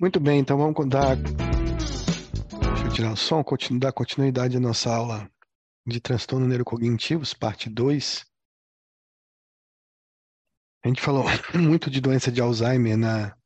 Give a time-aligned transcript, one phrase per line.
[0.00, 1.14] Muito bem, então vamos dar.
[1.14, 3.78] Deixa eu tirar o som, continu...
[3.78, 5.30] dar continuidade à nossa aula
[5.86, 8.24] de transtorno neurocognitivos, parte 2.
[10.82, 13.36] A gente falou muito de doença de Alzheimer na,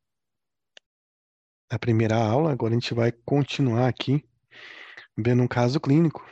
[1.69, 4.25] na primeira aula, agora a gente vai continuar aqui
[5.17, 6.25] vendo um caso clínico.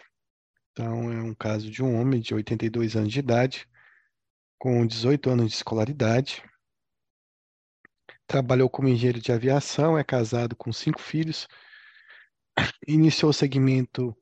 [0.71, 3.67] Então, é um caso de um homem de 82 anos de idade,
[4.57, 6.41] com 18 anos de escolaridade,
[8.27, 11.47] trabalhou como engenheiro de aviação, é casado com cinco filhos,
[12.87, 14.15] iniciou o segmento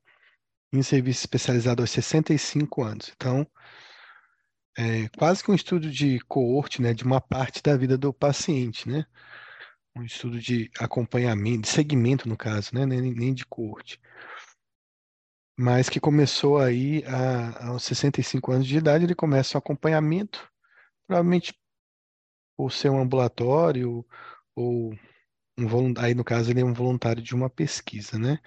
[0.72, 3.12] em serviço especializado aos 65 anos.
[3.14, 3.46] Então,
[4.76, 8.88] é quase que um estudo de coorte, né, de uma parte da vida do paciente,
[8.88, 9.04] né?
[9.94, 14.00] Um estudo de acompanhamento, de segmento no caso, né, nem, nem de coorte.
[15.58, 20.50] Mas que começou aí a, aos 65 anos de idade, ele começa o acompanhamento,
[21.06, 21.54] provavelmente
[22.62, 24.06] por ser um ambulatório
[24.54, 24.94] ou
[25.58, 28.38] um aí no caso ele é um voluntário de uma pesquisa, né?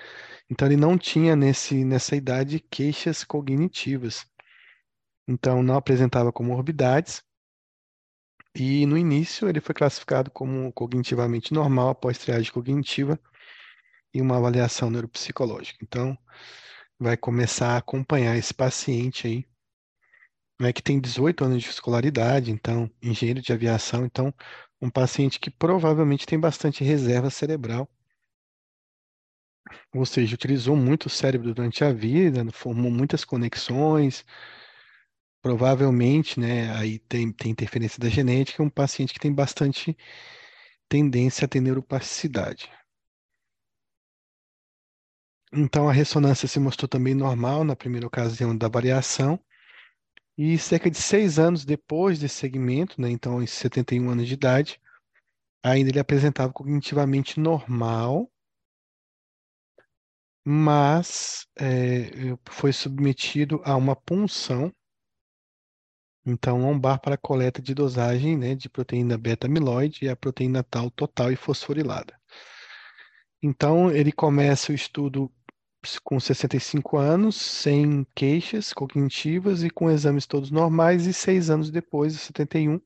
[0.49, 4.25] Então ele não tinha nesse nessa idade queixas cognitivas.
[5.27, 7.21] Então não apresentava comorbidades
[8.55, 13.19] e no início ele foi classificado como cognitivamente normal após triagem cognitiva
[14.13, 15.79] e uma avaliação neuropsicológica.
[15.83, 16.17] Então
[16.97, 19.45] vai começar a acompanhar esse paciente aí
[20.59, 24.33] né, que tem 18 anos de escolaridade, então, engenheiro de aviação, então,
[24.81, 27.89] um paciente que provavelmente tem bastante reserva cerebral,
[29.93, 34.23] ou seja, utilizou muito o cérebro durante a vida, formou muitas conexões,
[35.41, 39.95] provavelmente, né, aí tem, tem interferência da genética, um paciente que tem bastante
[40.89, 42.69] tendência a ter neuroplasticidade.
[45.53, 49.39] Então, a ressonância se mostrou também normal na primeira ocasião da variação,
[50.37, 54.81] e cerca de seis anos depois desse segmento, né, então aos 71 anos de idade,
[55.63, 58.29] ainda ele apresentava cognitivamente normal,
[60.43, 64.71] mas é, foi submetido a uma punção,
[66.25, 71.31] então lombar para coleta de dosagem né, de proteína beta-amiloide e a proteína tal total
[71.31, 72.19] e fosforilada.
[73.41, 75.31] Então ele começa o estudo
[76.03, 82.13] com 65 anos, sem queixas cognitivas e com exames todos normais, e seis anos depois,
[82.13, 82.81] em 71,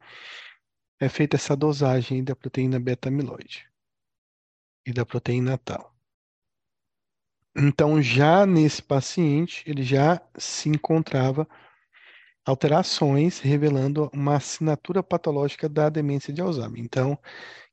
[0.99, 3.69] é feita essa dosagem da proteína beta-amiloide
[4.85, 5.95] e da proteína tal.
[7.55, 11.47] Então, já nesse paciente, ele já se encontrava
[12.45, 16.79] alterações revelando uma assinatura patológica da demência de Alzheimer.
[16.79, 17.19] Então, o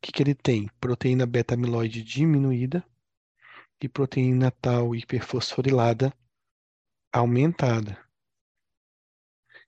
[0.00, 0.68] que, que ele tem?
[0.80, 2.84] Proteína beta-amiloide diminuída,
[3.82, 6.12] e proteína tal hiperfosforilada
[7.12, 7.98] aumentada.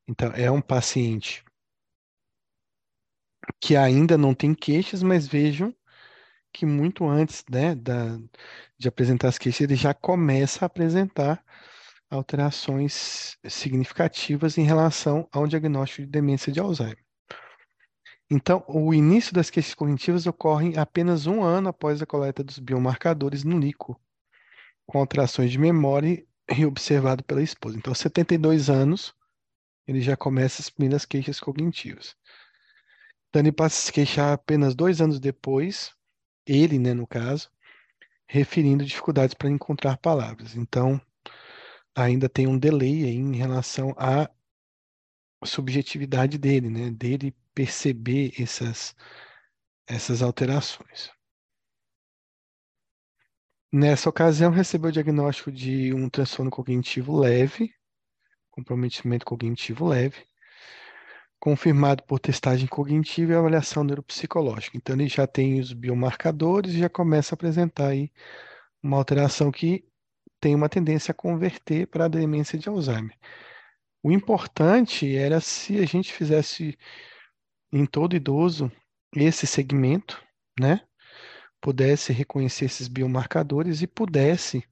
[0.06, 1.44] Então, é um paciente
[3.60, 5.74] que ainda não tem queixas, mas vejam
[6.52, 8.18] que muito antes né, da,
[8.78, 11.44] de apresentar as queixas, ele já começa a apresentar
[12.10, 17.07] alterações significativas em relação ao diagnóstico de demência de Alzheimer.
[18.30, 23.42] Então, o início das queixas cognitivas ocorre apenas um ano após a coleta dos biomarcadores
[23.42, 23.98] no líquido,
[24.86, 26.22] com alterações de memória
[26.54, 27.78] e observado pela esposa.
[27.78, 29.14] Então, 72 anos,
[29.86, 32.14] ele já começa as primeiras queixas cognitivas.
[33.28, 35.94] Então, ele passa a se queixar apenas dois anos depois,
[36.46, 37.50] ele, né, no caso,
[38.26, 40.54] referindo dificuldades para encontrar palavras.
[40.54, 41.00] Então,
[41.94, 44.30] ainda tem um delay em relação à
[45.44, 48.94] subjetividade dele, né, dele perceber essas,
[49.84, 51.10] essas alterações.
[53.72, 57.74] Nessa ocasião, recebeu o diagnóstico de um transtorno cognitivo leve,
[58.48, 60.24] comprometimento cognitivo leve,
[61.40, 64.76] confirmado por testagem cognitiva e avaliação neuropsicológica.
[64.76, 68.12] Então, ele já tem os biomarcadores e já começa a apresentar aí
[68.80, 69.84] uma alteração que
[70.38, 73.18] tem uma tendência a converter para a demência de Alzheimer.
[74.00, 76.78] O importante era se a gente fizesse
[77.72, 78.70] em todo idoso
[79.14, 80.22] esse segmento,
[80.58, 80.80] né?
[81.60, 84.62] Pudesse reconhecer esses biomarcadores e pudesse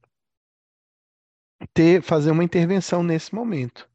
[1.73, 3.89] ter, fazer uma intervenção nesse momento.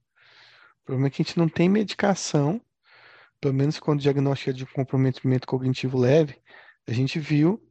[0.81, 2.61] O problema é que a gente não tem medicação,
[3.39, 6.41] pelo menos quando o diagnóstico é de comprometimento cognitivo leve,
[6.87, 7.61] a gente viu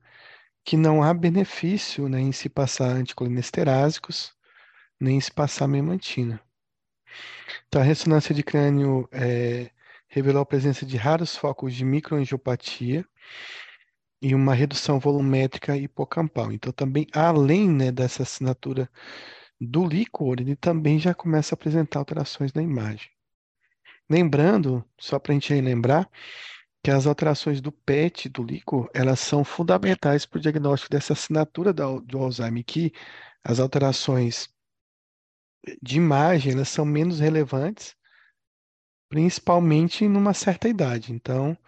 [0.64, 4.32] que não há benefício né, em se passar anticolinesterásicos,
[5.00, 6.40] nem em se passar memantina.
[7.66, 9.70] Então, a ressonância de crânio é,
[10.10, 13.06] revelou a presença de raros focos de microangiopatia
[14.20, 16.52] e uma redução volumétrica hipocampal.
[16.52, 18.90] Então, também, além né, dessa assinatura
[19.58, 23.08] do líquor, ele também já começa a apresentar alterações na imagem.
[24.08, 26.10] Lembrando, só para a gente lembrar,
[26.82, 31.72] que as alterações do PET, do líquor, elas são fundamentais para o diagnóstico dessa assinatura
[31.72, 32.92] do, do Alzheimer, que
[33.44, 34.48] as alterações
[35.80, 37.94] de imagem, elas são menos relevantes,
[39.10, 41.12] principalmente numa certa idade.
[41.12, 41.58] Então,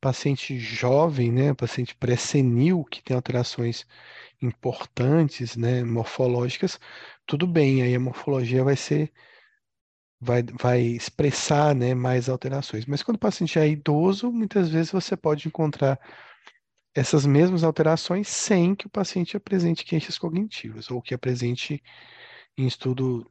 [0.00, 3.86] paciente jovem, né, paciente pré-senil, que tem alterações
[4.42, 6.80] importantes, né, morfológicas,
[7.26, 9.12] tudo bem, aí a morfologia vai ser
[10.20, 12.84] vai, vai expressar né, mais alterações.
[12.86, 15.98] Mas quando o paciente é idoso, muitas vezes você pode encontrar
[16.94, 21.82] essas mesmas alterações sem que o paciente apresente queixas cognitivas ou que apresente
[22.58, 23.30] em estudo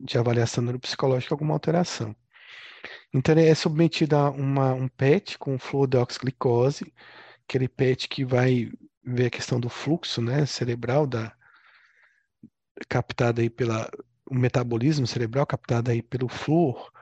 [0.00, 2.14] de avaliação neuropsicológica alguma alteração.
[3.12, 6.92] Então, é submetido a uma, um PET com fluodeoxiglicose,
[7.46, 8.70] aquele PET que vai
[9.02, 11.32] ver a questão do fluxo né, cerebral da,
[12.88, 13.90] captada aí pela
[14.30, 16.92] o metabolismo cerebral captado aí pelo flúor,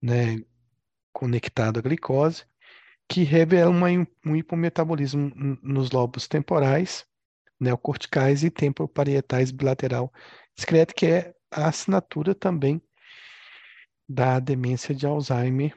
[0.00, 0.38] né,
[1.12, 2.44] conectado à glicose,
[3.08, 3.88] que revela uma,
[4.24, 5.32] um hipometabolismo
[5.62, 7.04] nos lobos temporais,
[7.58, 10.12] neocorticais e temporoparietais bilateral
[10.54, 12.80] discreto, que é a assinatura também
[14.12, 15.74] da demência de Alzheimer.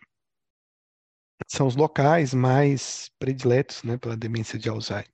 [1.48, 5.10] São os locais mais prediletos né, pela demência de Alzheimer.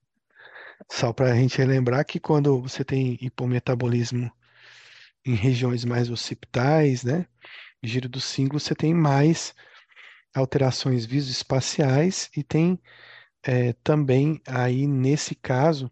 [0.92, 4.32] Só para a gente relembrar que quando você tem hipometabolismo
[5.26, 7.28] em regiões mais occipitais, né?
[7.84, 9.54] Giro do símbolo, você tem mais
[10.34, 12.80] alterações visoespaciais e tem
[13.44, 15.92] é, também aí nesse caso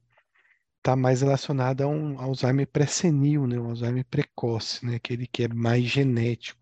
[0.77, 3.59] está mais relacionado a um Alzheimer pré-senil, né?
[3.59, 4.95] Um Alzheimer precoce, né?
[4.95, 6.58] Aquele que é mais genético.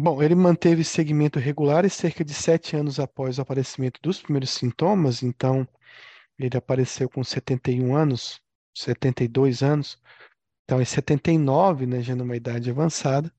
[0.00, 4.50] Bom, ele manteve segmento regular e cerca de sete anos após o aparecimento dos primeiros
[4.50, 5.66] sintomas, então
[6.38, 8.40] ele apareceu com 71 anos,
[8.72, 10.00] 72 anos,
[10.62, 13.32] então em 79, né, já numa idade avançada,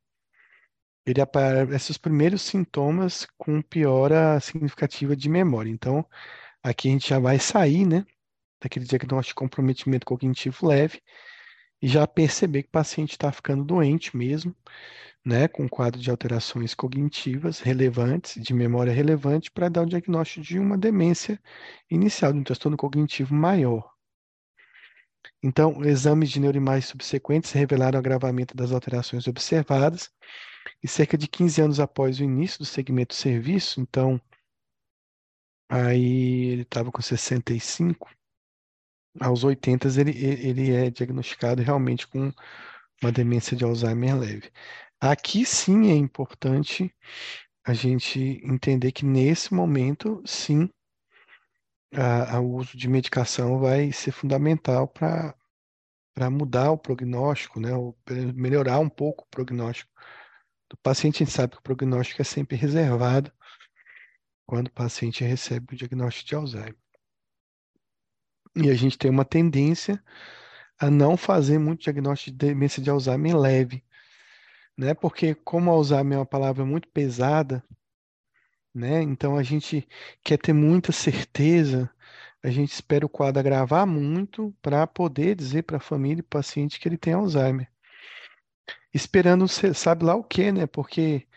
[1.06, 5.70] ele aparece os primeiros sintomas com piora significativa de memória.
[5.70, 6.06] Então,
[6.62, 8.06] aqui a gente já vai sair, né,
[8.62, 11.02] daquele diagnóstico de comprometimento cognitivo leve
[11.82, 14.54] e já perceber que o paciente está ficando doente mesmo,
[15.25, 20.60] né, com quadro de alterações cognitivas relevantes, de memória relevante, para dar o diagnóstico de
[20.60, 21.39] uma demência
[21.89, 23.89] inicial, de um transtorno cognitivo maior.
[25.44, 30.12] Então, exames de neuroimagens subsequentes revelaram o agravamento das alterações observadas,
[30.83, 34.22] e cerca de 15 anos após o início do segmento serviço, então,
[35.69, 38.10] aí ele estava com 65,
[39.19, 42.31] aos 80 ele, ele é diagnosticado realmente com
[43.01, 44.51] uma demência de Alzheimer leve.
[45.01, 46.94] Aqui sim é importante
[47.66, 50.69] a gente entender que nesse momento, sim,
[52.42, 55.36] o uso de medicação vai ser fundamental para
[56.13, 57.98] para mudar o prognóstico, né, ou
[58.36, 59.90] melhorar um pouco o prognóstico
[60.69, 61.24] do paciente.
[61.24, 63.31] A gente sabe que o prognóstico é sempre reservado
[64.46, 66.78] quando o paciente recebe o diagnóstico de Alzheimer.
[68.54, 70.04] E a gente tem uma tendência
[70.78, 73.86] a não fazer muito diagnóstico de demência de Alzheimer leve,
[74.80, 74.94] né?
[74.94, 77.62] Porque como Alzheimer é uma palavra muito pesada,
[78.74, 79.02] né?
[79.02, 79.86] Então a gente
[80.24, 81.90] quer ter muita certeza,
[82.42, 86.80] a gente espera o quadro agravar muito para poder dizer para a família e paciente
[86.80, 87.70] que ele tem Alzheimer.
[88.94, 90.65] Esperando, sabe lá o que, né?
[90.65, 91.27] Porque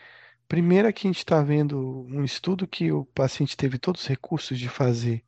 [0.47, 4.57] primeiro aqui a gente está vendo um estudo que o paciente teve todos os recursos
[4.57, 5.21] de fazer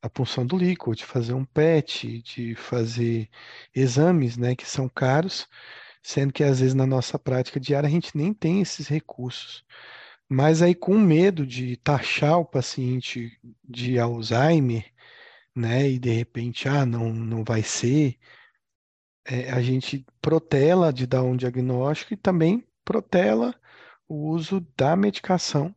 [0.00, 3.28] a punção do líquido, de fazer um PET, de fazer
[3.74, 5.46] exames, né, que são caros,
[6.02, 9.64] sendo que às vezes na nossa prática diária a gente nem tem esses recursos.
[10.28, 14.90] Mas aí, com medo de taxar o paciente de Alzheimer,
[15.54, 18.18] né, e de repente, ah, não, não vai ser,
[19.24, 23.54] é, a gente protela de dar um diagnóstico e também protela
[24.08, 25.74] o uso da medicação,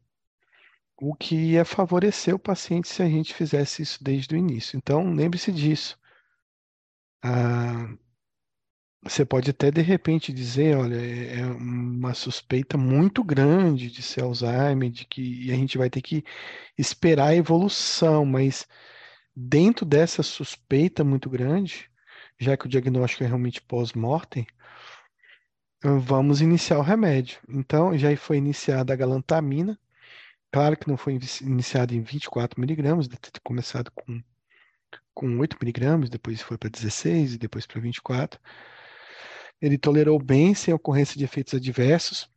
[0.98, 4.78] o que ia favorecer o paciente se a gente fizesse isso desde o início.
[4.78, 6.00] Então, lembre-se disso.
[7.24, 7.94] Ah,
[9.06, 14.24] você pode até de repente dizer, olha, é, é uma suspeita muito grande de ser
[14.24, 16.24] Alzheimer, de que a gente vai ter que
[16.76, 18.68] esperar a evolução, mas
[19.36, 21.88] dentro dessa suspeita muito grande,
[22.40, 24.48] já que o diagnóstico é realmente pós-mortem,
[25.84, 27.40] vamos iniciar o remédio.
[27.48, 29.80] Então, já foi iniciada a galantamina,
[30.52, 34.20] claro que não foi iniciada em 24 miligramas, deve ter começado com,
[35.14, 38.40] com 8 miligramas, depois foi para 16 e depois para 24
[39.62, 42.30] ele tolerou bem sem ocorrência de efeitos adversos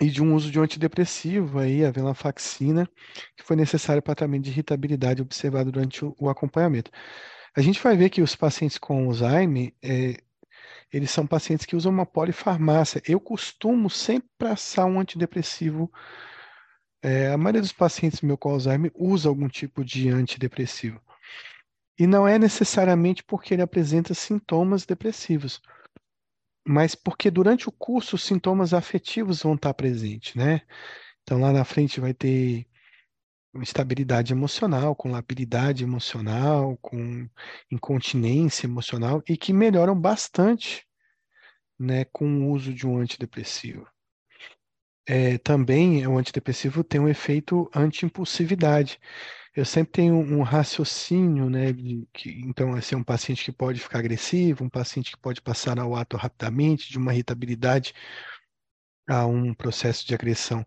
[0.00, 2.88] e de um uso de um antidepressivo, aí, a venlafaxina,
[3.36, 6.90] que foi necessário para tratamento de irritabilidade observado durante o, o, acompanhamento.
[7.56, 10.18] A gente vai ver que os pacientes com Alzheimer, é,
[10.92, 13.02] eles são pacientes que usam uma polifarmácia.
[13.06, 15.90] Eu costumo sempre passar um antidepressivo.
[17.02, 21.00] É, a maioria dos pacientes meu com Alzheimer usa algum tipo de antidepressivo.
[21.98, 25.60] E não é necessariamente porque ele apresenta sintomas depressivos,
[26.66, 30.62] mas porque durante o curso os sintomas afetivos vão estar presentes, né?
[31.22, 32.66] Então lá na frente vai ter
[33.62, 37.28] estabilidade emocional, com labilidade emocional, com
[37.70, 40.86] incontinência emocional e que melhoram bastante
[41.78, 43.86] né, com o uso de um antidepressivo.
[45.06, 49.00] É, também o antidepressivo tem um efeito anti-impulsividade.
[49.58, 53.98] Eu sempre tenho um raciocínio, né, de que então assim, um paciente que pode ficar
[53.98, 57.92] agressivo, um paciente que pode passar ao ato rapidamente, de uma irritabilidade
[59.08, 60.64] a um processo de agressão.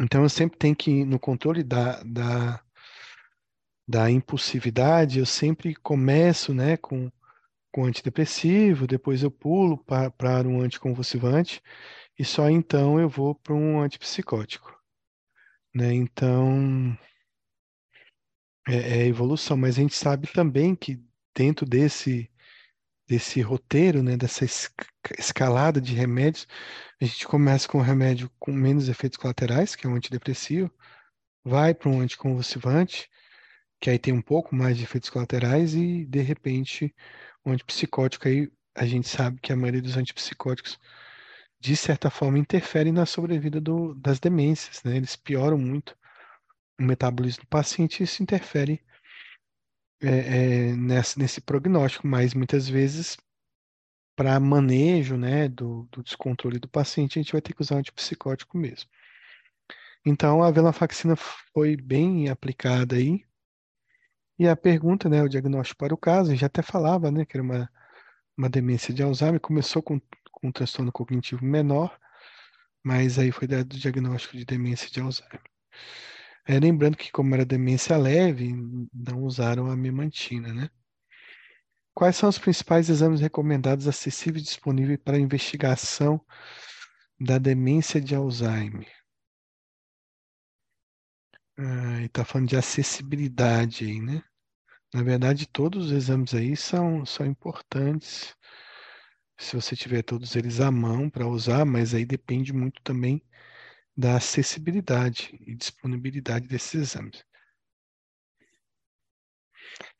[0.00, 2.60] Então eu sempre tenho que, no controle da, da,
[3.86, 7.08] da impulsividade, eu sempre começo né, com,
[7.70, 11.62] com antidepressivo, depois eu pulo para um anticonvulsivante
[12.18, 14.76] e só então eu vou para um antipsicótico.
[15.72, 15.94] Né?
[15.94, 16.98] Então
[18.68, 21.02] é, é evolução, mas a gente sabe também que
[21.34, 22.30] dentro desse
[23.08, 24.44] desse roteiro, né, dessa
[25.18, 26.46] escalada de remédios,
[27.00, 30.70] a gente começa com um remédio com menos efeitos colaterais, que é um antidepressivo,
[31.42, 33.10] vai para um anticonvulsivante,
[33.80, 36.94] que aí tem um pouco mais de efeitos colaterais, e de repente
[37.46, 40.78] um antipsicótico aí a gente sabe que a maioria dos antipsicóticos
[41.60, 44.96] de certa forma interferem na sobrevida do, das demências, né?
[44.96, 45.96] Eles pioram muito
[46.78, 48.82] o metabolismo do paciente isso interfere
[50.00, 53.16] é, é, nesse, nesse prognóstico, mas muitas vezes
[54.18, 57.78] para manejo né, do, do, descontrole do paciente, a gente vai ter que usar um
[57.78, 58.90] antipsicótico mesmo.
[60.04, 61.14] Então, a venlafaxina
[61.54, 63.24] foi bem aplicada aí.
[64.36, 67.44] E a pergunta, né, o diagnóstico para o caso, gente até falava, né, que era
[67.44, 67.70] uma,
[68.36, 70.00] uma demência de Alzheimer, começou com,
[70.32, 71.96] com um transtorno cognitivo menor,
[72.82, 75.42] mas aí foi dado o diagnóstico de demência de Alzheimer.
[76.48, 78.52] É, lembrando que, como era demência leve,
[78.92, 80.70] não usaram a memantina, né?
[81.94, 86.18] Quais são os principais exames recomendados, acessíveis e disponíveis para investigação
[87.20, 88.88] da demência de Alzheimer?
[91.56, 94.22] Ah, está falando de acessibilidade aí, né?
[94.94, 98.36] Na verdade, todos os exames aí são, são importantes.
[99.38, 103.22] Se você tiver todos eles à mão para usar, mas aí depende muito também
[103.98, 107.24] da acessibilidade e disponibilidade desses exames.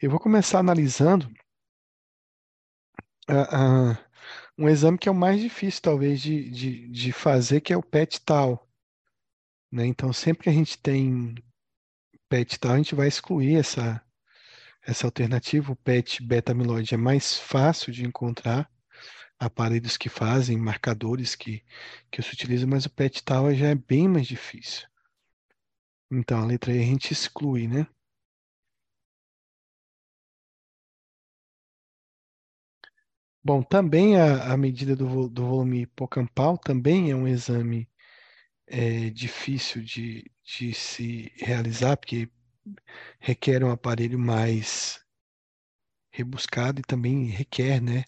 [0.00, 1.26] Eu vou começar analisando
[3.28, 3.98] uh, uh,
[4.56, 7.82] um exame que é o mais difícil, talvez, de, de, de fazer, que é o
[7.82, 8.64] PET-TAL.
[9.72, 9.86] Né?
[9.86, 11.34] Então, sempre que a gente tem
[12.28, 14.00] PET-TAL, a gente vai excluir essa,
[14.86, 15.72] essa alternativa.
[15.72, 18.70] O PET beta-amiloide é mais fácil de encontrar
[19.38, 21.62] aparelhos que fazem, marcadores que,
[22.10, 24.86] que se utilizam, mas o PET Tower já é bem mais difícil.
[26.10, 27.86] Então, a letra E a gente exclui, né?
[33.42, 37.88] Bom, também a, a medida do, do volume hipocampal também é um exame
[38.66, 42.30] é, difícil de, de se realizar, porque
[43.20, 45.00] requer um aparelho mais
[46.10, 48.04] rebuscado e também requer, né,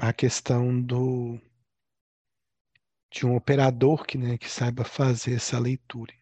[0.00, 1.38] a questão do
[3.12, 6.14] de um operador que, né, que saiba fazer essa leitura.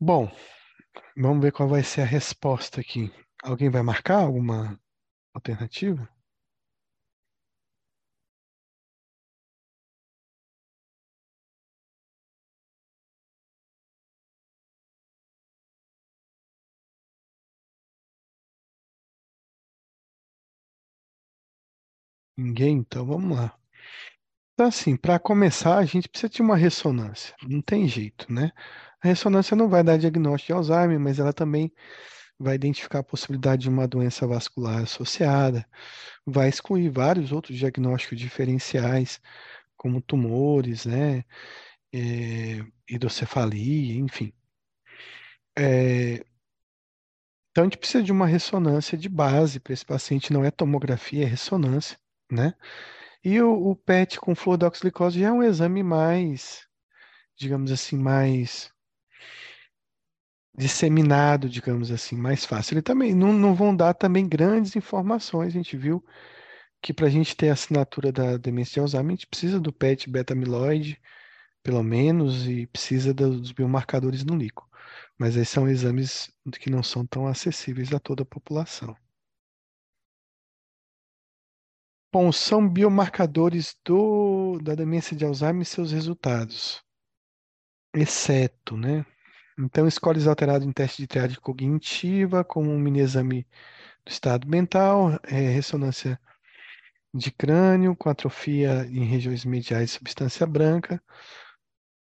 [0.00, 0.28] Bom,
[1.16, 3.12] vamos ver qual vai ser a resposta aqui.
[3.44, 4.80] Alguém vai marcar alguma
[5.32, 6.08] alternativa?
[22.42, 22.78] Ninguém?
[22.78, 23.56] Então vamos lá.
[24.54, 27.34] Então, assim, para começar, a gente precisa de uma ressonância.
[27.42, 28.52] Não tem jeito, né?
[29.02, 31.72] A ressonância não vai dar diagnóstico de Alzheimer, mas ela também
[32.38, 35.66] vai identificar a possibilidade de uma doença vascular associada,
[36.26, 39.20] vai excluir vários outros diagnósticos diferenciais,
[39.76, 41.24] como tumores, né?
[41.94, 44.32] É, hidrocefalia, enfim.
[45.58, 46.24] É,
[47.50, 51.24] então, a gente precisa de uma ressonância de base para esse paciente, não é tomografia,
[51.24, 51.98] é ressonância
[52.32, 52.54] né?
[53.24, 56.66] E o, o PET com fluodoxiglicose já é um exame mais,
[57.36, 58.72] digamos assim, mais
[60.56, 62.74] disseminado, digamos assim, mais fácil.
[62.74, 65.48] Ele também não, não vão dar também grandes informações.
[65.48, 66.04] A gente viu
[66.82, 69.72] que para a gente ter a assinatura da demência de Alzheimer, a gente precisa do
[69.72, 71.00] PET beta-amiloide,
[71.62, 74.66] pelo menos, e precisa dos biomarcadores no líquido.
[75.18, 78.96] Mas esses são exames que não são tão acessíveis a toda a população.
[82.12, 86.84] Bom, são biomarcadores do, da demência de Alzheimer e seus resultados,
[87.94, 89.06] exceto, né?
[89.58, 93.46] Então, escolhes alteradas em teste de triagem cognitiva, como um mini exame
[94.04, 96.20] do estado mental, é, ressonância
[97.14, 101.02] de crânio com atrofia em regiões mediais de substância branca,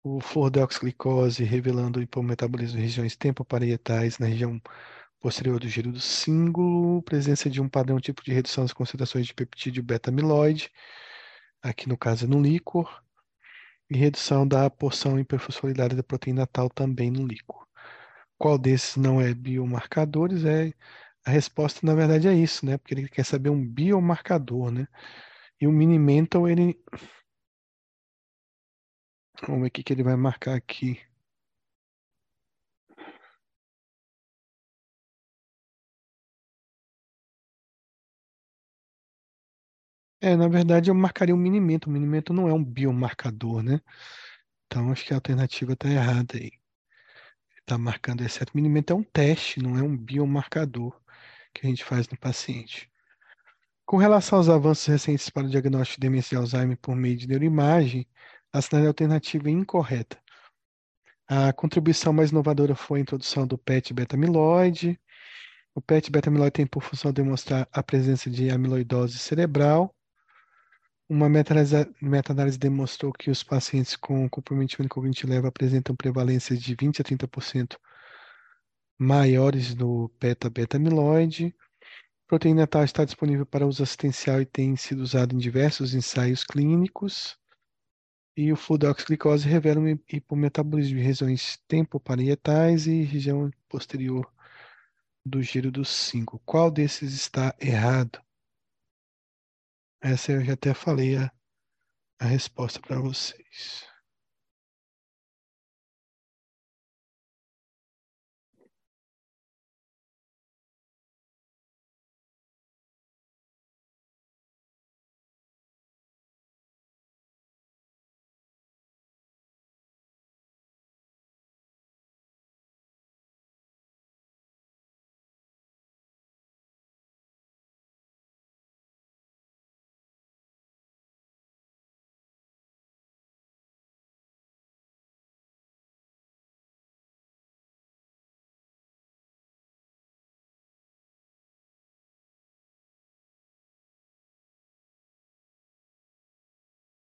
[0.03, 4.61] o fluorodeoxiglicose revelando hipometabolismo em regiões tempoparietais na região
[5.25, 9.33] posterior do giro do símbolo, presença de um padrão tipo de redução das concentrações de
[9.33, 10.71] peptídeo beta-amiloide,
[11.62, 13.02] aqui no caso é no líquor,
[13.88, 17.66] e redução da porção hiperfosforilária da proteína tal também no líquor.
[18.37, 20.45] Qual desses não é biomarcadores?
[20.45, 20.75] É
[21.25, 22.76] a resposta, na verdade, é isso, né?
[22.76, 24.87] Porque ele quer saber um biomarcador, né?
[25.59, 26.78] E o Minimental, ele...
[29.47, 31.00] Vamos ver o que ele vai marcar aqui.
[40.26, 41.87] É, na verdade, eu marcaria um minimento.
[41.87, 43.78] O minimento não é um biomarcador, né?
[44.66, 46.52] Então, acho que a alternativa está errada aí.
[47.61, 48.50] Está marcando exceto.
[48.54, 50.99] O minimento é um teste, não é um biomarcador
[51.52, 52.90] que a gente faz no paciente.
[53.85, 57.28] Com relação aos avanços recentes para o diagnóstico de demência de Alzheimer por meio de
[57.28, 58.09] neuroimagem,
[58.50, 60.19] a sinal alternativa é incorreta.
[61.28, 64.99] A contribuição mais inovadora foi a introdução do PET beta-amiloide.
[65.75, 69.95] O PET beta-amiloide tem por função demonstrar a presença de amiloidose cerebral.
[71.07, 77.05] Uma meta-análise demonstrou que os pacientes com comprometimento cognitivo leve apresentam prevalência de 20 a
[77.05, 77.77] 30%
[78.99, 81.55] maiores no beta-beta-amiloide.
[82.27, 87.39] Proteína tal está disponível para uso assistencial e tem sido usado em diversos ensaios clínicos.
[88.35, 94.27] E o fluodoxiglicose revela um hipometabolismo de regiões tempoparietais e região posterior
[95.25, 96.41] do giro dos 5.
[96.47, 98.25] Qual desses está errado?
[100.05, 101.33] Essa eu já até falei a,
[102.21, 103.87] a resposta para vocês.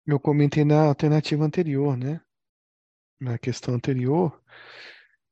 [0.06, 2.20] Eu comentei na alternativa anterior, né?
[3.20, 4.38] Na questão anterior,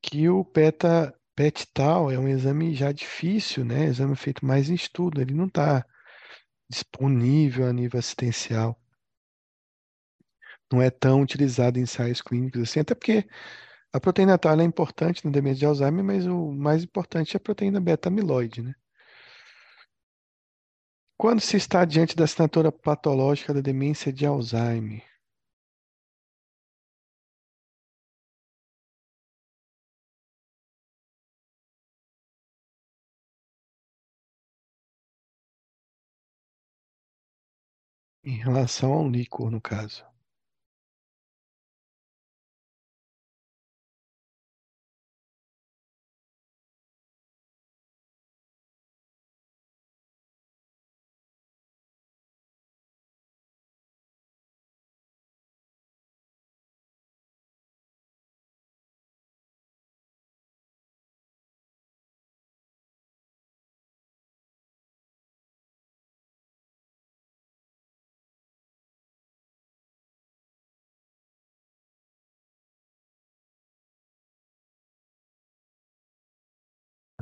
[0.02, 3.84] que o PETA, PET tal é um exame já difícil, né?
[3.86, 5.84] Exame feito mais em estudo, ele não está
[6.70, 8.78] disponível a nível assistencial.
[10.72, 13.28] Não é tão utilizado em ensaios clínicos assim, até porque
[13.92, 17.40] a proteína tal é importante no demência de Alzheimer, mas o mais importante é a
[17.40, 18.74] proteína beta-amiloide, né?
[21.22, 25.04] Quando se está diante da assinatura patológica da demência de Alzheimer?
[38.24, 40.11] Em relação ao líquor, no caso.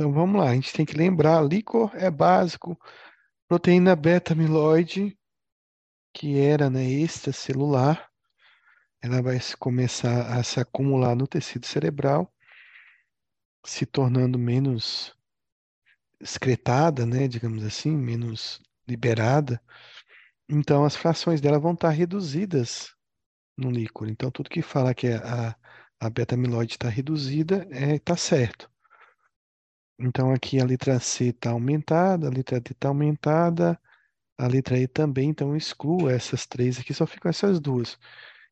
[0.01, 2.75] Então vamos lá, a gente tem que lembrar, líquor é básico,
[3.47, 5.15] proteína beta-amiloide,
[6.15, 8.11] que era né, extracelular,
[9.03, 12.33] ela vai começar a se acumular no tecido cerebral,
[13.63, 15.15] se tornando menos
[16.19, 18.59] excretada, né, digamos assim, menos
[18.89, 19.63] liberada.
[20.49, 22.95] Então as frações dela vão estar reduzidas
[23.55, 24.09] no líquor.
[24.09, 25.55] Então tudo que fala que a,
[26.01, 28.71] a beta-amiloide está reduzida está é, tá certo.
[30.01, 33.79] Então aqui a letra C está aumentada, a letra D está aumentada,
[34.39, 37.99] a letra E também, então excluo essas três aqui, só ficam essas duas.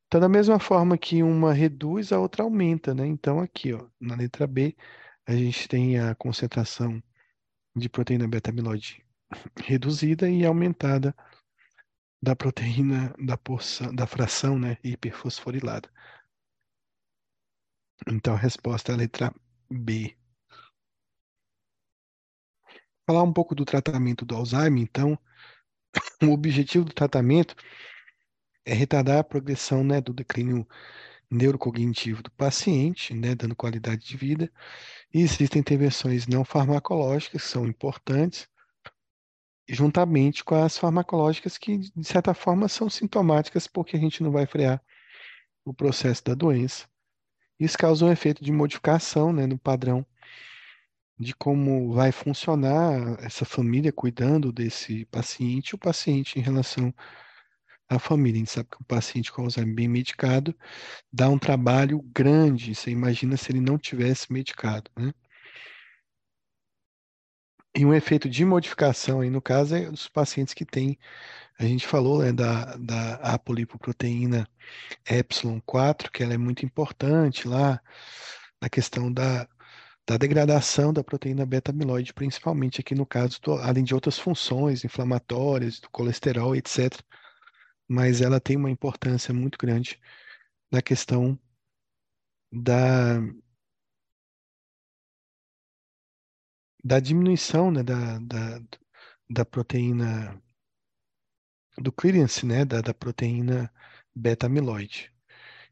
[0.07, 3.07] Então, da mesma forma que uma reduz, a outra aumenta, né?
[3.07, 4.77] Então aqui, ó, na letra B,
[5.27, 7.03] a gente tem a concentração
[7.77, 9.05] de proteína beta-amiloide
[9.65, 11.15] reduzida e aumentada
[12.23, 15.91] da proteína da porção, da fração, né, hiperfosforilada.
[18.07, 19.35] Então a resposta é a letra
[19.71, 20.18] B.
[23.09, 25.19] Falar um pouco do tratamento do Alzheimer, então,
[26.23, 27.57] o objetivo do tratamento
[28.67, 30.69] é retardar a progressão, né, do declínio
[31.31, 34.53] neurocognitivo do paciente, né, dando qualidade de vida.
[35.11, 38.47] E existem intervenções não farmacológicas que são importantes,
[39.67, 44.45] juntamente com as farmacológicas que, de certa forma, são sintomáticas porque a gente não vai
[44.45, 44.83] frear
[45.65, 46.87] o processo da doença.
[47.59, 50.05] Isso causa um efeito de modificação né, no padrão
[51.19, 56.95] de como vai funcionar essa família cuidando desse paciente, o paciente em relação
[57.89, 58.37] à família.
[58.37, 60.55] A gente sabe que o paciente com Alzheimer bem medicado
[61.13, 62.75] dá um trabalho grande.
[62.75, 65.13] Você imagina se ele não tivesse medicado, né?
[67.77, 70.99] E um efeito de modificação aí, no caso, é dos pacientes que têm,
[71.59, 74.49] a gente falou, né, da, da apolipoproteína
[75.09, 77.81] epsilon 4, que ela é muito importante lá
[78.61, 79.47] na questão da,
[80.09, 85.81] da degradação da proteína beta-amiloide, principalmente aqui no caso, do, além de outras funções inflamatórias,
[85.81, 86.99] do colesterol, etc.
[87.87, 90.01] Mas ela tem uma importância muito grande
[90.73, 91.39] na questão
[92.51, 93.21] da,
[96.83, 98.63] da diminuição né, da, da,
[99.29, 100.43] da proteína,
[101.77, 103.71] do clearance né, da, da proteína
[104.15, 105.13] beta-amiloide.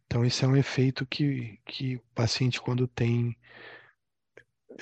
[0.05, 3.35] Então, esse é um efeito que, que o paciente, quando tem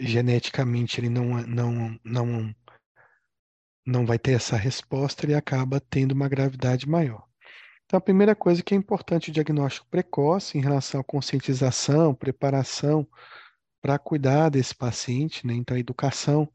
[0.00, 2.54] geneticamente, ele não, não, não,
[3.87, 7.26] não vai ter essa resposta, ele acaba tendo uma gravidade maior.
[7.85, 13.07] Então, a primeira coisa que é importante o diagnóstico precoce em relação à conscientização, preparação
[13.83, 15.54] para cuidar desse paciente, né?
[15.54, 16.50] Então, a educação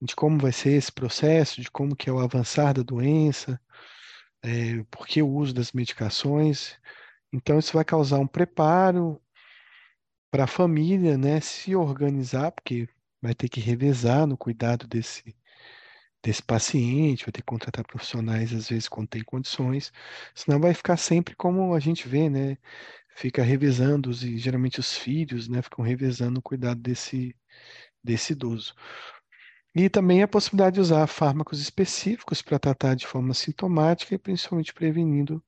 [0.00, 3.60] de como vai ser esse processo, de como que é o avançar da doença,
[4.42, 6.76] é, por que o uso das medicações.
[7.32, 9.22] Então, isso vai causar um preparo
[10.32, 12.88] para a família, né, se organizar, porque
[13.22, 15.36] vai ter que revezar no cuidado desse,
[16.22, 19.92] desse paciente, vai ter que contratar profissionais, às vezes, quando tem condições,
[20.34, 22.58] senão vai ficar sempre como a gente vê, né,
[23.16, 27.36] fica revezando, e geralmente os filhos, né, ficam revezando o cuidado desse,
[28.04, 28.74] desse idoso.
[29.74, 34.72] E também a possibilidade de usar fármacos específicos para tratar de forma sintomática e principalmente
[34.72, 35.42] prevenindo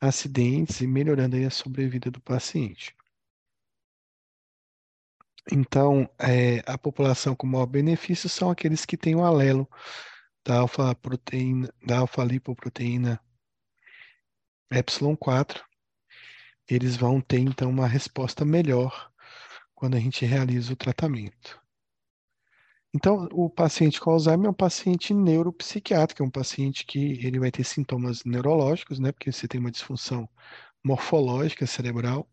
[0.00, 2.94] acidentes e melhorando a sobrevida do paciente.
[5.50, 9.68] Então, é, a população com maior benefício são aqueles que têm o alelo
[10.44, 13.20] da alfa-proteína, da alfa-lipoproteína
[14.70, 15.64] epsilon 4,
[16.68, 19.10] eles vão ter então uma resposta melhor
[19.74, 21.60] quando a gente realiza o tratamento.
[22.94, 27.50] Então, o paciente com Alzheimer é um paciente neuropsiquiátrico, é um paciente que ele vai
[27.50, 30.28] ter sintomas neurológicos, né, porque você tem uma disfunção
[30.82, 32.26] morfológica cerebral,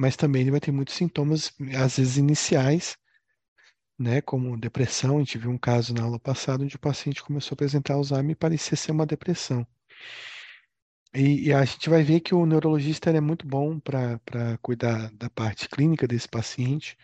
[0.00, 2.96] mas também ele vai ter muitos sintomas, às vezes iniciais,
[3.98, 5.16] né, como depressão.
[5.16, 8.30] A gente viu um caso na aula passada onde o paciente começou a apresentar Alzheimer
[8.30, 9.66] e parecia ser uma depressão.
[11.12, 14.18] E, e, a gente vai ver que o neurologista é muito bom para
[14.62, 16.96] cuidar da parte clínica desse paciente,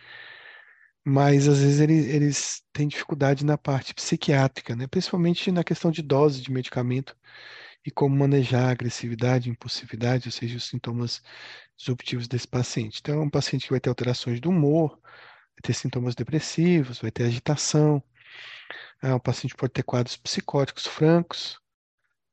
[1.05, 4.87] mas às vezes eles, eles têm dificuldade na parte psiquiátrica, né?
[4.87, 7.15] principalmente na questão de dose de medicamento
[7.85, 11.23] e como manejar a agressividade, impulsividade, ou seja, os sintomas
[11.77, 13.01] disruptivos desse paciente.
[13.01, 17.11] Então, é um paciente que vai ter alterações do humor, vai ter sintomas depressivos, vai
[17.11, 18.03] ter agitação,
[19.03, 21.61] é um paciente pode ter quadros psicóticos francos,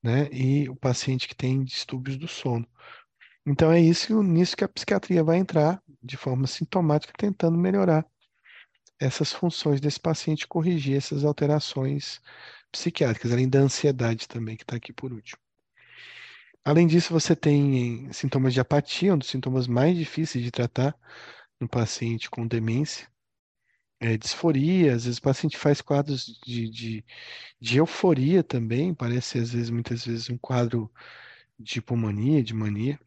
[0.02, 0.28] né?
[0.32, 2.68] E o paciente que tem distúrbios do sono.
[3.46, 8.06] Então é isso nisso que a psiquiatria vai entrar de forma sintomática, tentando melhorar
[9.00, 12.22] essas funções desse paciente, corrigir essas alterações
[12.72, 15.43] psiquiátricas, além da ansiedade também, que está aqui por último.
[16.66, 20.96] Além disso, você tem sintomas de apatia, um dos sintomas mais difíceis de tratar
[21.60, 23.08] no paciente com demência.
[24.00, 27.06] É, disforia, às vezes o paciente faz quadros de, de,
[27.60, 30.92] de, euforia também, parece às vezes, muitas vezes, um quadro
[31.60, 33.00] de hipomania, de mania.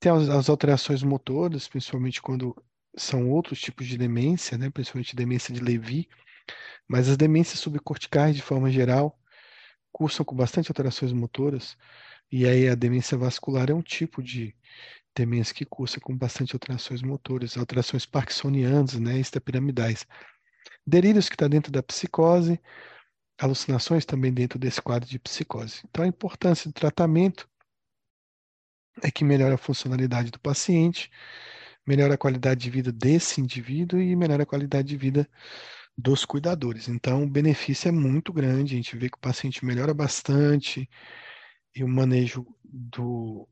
[0.00, 2.56] Tem as, as alterações motoras, principalmente quando
[2.96, 6.08] são outros tipos de demência, né, principalmente demência de Levy,
[6.88, 9.18] mas as demências subcorticais, de forma geral,
[9.92, 11.76] cursam com bastante alterações motoras,
[12.32, 14.56] e aí a demência vascular é um tipo de
[15.14, 20.06] demência que cursa com bastante alterações motoras, alterações parkinsonianas, né, extrapiramidais.
[20.86, 22.58] Delírios que está dentro da psicose,
[23.38, 25.82] alucinações também dentro desse quadro de psicose.
[25.84, 27.46] Então, a importância do tratamento
[29.02, 31.10] é que melhora a funcionalidade do paciente,
[31.86, 35.28] melhora a qualidade de vida desse indivíduo e melhora a qualidade de vida
[35.98, 36.88] dos cuidadores.
[36.88, 40.88] Então, o benefício é muito grande, a gente vê que o paciente melhora bastante,
[41.74, 43.48] e o manejo do,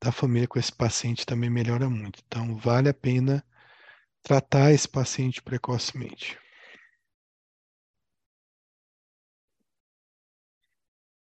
[0.00, 2.22] da família com esse paciente também melhora muito.
[2.26, 3.44] Então, vale a pena
[4.22, 6.38] tratar esse paciente precocemente.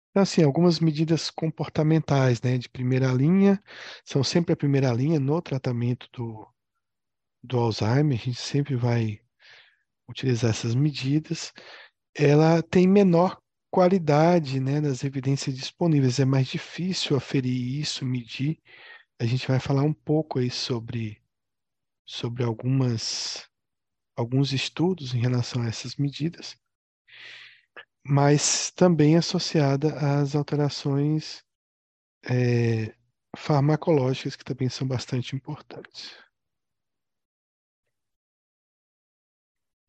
[0.10, 3.62] Então, assim, algumas medidas comportamentais, né, de primeira linha,
[4.04, 6.48] são sempre a primeira linha no tratamento do,
[7.44, 9.22] do Alzheimer, a gente sempre vai
[10.10, 11.54] utilizar essas medidas.
[12.16, 13.40] Ela tem menor
[13.78, 18.60] qualidade, né, das evidências disponíveis, é mais difícil aferir isso, medir.
[19.20, 21.22] A gente vai falar um pouco aí sobre,
[22.04, 23.48] sobre algumas,
[24.16, 26.58] alguns estudos em relação a essas medidas
[28.04, 31.44] mas também associada às alterações
[32.28, 32.96] é,
[33.36, 36.16] farmacológicas, que também são bastante importantes.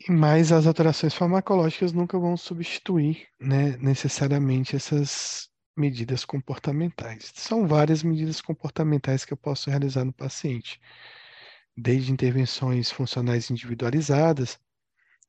[0.06, 7.32] Mas as alterações farmacológicas nunca vão substituir né, necessariamente essas medidas comportamentais.
[7.34, 10.80] São várias medidas comportamentais que eu posso realizar no paciente,
[11.76, 14.58] desde intervenções funcionais individualizadas.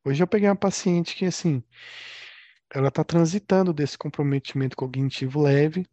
[0.03, 1.63] Hoje eu peguei uma paciente que, assim,
[2.69, 5.86] ela está transitando desse comprometimento cognitivo leve.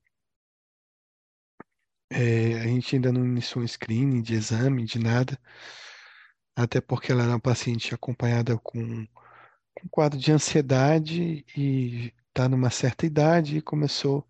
[2.11, 5.39] É, a gente ainda não iniciou um screening de exame, de nada,
[6.57, 9.07] até porque ela era uma paciente acompanhada com,
[9.85, 14.27] um quadro de ansiedade e está numa certa idade e começou.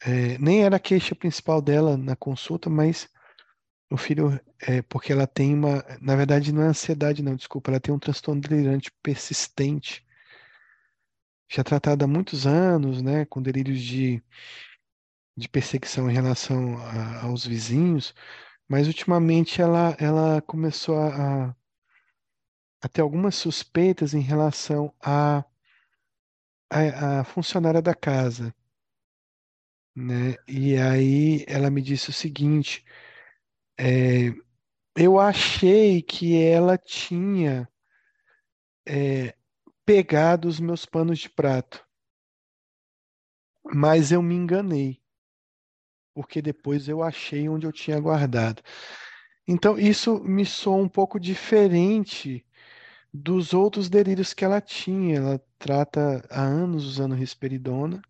[0.00, 3.08] É, nem era a queixa principal dela na consulta, mas
[3.90, 5.84] o filho, é, porque ela tem uma.
[6.00, 10.06] Na verdade, não é ansiedade, não, desculpa, ela tem um transtorno delirante persistente
[11.50, 14.22] já tratada há muitos anos, né, com delírios de,
[15.36, 18.14] de perseguição em relação a, aos vizinhos,
[18.68, 21.56] mas ultimamente ela, ela começou a,
[22.82, 25.44] a ter algumas suspeitas em relação à
[26.70, 28.54] a, a, funcionária da casa.
[29.96, 30.36] Né?
[30.46, 32.84] E aí ela me disse o seguinte:
[33.78, 34.28] é,
[34.94, 37.68] eu achei que ela tinha
[38.86, 39.34] é,
[39.84, 41.86] pegar dos meus panos de prato.
[43.64, 44.97] Mas eu me enganei,
[46.18, 48.60] porque depois eu achei onde eu tinha guardado.
[49.46, 52.44] Então, isso me soa um pouco diferente
[53.14, 55.18] dos outros delírios que ela tinha.
[55.18, 58.02] Ela trata há anos usando risperidona.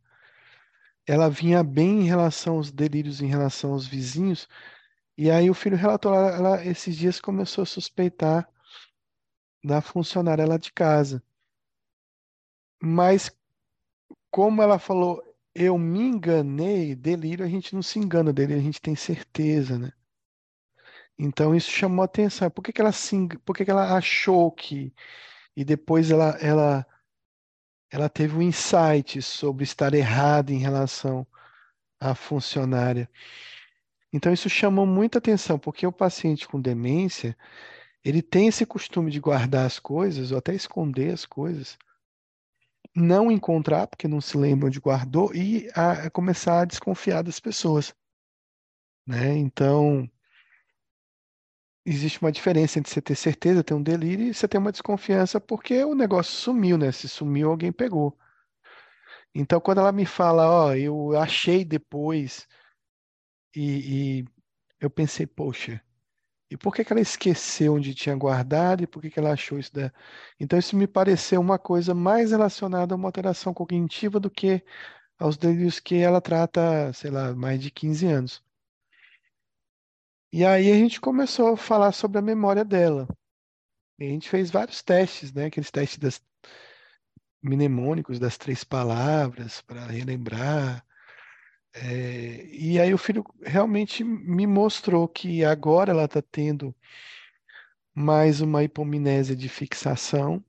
[1.07, 4.49] Ela vinha bem em relação aos delírios, em relação aos vizinhos.
[5.15, 8.49] E aí o filho relatou, ela, ela esses dias começou a suspeitar
[9.63, 11.23] da funcionária lá de casa.
[12.81, 13.31] Mas,
[14.31, 15.28] como ela falou,
[15.59, 19.93] eu me enganei, delírio a gente não se engana, delírio a gente tem certeza, né?
[21.19, 22.49] Então isso chamou atenção.
[22.49, 24.95] Por que, que ela se, por que, que ela achou que
[25.57, 26.87] e depois ela, ela
[27.91, 31.27] ela teve um insight sobre estar errada em relação
[32.01, 33.11] à funcionária.
[34.13, 37.37] Então isso chamou muita atenção, porque o paciente com demência,
[38.05, 41.79] ele tem esse costume de guardar as coisas ou até esconder as coisas
[42.99, 47.41] não encontrar, porque não se lembra onde guardou, e a, a começar a desconfiar das
[47.41, 47.95] pessoas.
[49.07, 49.37] Né?
[49.37, 50.11] Então,
[51.85, 55.41] existe uma diferença entre você ter certeza, ter um delírio, e você ter uma desconfiança
[55.41, 56.93] porque o negócio sumiu, né?
[56.93, 58.19] Se sumiu, alguém pegou.
[59.35, 62.47] Então, quando ela me fala, ó, eu achei depois,
[63.55, 64.25] e, e
[64.81, 65.83] eu pensei, poxa,
[66.51, 69.59] e por que, que ela esqueceu onde tinha guardado e por que, que ela achou
[69.59, 69.73] isso?
[69.73, 69.93] Da...
[70.41, 74.65] Então, isso me pareceu uma coisa mais relacionada a uma alteração cognitiva do que
[75.19, 78.45] aos delírios que ela trata, sei lá, mais de 15 anos.
[80.33, 83.09] E aí a gente começou a falar sobre a memória dela.
[83.99, 85.47] E a gente fez vários testes, né?
[85.47, 86.23] Aqueles testes das
[87.43, 90.85] mnemônicos das três palavras para relembrar.
[91.81, 96.75] É, e aí o filho realmente me mostrou que agora ela está tendo
[97.95, 100.45] mais uma hipomnésia de fixação,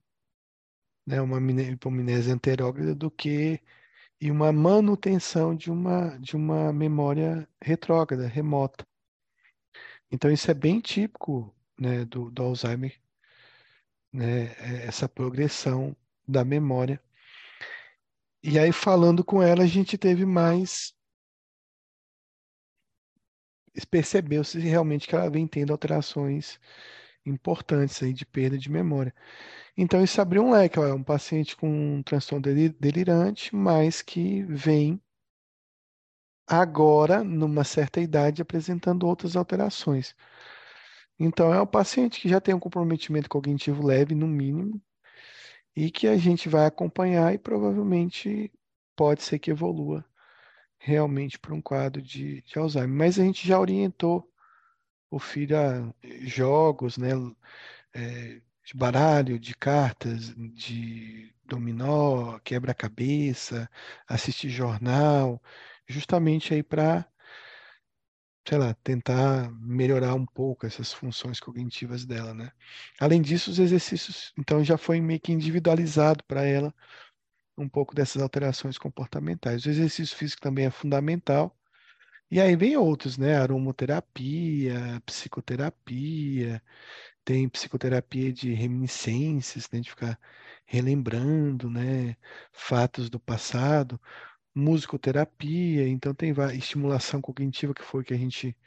[1.06, 3.62] né, uma hipomnésia anterógrada do que
[4.22, 8.86] e uma manutenção de uma de uma memória retrógrada, remota.
[10.12, 13.00] Então isso é bem típico, né, do, do Alzheimer,
[14.12, 15.96] né, é, essa progressão
[16.28, 17.02] da memória.
[18.44, 20.94] E aí falando com ela a gente teve mais
[23.90, 26.60] percebeu-se realmente que ela vem tendo alterações
[27.26, 29.14] importantes aí de perda de memória.
[29.78, 32.44] Então isso abriu um leque, ó, é um paciente com um transtorno
[32.80, 35.02] delirante, mas que vem
[36.48, 40.16] agora, numa certa idade, apresentando outras alterações.
[41.20, 44.82] Então é um paciente que já tem um comprometimento cognitivo leve, no mínimo,
[45.76, 48.52] e que a gente vai acompanhar e provavelmente
[48.96, 50.06] pode ser que evolua
[50.80, 52.90] realmente para um quadro de, de Alzheimer.
[52.90, 54.28] Mas a gente já orientou
[55.12, 55.94] o filho a
[56.26, 57.12] jogos, né?
[57.94, 63.70] É, de baralho, de cartas, de dominó, quebra-cabeça,
[64.08, 65.42] assistir jornal,
[65.88, 67.08] justamente aí para,
[68.48, 72.52] sei lá, tentar melhorar um pouco essas funções cognitivas dela, né?
[73.00, 76.74] Além disso, os exercícios, então, já foi meio que individualizado para ela
[77.62, 79.66] um pouco dessas alterações comportamentais.
[79.66, 81.56] O exercício físico também é fundamental.
[82.32, 83.38] E aí vem outros, né?
[83.38, 86.62] Aromoterapia, psicoterapia,
[87.26, 90.20] tem psicoterapia de reminiscências, né, de ficar
[90.66, 92.16] relembrando, né,
[92.52, 94.02] fatos do passado,
[94.56, 98.58] musicoterapia, então tem estimulação cognitiva que foi que a gente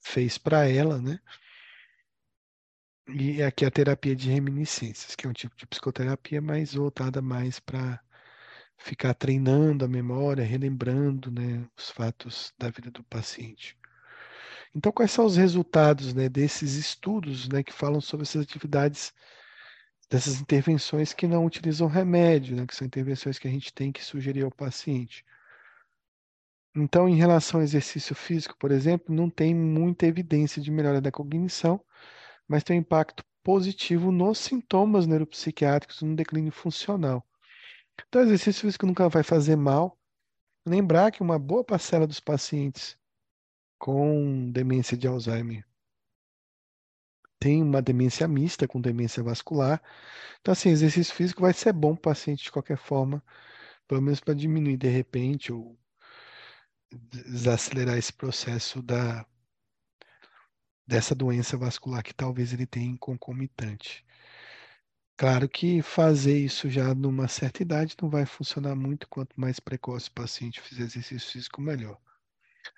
[0.00, 1.18] fez para ela, né?
[3.08, 7.60] E aqui a terapia de reminiscências, que é um tipo de psicoterapia mais voltada mais
[7.60, 8.00] para
[8.78, 13.76] ficar treinando a memória, relembrando, né, os fatos da vida do paciente.
[14.74, 19.12] Então, quais são os resultados né, desses estudos né, que falam sobre essas atividades,
[20.10, 24.04] dessas intervenções que não utilizam remédio, né, que são intervenções que a gente tem que
[24.04, 25.24] sugerir ao paciente?
[26.74, 31.10] Então, em relação ao exercício físico, por exemplo, não tem muita evidência de melhora da
[31.10, 31.82] cognição,
[32.46, 37.26] mas tem um impacto positivo nos sintomas neuropsiquiátricos no declínio funcional.
[38.08, 39.98] Então, exercício físico nunca vai fazer mal.
[40.66, 42.98] Lembrar que uma boa parcela dos pacientes
[43.78, 45.64] com demência de Alzheimer.
[47.38, 49.82] Tem uma demência mista com demência vascular.
[50.40, 53.22] Então, assim, exercício físico vai ser bom para o paciente de qualquer forma,
[53.86, 55.78] pelo menos para diminuir de repente ou
[56.90, 59.26] desacelerar esse processo da,
[60.86, 64.05] dessa doença vascular que talvez ele tenha concomitante.
[65.18, 70.08] Claro que fazer isso já numa certa idade não vai funcionar muito, quanto mais precoce
[70.08, 71.98] o paciente fizer exercício físico, melhor.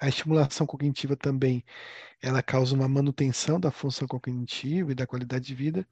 [0.01, 1.65] A estimulação cognitiva também,
[2.23, 5.89] ela causa uma manutenção da função cognitiva e da qualidade de vida,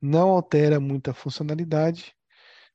[0.00, 2.14] não altera muito a funcionalidade,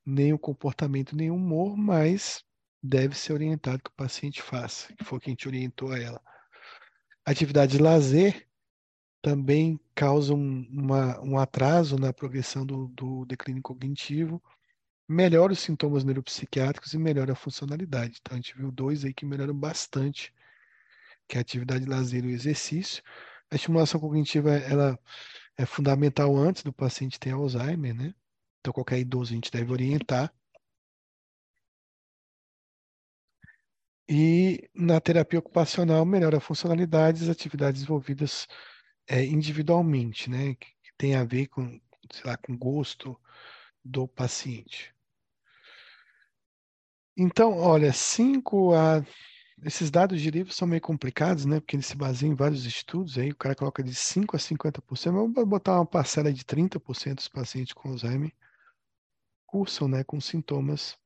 [0.06, 2.44] nem o comportamento, nem o humor, mas
[2.82, 6.22] deve ser orientado que o paciente faça, que foi quem te orientou a ela.
[7.26, 8.48] Atividade de lazer
[9.24, 14.44] também causa um, uma, um atraso na progressão do, do declínio cognitivo,
[15.08, 18.20] melhora os sintomas neuropsiquiátricos e melhora a funcionalidade.
[18.20, 20.34] Então, a gente viu dois aí que melhoram bastante,
[21.28, 23.02] que é a atividade de lazer e o exercício.
[23.50, 25.00] A estimulação cognitiva, ela
[25.58, 28.14] é fundamental antes do paciente ter Alzheimer, né?
[28.60, 30.34] Então, qualquer idoso a gente deve orientar.
[34.10, 38.48] E na terapia ocupacional, melhora a funcionalidade das atividades desenvolvidas
[39.08, 40.56] é, individualmente, né?
[40.56, 43.20] Que, tem a ver com, sei lá, com gosto
[43.84, 44.94] do paciente.
[47.18, 49.04] Então, olha, 5 a.
[49.66, 51.60] Esses dados de livro são meio complicados, né?
[51.60, 55.14] Porque eles se baseiam em vários estudos, aí o cara coloca de 5 a 50%,
[55.14, 58.32] mas vamos botar uma parcela de 30% dos pacientes com Alzheimer
[59.54, 60.98] cursam, né, com sintomas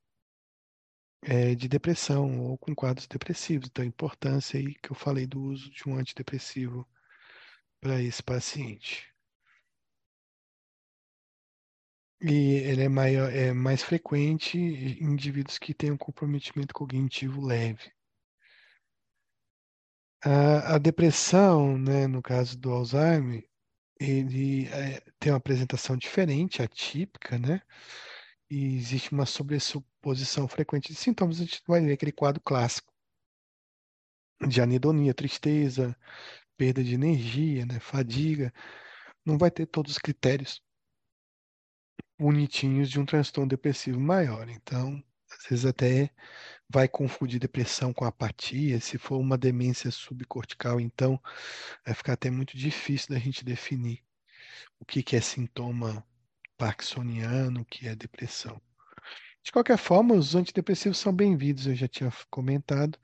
[1.22, 3.68] é, de depressão ou com quadros depressivos.
[3.68, 6.88] Então, a importância aí que eu falei do uso de um antidepressivo
[7.88, 9.08] para esse paciente.
[12.20, 17.90] E ele é, maior, é mais frequente em indivíduos que têm um comprometimento cognitivo leve.
[20.22, 23.48] A, a depressão, né, no caso do Alzheimer,
[23.98, 27.62] ele é, tem uma apresentação diferente, atípica, né?
[28.50, 31.40] E existe uma sobressuposição frequente de sintomas.
[31.40, 32.92] A gente vai ver aquele quadro clássico
[34.46, 35.98] de anedonia, tristeza,
[36.58, 38.54] perda de energia, né, fadiga.
[39.26, 40.62] Não vai ter todos os critérios
[42.20, 44.50] bonitinhos de um transtorno depressivo maior.
[44.50, 46.10] Então, às vezes até
[46.70, 48.80] vai confundir depressão com apatia.
[48.80, 51.22] Se for uma demência subcortical, então
[51.86, 54.04] vai ficar até muito difícil da gente definir
[54.80, 56.06] o que, que é sintoma
[56.58, 58.60] parkinsoniano, o que é depressão.
[59.44, 63.00] De qualquer forma, os antidepressivos são bem-vindos, eu já tinha comentado,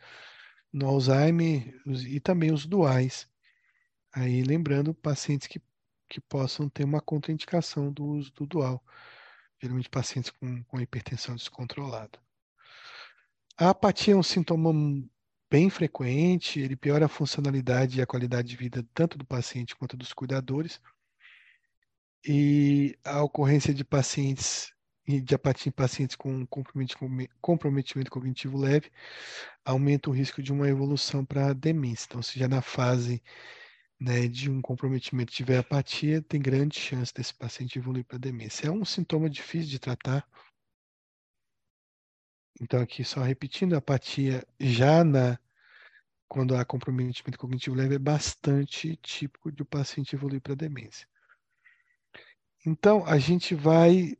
[0.73, 3.29] no Alzheimer e também os duais.
[4.13, 5.59] Aí lembrando pacientes que
[6.13, 8.83] que possam ter uma contraindicação do uso do dual,
[9.59, 12.19] geralmente pacientes com, com hipertensão descontrolada.
[13.57, 14.71] A apatia é um sintoma
[15.49, 19.97] bem frequente, ele piora a funcionalidade e a qualidade de vida tanto do paciente quanto
[19.97, 20.79] dos cuidadores.
[22.23, 24.71] E a ocorrência de pacientes
[25.05, 26.47] de apatia em pacientes com
[27.41, 28.89] comprometimento cognitivo leve
[29.65, 32.05] aumenta o risco de uma evolução para demência.
[32.07, 33.21] Então, se já na fase
[34.03, 38.67] né, de um comprometimento tiver apatia, tem grande chance desse paciente evoluir para demência.
[38.67, 40.27] É um sintoma difícil de tratar.
[42.59, 45.39] Então, aqui só repetindo, a apatia já na
[46.27, 51.07] quando há comprometimento cognitivo leve é bastante típico de o paciente evoluir para demência.
[52.65, 54.17] Então, a gente vai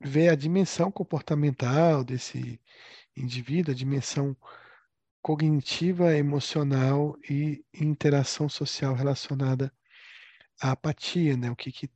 [0.00, 2.60] ver a dimensão comportamental desse
[3.16, 4.36] indivíduo, a dimensão
[5.22, 9.72] cognitiva, emocional e interação social relacionada
[10.60, 11.50] à apatia, né?
[11.50, 11.90] O que que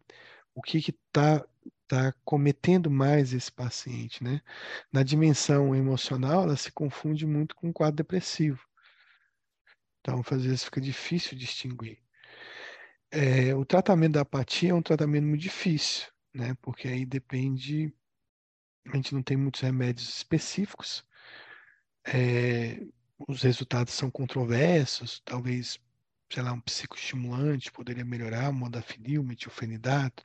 [0.55, 1.45] o que está
[1.89, 4.41] tá cometendo mais esse paciente, né?
[4.93, 8.61] Na dimensão emocional, ela se confunde muito com o quadro depressivo.
[10.01, 12.03] Então, às vezes fica difícil distinguir.
[13.11, 16.57] É, o tratamento da apatia é um tratamento muito difícil, né?
[16.63, 17.95] Porque aí depende,
[18.89, 21.05] a gente não tem muitos remédios específicos.
[22.05, 22.81] É,
[23.29, 25.79] os resultados são controversos, talvez,
[26.33, 30.25] sei lá, um psicoestimulante poderia melhorar, modafinil, metilfenidato.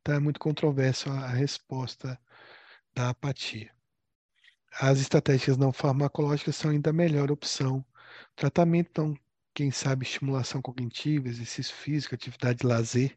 [0.00, 2.18] Então é muito controverso a, resposta
[2.94, 3.72] da apatia.
[4.80, 7.84] As estratégias não farmacológicas são ainda a melhor opção.
[8.36, 9.18] Tratamento, então,
[9.54, 13.16] quem sabe estimulação cognitiva, exercício físico, atividade de lazer,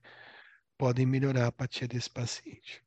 [0.77, 2.86] podem melhorar a apatia desse paciente.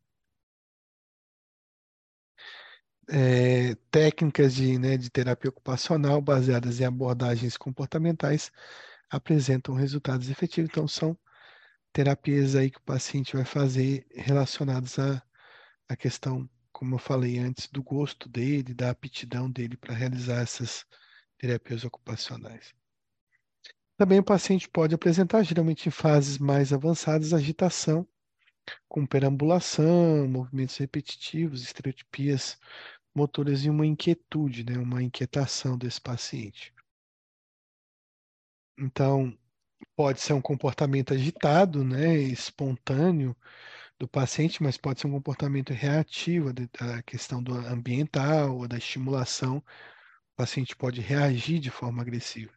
[3.08, 8.52] É, técnicas de, né, de terapia ocupacional baseadas em abordagens comportamentais
[9.10, 10.70] apresentam resultados efetivos.
[10.70, 11.18] Então, são
[11.92, 15.22] terapias aí que o paciente vai fazer relacionadas à,
[15.88, 20.86] à questão, como eu falei antes, do gosto dele, da aptidão dele para realizar essas
[21.36, 22.72] terapias ocupacionais.
[23.96, 28.06] Também o paciente pode apresentar, geralmente em fases mais avançadas, agitação,
[28.88, 32.58] com perambulação, movimentos repetitivos, estereotipias
[33.14, 36.72] motoras e uma inquietude, né, uma inquietação desse paciente.
[38.78, 39.36] Então,
[39.96, 43.36] pode ser um comportamento agitado, né, espontâneo
[43.98, 49.58] do paciente, mas pode ser um comportamento reativo da questão do ambiental ou da estimulação.
[49.58, 52.52] O paciente pode reagir de forma agressiva.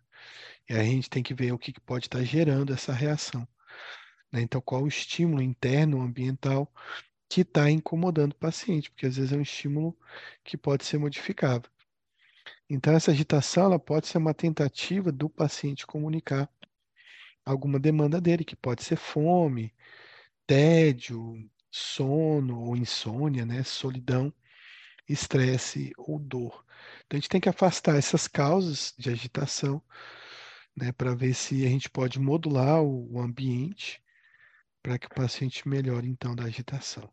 [0.70, 3.48] E a gente tem que ver o que pode estar gerando essa reação.
[4.34, 4.42] Né?
[4.42, 6.74] Então, qual o estímulo interno ambiental
[7.30, 9.98] que está incomodando o paciente, porque às vezes é um estímulo
[10.44, 11.70] que pode ser modificável.
[12.70, 16.50] Então, essa agitação ela pode ser uma tentativa do paciente comunicar
[17.46, 19.74] alguma demanda dele, que pode ser fome,
[20.48, 23.64] tédio, sono ou insônia, né?
[23.64, 24.34] solidão,
[25.08, 26.66] estresse ou dor.
[27.06, 29.82] Então, a gente tem que afastar essas causas de agitação
[30.76, 34.03] né, para ver se a gente pode modular o ambiente
[34.84, 37.10] para que o paciente melhore então da agitação.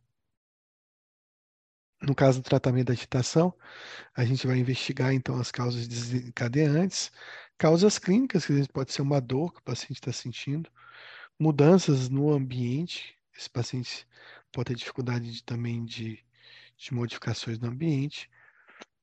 [2.03, 3.55] No caso do tratamento da agitação,
[4.15, 7.13] a gente vai investigar então as causas desencadeantes,
[7.57, 10.69] causas clínicas, que pode ser uma dor que o paciente está sentindo,
[11.39, 14.07] mudanças no ambiente, esse paciente
[14.51, 16.19] pode ter dificuldade de, também de,
[16.77, 18.29] de modificações no ambiente,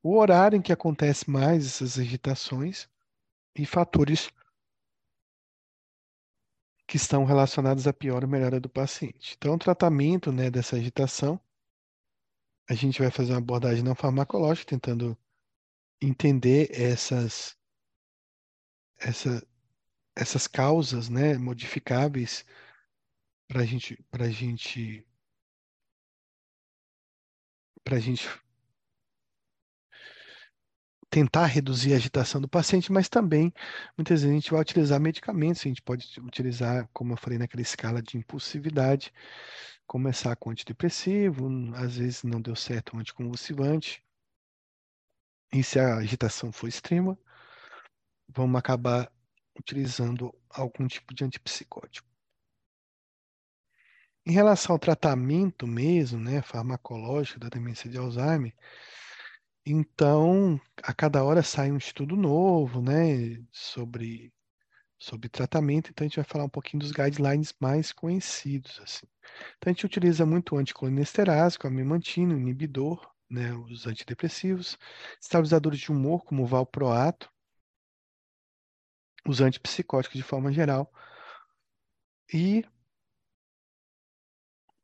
[0.04, 2.90] o horário em que acontece mais essas agitações
[3.56, 4.30] e fatores
[6.88, 9.36] que estão relacionados à pior ou melhora do paciente.
[9.38, 11.40] Então, o tratamento né, dessa agitação,
[12.70, 15.18] a gente vai fazer uma abordagem não farmacológica, tentando
[16.02, 17.58] entender essas,
[18.98, 19.46] essa,
[20.16, 22.46] essas causas né, modificáveis
[23.48, 25.06] para gente, a gente,
[28.00, 28.30] gente
[31.10, 33.54] tentar reduzir a agitação do paciente, mas também
[33.98, 37.62] muitas vezes a gente vai utilizar medicamentos, a gente pode utilizar, como eu falei, naquela
[37.62, 39.14] escala de impulsividade,
[39.86, 44.04] começar com antidepressivo, às vezes não deu certo um anticonvulsivante,
[45.54, 47.18] e se a agitação for extrema,
[48.28, 49.12] vamos acabar
[49.58, 52.08] utilizando algum tipo de antipsicótico.
[54.26, 58.54] Em relação ao tratamento mesmo, né, farmacológico da demência de Alzheimer,
[59.72, 64.34] então, a cada hora sai um estudo novo, né, sobre,
[64.98, 69.06] sobre tratamento, então a gente vai falar um pouquinho dos guidelines mais conhecidos, assim.
[69.58, 74.78] Então, a gente utiliza muito o anticolinesterase, a memantina, o inibidor, né, os antidepressivos,
[75.22, 77.30] estabilizadores de humor, como o valproato,
[79.28, 80.90] os antipsicóticos de forma geral,
[82.34, 82.64] e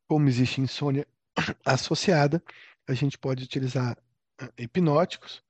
[0.06, 1.06] como existe insônia
[1.64, 2.42] associada,
[2.86, 3.96] a gente pode utilizar
[4.58, 5.42] hipnóticos.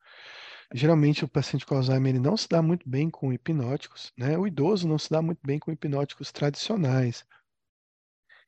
[0.73, 4.37] Geralmente o paciente com Alzheimer ele não se dá muito bem com hipnóticos, né?
[4.37, 7.25] O idoso não se dá muito bem com hipnóticos tradicionais.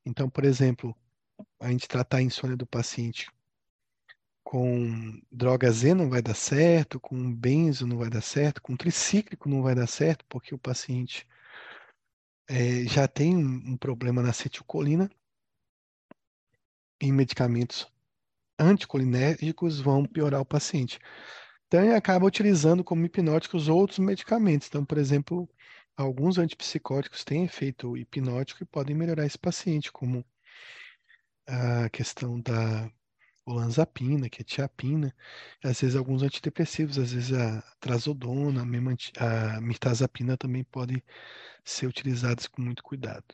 [0.05, 0.97] Então, por exemplo,
[1.61, 3.31] a gente tratar a insônia do paciente
[4.47, 9.49] com droga Z não vai dar certo, com benzo não vai dar certo, com tricíclico
[9.49, 11.27] não vai dar certo, porque o paciente
[12.49, 15.11] é, já tem um, problema na acetilcolina
[17.01, 17.89] em medicamentos
[18.59, 20.99] anticolinérgicos vão piorar o paciente.
[21.67, 24.69] Então, ele acaba utilizando como hipnóticos outros medicamentos.
[24.69, 25.49] Então, por exemplo,
[25.97, 30.25] alguns antipsicóticos têm efeito hipnótico e podem melhorar esse paciente, como
[31.49, 32.91] a questão da
[33.45, 35.15] olanzapina, que é tiapina,
[35.63, 41.01] às vezes alguns antidepressivos, às vezes a trazodona, a mirtazapina também podem
[41.65, 43.25] ser utilizados com muito cuidado.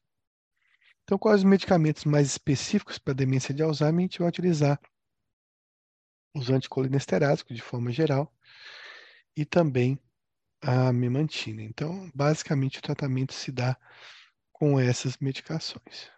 [1.04, 4.00] Então, quais os medicamentos mais específicos para demência de Alzheimer?
[4.00, 4.78] A gente vai utilizar
[6.34, 8.32] os anticolinesterásicos de forma geral
[9.36, 9.98] e também
[10.60, 11.62] a memantina.
[11.62, 13.76] Então, basicamente, o tratamento se dá
[14.52, 16.10] com essas medicações.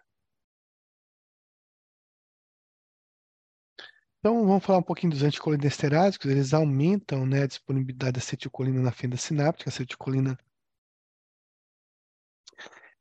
[4.19, 6.29] Então, vamos falar um pouquinho dos anticolinesterásicos.
[6.29, 9.69] Eles aumentam né, a disponibilidade da acetilcolina na fenda sináptica.
[9.69, 10.37] A acetilcolina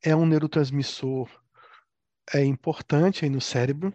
[0.03, 1.31] é um neurotransmissor
[2.33, 3.93] é importante aí no cérebro.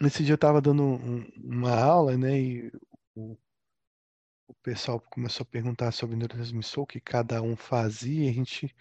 [0.00, 2.72] Nesse dia eu estava dando um, uma aula, né, e
[3.14, 3.36] o,
[4.46, 8.74] o pessoal começou a perguntar sobre neurotransmissor, o que cada um fazia, e a gente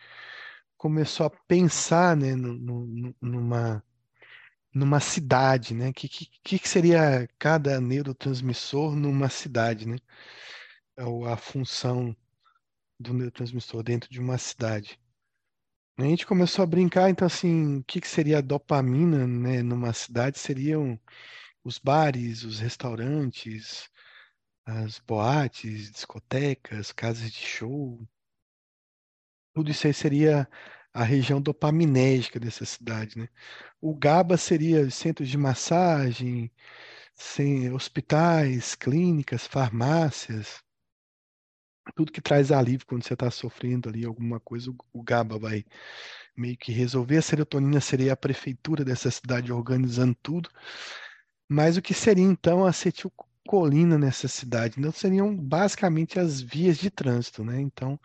[0.78, 3.84] começou a pensar, né, no, no, numa
[4.78, 5.92] numa cidade, né?
[5.92, 9.98] Que, que, que seria cada neurotransmissor numa cidade, né?
[11.00, 12.16] Ou a função
[13.00, 15.00] do neurotransmissor dentro de uma cidade.
[16.00, 20.38] A gente começou a brincar, então assim, o que, seria a dopamina, né, numa cidade?
[20.38, 21.00] Seriam
[21.64, 23.90] os bares, os restaurantes,
[24.66, 28.08] as boates, discotecas, casas de show.
[29.54, 30.48] Tudo isso aí seria
[30.94, 33.28] a região dopaminérgica dessa cidade, né?
[33.82, 36.52] O GABA seria centros de massagem,
[37.74, 40.64] hospitais, clínicas, farmácias,
[41.96, 45.66] tudo que traz alívio quando você está sofrendo ali alguma coisa, o GABA vai
[46.36, 47.18] meio que resolver.
[47.18, 50.50] A serotonina seria a prefeitura dessa cidade organizando tudo.
[51.50, 54.76] Mas o que seria então a acetilcolina nessa cidade?
[54.78, 57.60] Então seriam basicamente as vias de trânsito, né?
[57.62, 58.00] Então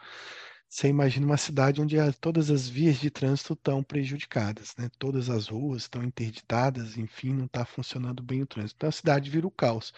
[0.68, 4.88] você imagina uma cidade onde todas as vias de trânsito estão prejudicadas, né?
[4.98, 8.76] Todas as ruas estão interditadas, enfim, não está funcionando bem o trânsito.
[8.78, 9.92] Então a cidade vira o caos.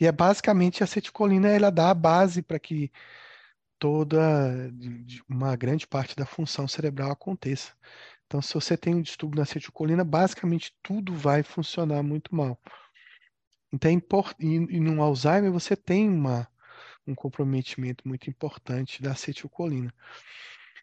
[0.00, 2.90] E é basicamente a acetilcolina, ela dá a base para que
[3.78, 4.72] toda
[5.28, 7.72] uma grande parte da função cerebral aconteça.
[8.26, 12.58] Então, se você tem um distúrbio na acetilcolina, basicamente tudo vai funcionar muito mal.
[13.72, 13.94] Então, é
[14.38, 16.48] e, e no Alzheimer você tem uma,
[17.06, 19.92] um comprometimento muito importante da acetilcolina.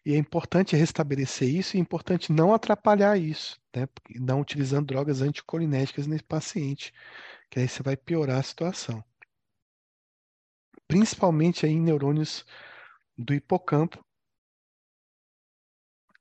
[0.06, 3.88] E é importante restabelecer isso e é importante não atrapalhar isso, né?
[4.16, 6.94] não utilizando drogas anticolinérgicas nesse paciente,
[7.50, 9.04] que aí você vai piorar a situação
[10.90, 12.44] principalmente aí em neurônios
[13.16, 14.04] do hipocampo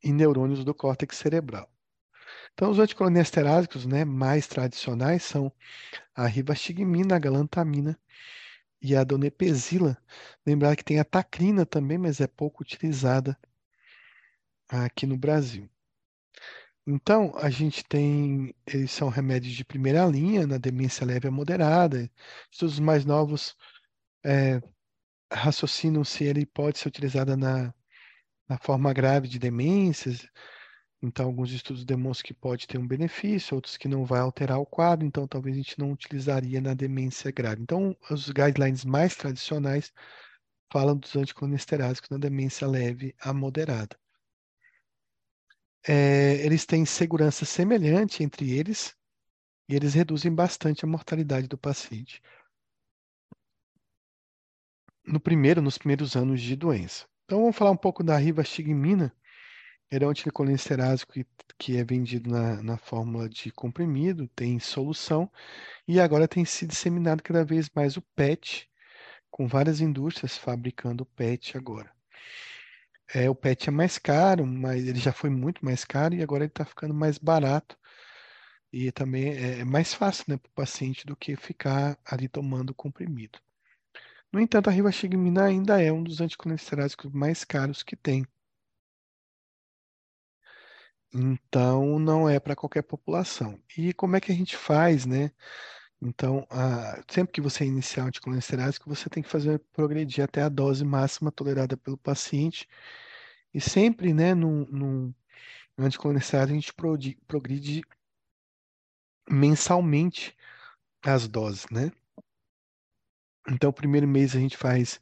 [0.04, 1.68] e neurônios do córtex cerebral.
[2.52, 5.50] Então, os anticolinesterásicos né, mais tradicionais são
[6.14, 7.98] a rivastigmina, a galantamina
[8.82, 9.96] e a donepezila.
[10.46, 13.38] Lembrar que tem a tacrina também, mas é pouco utilizada
[14.68, 15.68] aqui no Brasil.
[16.90, 22.10] Então, a gente tem, eles são remédios de primeira linha na demência leve a moderada.
[22.50, 23.54] Estudos mais novos
[24.24, 24.62] é,
[25.32, 27.74] raciocinam se ele pode ser utilizado na,
[28.48, 30.26] na forma grave de demências.
[31.02, 34.66] Então, alguns estudos demonstram que pode ter um benefício, outros que não vai alterar o
[34.66, 37.62] quadro, então talvez a gente não utilizaria na demência grave.
[37.62, 39.92] Então, os guidelines mais tradicionais
[40.72, 43.96] falam dos anticolinesteráticos na demência leve a moderada.
[45.86, 48.96] É, eles têm segurança semelhante entre eles
[49.68, 52.20] e eles reduzem bastante a mortalidade do paciente
[55.08, 57.06] no primeiro, nos primeiros anos de doença.
[57.24, 59.12] Então vamos falar um pouco da rivastigmina.
[59.90, 61.26] Ele é um anticolinesterásico que,
[61.58, 65.30] que é vendido na, na fórmula de comprimido, tem solução,
[65.86, 68.68] e agora tem se disseminado cada vez mais o PET,
[69.30, 71.90] com várias indústrias fabricando PET agora.
[73.14, 76.44] É, o PET é mais caro, mas ele já foi muito mais caro e agora
[76.44, 77.78] ele está ficando mais barato.
[78.72, 82.74] E também é, é mais fácil né, para o paciente do que ficar ali tomando
[82.74, 83.38] comprimido.
[84.32, 88.26] No entanto, a rivastigmina ainda é um dos anticolesteráticos mais caros que tem.
[91.12, 93.58] Então, não é para qualquer população.
[93.76, 95.30] E como é que a gente faz, né?
[96.00, 100.48] Então, a, sempre que você iniciar um anticolesterático, você tem que fazer progredir até a
[100.48, 102.68] dose máxima tolerada pelo paciente.
[103.52, 105.14] E sempre, né, num, num
[105.76, 106.72] a gente
[107.26, 107.82] progride
[109.30, 110.36] mensalmente
[111.04, 111.90] as doses, né?
[113.48, 115.00] Então, o primeiro mês a gente faz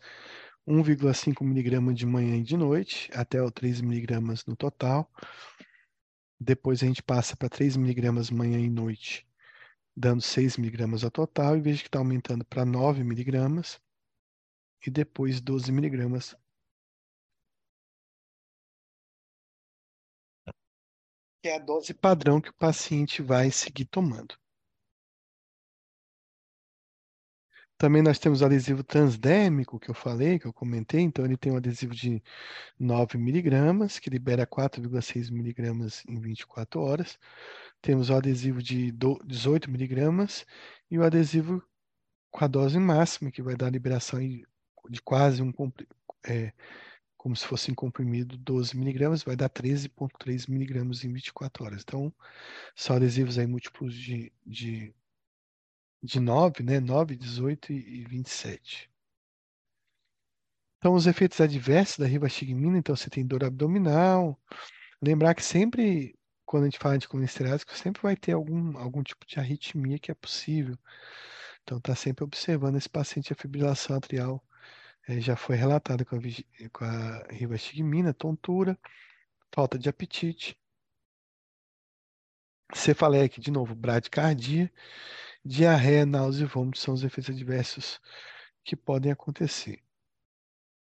[0.66, 5.11] 1,5 miligramas de manhã e de noite, até o 3 miligramas no total.
[6.40, 9.26] Depois a gente passa para 3 miligramas manhã e noite
[9.97, 13.80] dando 6 miligramas ao total, e vejo que está aumentando para 9 miligramas
[14.86, 16.36] e depois 12 miligramas.
[21.42, 24.36] Que é a dose padrão que o paciente vai seguir tomando.
[27.79, 31.01] Também nós temos o adesivo transdérmico, que eu falei, que eu comentei.
[31.03, 32.22] Então, ele tem um adesivo de
[32.79, 37.18] 9 miligramas, que libera 4,6 miligramas em 24 horas.
[37.83, 38.93] Temos o adesivo de
[39.24, 40.47] 18 miligramas
[40.91, 41.62] e o adesivo
[42.31, 45.53] com a dose máxima, que vai dar liberação de quase um
[46.27, 46.53] é,
[47.16, 51.83] como se fosse em comprimido 12 miligramas, vai dar 13,3 miligramas em 24 horas.
[51.83, 52.12] Então,
[52.74, 54.95] são adesivos aí múltiplos de, de
[56.03, 56.80] de 9, né?
[56.80, 58.90] 9, 18 e 27.
[60.78, 64.40] Então, os efeitos adversos da rivastigmina, então você tem dor abdominal.
[65.03, 69.26] Lembrar que sempre, quando a gente fala de colesterásico, sempre vai ter algum, algum tipo
[69.26, 70.78] de arritmia que é possível.
[71.62, 74.44] Então, está sempre observando esse paciente, a fibrilação atrial
[75.09, 76.20] é, já foi relatada com a,
[76.72, 78.78] com a rivastigmina, tontura,
[79.53, 80.57] falta de apetite,
[82.74, 84.72] cefaleia, de novo, bradicardia,
[85.47, 88.01] Diarreia, náusea e vômito são os efeitos adversos
[88.64, 89.80] que podem acontecer.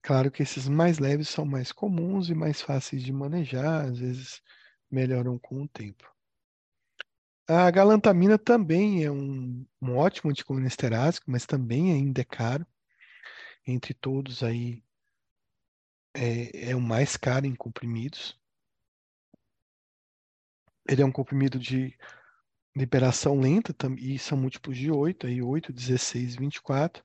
[0.01, 4.41] Claro que esses mais leves são mais comuns e mais fáceis de manejar, às vezes
[4.89, 6.09] melhoram com o tempo.
[7.45, 12.65] A galantamina também é um, um ótimo anticolinesterásico, mas também ainda é caro.
[13.67, 14.81] Entre todos aí
[16.13, 18.39] é, é o mais caro em comprimidos.
[20.87, 21.93] Ele é um comprimido de
[22.75, 27.03] liberação lenta, e são múltiplos de 8, aí 8, 16, 24.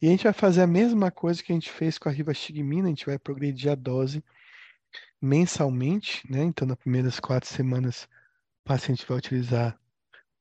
[0.00, 2.86] E a gente vai fazer a mesma coisa que a gente fez com a rivastigmina,
[2.86, 4.22] a gente vai progredir a dose
[5.20, 6.42] mensalmente, né?
[6.42, 9.78] Então, nas primeiras quatro semanas, o paciente vai utilizar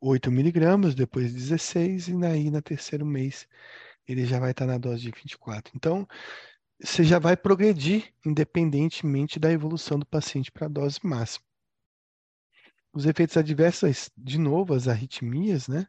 [0.01, 3.47] 8 miligramas, depois 16, e aí na terceiro mês
[4.07, 5.71] ele já vai estar na dose de 24.
[5.75, 6.07] Então,
[6.79, 11.45] você já vai progredir independentemente da evolução do paciente para a dose máxima.
[12.95, 15.85] Os efeitos adversos, de novo, as arritmias, né?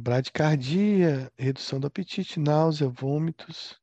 [0.00, 3.80] Bradicardia, redução do apetite, náusea, vômitos,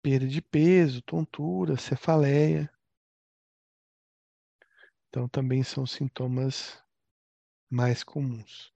[0.00, 2.70] perda de peso, tontura, cefaleia.
[5.08, 6.80] Então, também são sintomas
[7.68, 8.72] mais comuns.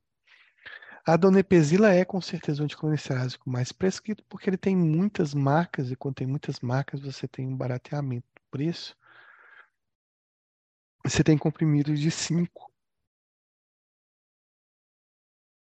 [1.06, 5.94] A donepezila é com certeza um anticolesterásico mais prescrito porque ele tem muitas marcas e
[5.94, 8.96] quando tem muitas marcas você tem um barateamento do preço
[11.04, 12.72] você tem comprimidos de 5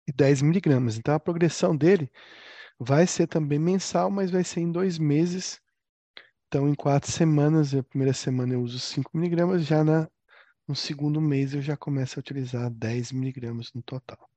[0.07, 0.97] e 10 miligramas.
[0.97, 2.11] Então, a progressão dele
[2.79, 5.61] vai ser também mensal, mas vai ser em dois meses.
[6.47, 10.09] Então, em quatro semanas, a primeira semana eu uso 5 miligramas, já na,
[10.67, 14.29] no segundo mês eu já começo a utilizar 10 miligramas no total.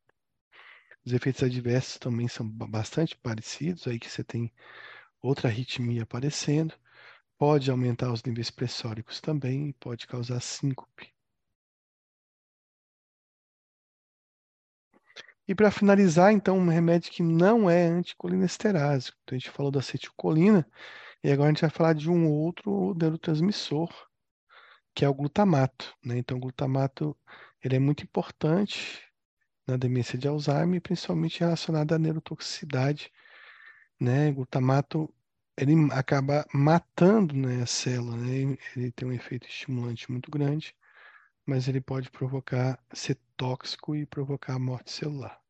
[1.05, 4.53] Os efeitos adversos também são bastante parecidos, aí que você tem
[5.22, 6.74] outra arritmia aparecendo.
[7.39, 11.14] Pode aumentar os níveis pressóricos também e pode causar síncope.
[15.49, 19.16] E para finalizar, então, um remédio que não é anticolinesterásico.
[19.22, 20.68] Então, a gente falou da acetilcolina
[21.24, 23.89] e agora a gente vai falar de um outro neurotransmissor,
[24.95, 25.97] que é o glutamato.
[26.05, 26.18] Né?
[26.18, 27.16] Então, o glutamato
[27.64, 29.03] ele é muito importante
[29.66, 33.11] na demência de Alzheimer, principalmente relacionado à neurotoxicidade.
[33.99, 34.30] Né?
[34.32, 35.12] Glutamato
[35.61, 38.56] ele acaba matando né, a célula, né?
[38.76, 40.74] ele tem um efeito estimulante muito grande,
[41.44, 45.40] mas ele pode provocar, ser tóxico e provocar a morte celular.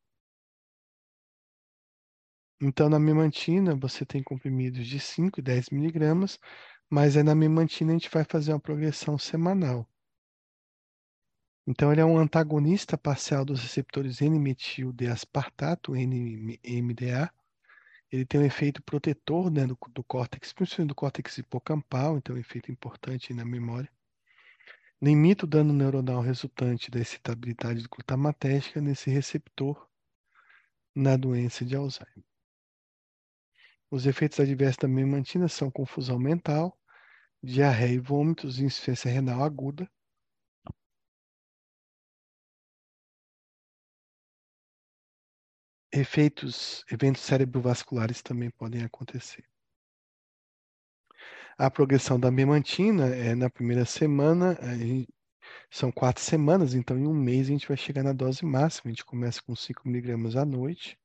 [2.61, 6.39] Então, na memantina, você tem comprimidos de 5 e 10 miligramas,
[6.89, 9.87] mas é na memantina a gente vai fazer uma progressão semanal.
[11.67, 17.31] Então, ele é um antagonista parcial dos receptores N-metil-D-aspartato, NMDA,
[18.11, 22.39] ele tem um efeito protetor né, do, do córtex, principalmente do córtex hipocampal, então é
[22.39, 23.91] um efeito importante na memória.
[25.01, 29.87] Limita o dano neuronal resultante da excitabilidade glutamatérgica nesse receptor
[30.93, 32.25] na doença de Alzheimer.
[33.91, 36.77] Os efeitos adversos da memantina são confusão mental,
[37.41, 39.89] diarreia e vômitos, insuficiência renal aguda,
[45.91, 49.43] efeitos, eventos cerebrovasculares também podem acontecer.
[51.57, 54.57] A progressão da memantina é na primeira semana,
[55.69, 58.83] são quatro semanas, então em um mês a gente vai chegar na dose máxima.
[58.85, 60.97] A gente começa com 5 miligramas à noite,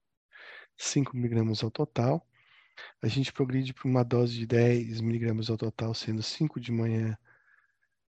[0.77, 2.27] 5 miligramas ao total.
[3.03, 7.17] A gente progride para uma dose de 10 miligramas ao total, sendo 5 de manhã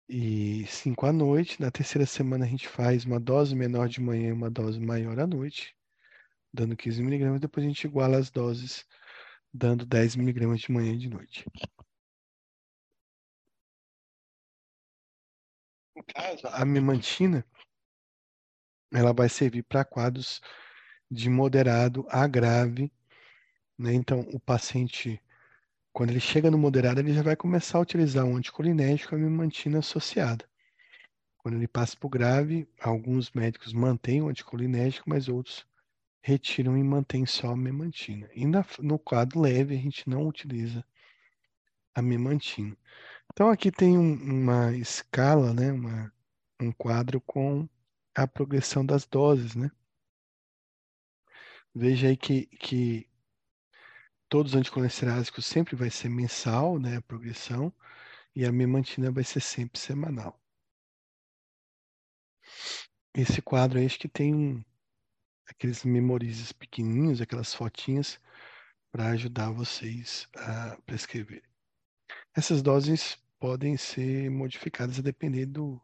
[0.08, 1.60] e 5 à noite.
[1.60, 5.18] Na terceira semana a gente faz uma dose menor de manhã e uma dose maior
[5.18, 5.75] à noite,
[6.56, 7.40] dando 15 miligramas.
[7.40, 8.84] Depois a gente iguala as doses,
[9.52, 11.44] dando 10 miligramas de manhã e de noite.
[15.94, 17.44] No caso, a memantina,
[18.92, 20.40] ela vai servir para quadros
[21.10, 22.92] de moderado a grave,
[23.78, 23.92] né?
[23.94, 25.22] Então, o paciente
[25.96, 29.78] quando ele chega no moderado, ele já vai começar a utilizar um anticolinérgico a memantina
[29.78, 30.46] associada.
[31.38, 35.66] Quando ele passa para o grave, alguns médicos mantêm o anticolinérgico, mas outros
[36.26, 38.28] retiram e mantêm só a memantina.
[38.34, 38.44] E
[38.80, 40.84] no quadro leve, a gente não utiliza
[41.94, 42.76] a memantina.
[43.32, 46.12] Então aqui tem um, uma escala, né, uma,
[46.60, 47.68] um quadro com
[48.12, 49.70] a progressão das doses, né?
[51.72, 53.08] Veja aí que, que
[54.28, 57.72] todos os anticolesterásicos sempre vai ser mensal, né, a progressão,
[58.34, 60.40] e a memantina vai ser sempre semanal.
[63.14, 64.64] Esse quadro aí acho que tem um,
[65.46, 68.20] aqueles memorizes pequenininhos, aquelas fotinhas
[68.90, 71.42] para ajudar vocês a prescrever.
[72.34, 75.80] Essas doses podem ser modificadas a depender do,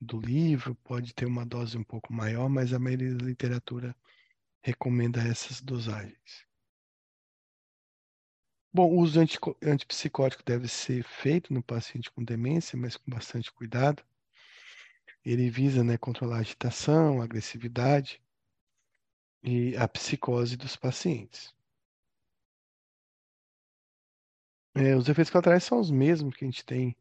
[0.00, 3.94] do livro, pode ter uma dose um pouco maior, mas a maioria da literatura
[4.62, 6.46] recomenda essas dosagens.
[8.72, 9.20] Bom, o uso
[9.62, 14.04] antipsicótico deve ser feito no paciente com demência, mas com bastante cuidado.
[15.24, 18.22] Ele visa né, controlar a agitação, a agressividade
[19.42, 21.54] e a psicose dos pacientes.
[24.74, 26.96] É, os efeitos colaterais são os mesmos que a gente tem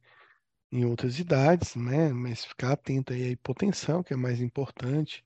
[0.71, 2.11] em outras idades, né?
[2.11, 5.25] Mas ficar atento aí à hipotensão, que é mais importante.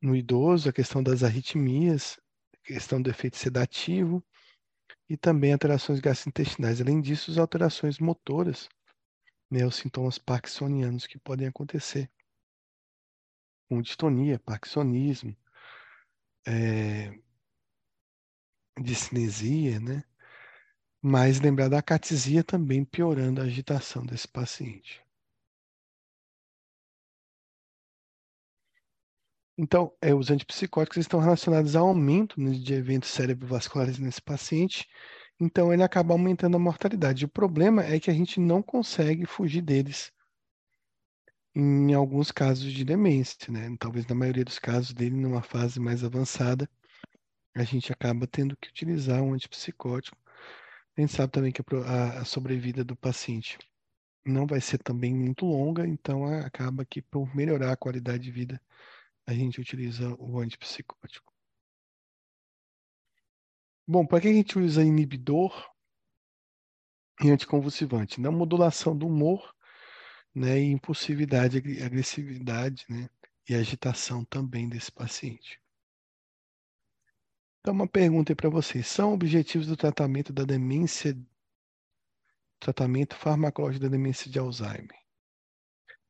[0.00, 2.18] No idoso, a questão das arritmias,
[2.54, 4.24] a questão do efeito sedativo
[5.08, 6.80] e também alterações gastrointestinais.
[6.80, 8.68] Além disso, as alterações motoras,
[9.50, 12.10] né, os sintomas parkinsonianos que podem acontecer,
[13.68, 15.36] com distonia, parkinsonismo,
[16.46, 17.12] é,
[18.80, 20.04] discinesia, né?
[21.02, 25.04] Mas lembrar da catisia também piorando a agitação desse paciente.
[29.58, 34.86] Então, é, os antipsicóticos estão relacionados ao aumento né, de eventos cerebrovasculares nesse paciente,
[35.40, 37.24] então ele acaba aumentando a mortalidade.
[37.24, 40.12] O problema é que a gente não consegue fugir deles
[41.58, 43.74] em alguns casos de demência, né?
[43.80, 46.68] Talvez na maioria dos casos dele, numa fase mais avançada,
[47.54, 50.18] a gente acaba tendo que utilizar um antipsicótico.
[50.94, 53.58] A gente sabe também que a, sobrevida do paciente
[54.22, 58.60] não vai ser também muito longa, então acaba que por melhorar a qualidade de vida
[59.26, 61.32] a gente utiliza o antipsicótico.
[63.88, 65.70] Bom, para que a gente usa inibidor
[67.22, 68.20] e anticonvulsivante?
[68.20, 69.55] Na modulação do humor
[70.36, 73.08] né, e impulsividade, agressividade né,
[73.48, 75.58] e agitação também desse paciente.
[77.60, 78.86] Então, uma pergunta aí para vocês.
[78.86, 81.18] São objetivos do tratamento da demência,
[82.60, 85.06] tratamento farmacológico da demência de Alzheimer?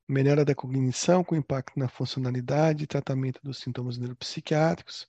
[0.09, 5.09] melhora da cognição com impacto na funcionalidade tratamento dos sintomas neuropsiquiátricos,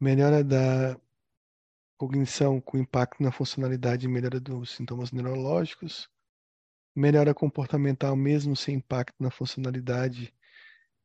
[0.00, 0.98] melhora da
[1.96, 6.08] cognição com impacto na funcionalidade e melhora dos sintomas neurológicos,
[6.94, 10.34] melhora comportamental mesmo sem impacto na funcionalidade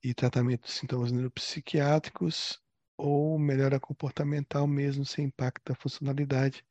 [0.03, 2.61] e tratamento dos sintomas neuropsiquiátricos,
[2.97, 6.65] ou melhora comportamental mesmo sem impacto na funcionalidade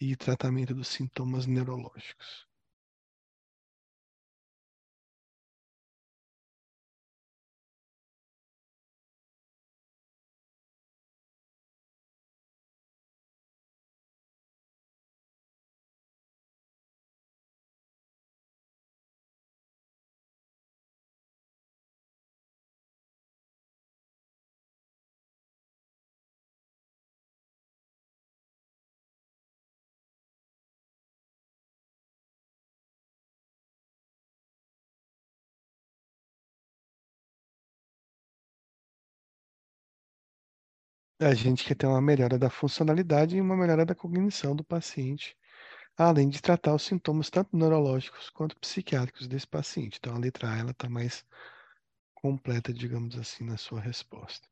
[0.00, 2.46] e tratamento dos sintomas neurológicos.
[41.24, 45.36] A gente quer ter uma melhora da funcionalidade e uma melhora da cognição do paciente,
[45.96, 49.98] além de tratar os sintomas tanto neurológicos quanto psiquiátricos desse paciente.
[50.00, 51.24] Então, a letra A está mais
[52.12, 54.48] completa, digamos assim, na sua resposta.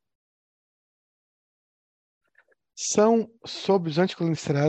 [2.73, 3.99] São sobre os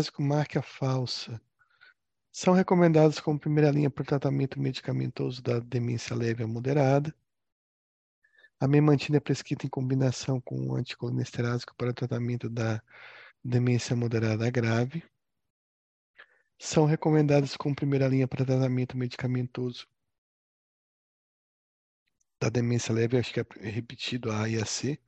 [0.10, 1.40] com marca falsa.
[2.32, 7.14] São recomendados como primeira linha para o tratamento medicamentoso da demência leve a moderada.
[8.62, 12.80] A memantina é prescrita em combinação com o anticolesterásico para o tratamento da
[13.44, 15.04] demência moderada grave.
[16.60, 19.88] são recomendadas como primeira linha para tratamento medicamentoso
[22.40, 25.00] da demência leve, acho que é repetido a A e a C.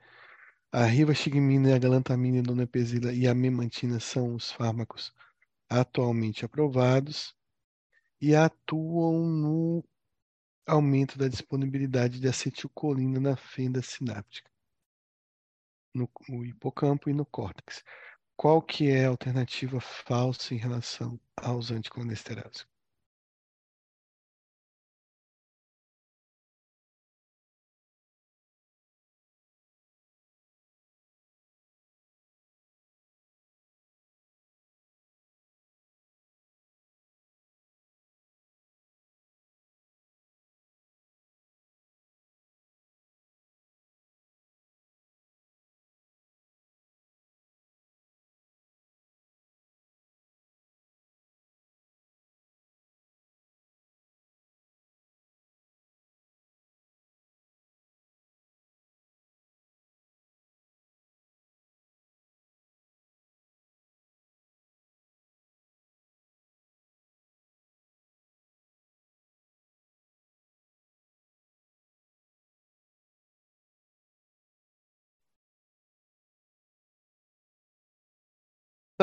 [0.72, 5.14] A rivastigmina, a galantamina, a donepezila e a memantina são os fármacos
[5.70, 7.36] atualmente aprovados
[8.20, 9.84] e atuam no
[10.66, 14.50] aumento da disponibilidade de acetilcolina na fenda sináptica,
[15.94, 16.10] no,
[16.46, 17.84] hipocampo e no córtex.
[18.36, 22.73] Qual que é a alternativa falsa em relação aos anticolesterásicos?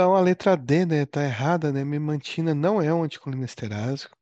[0.00, 1.84] Então, a letra D, né, tá errada, né?
[1.84, 4.16] Memantina não é um anticolinesterásico.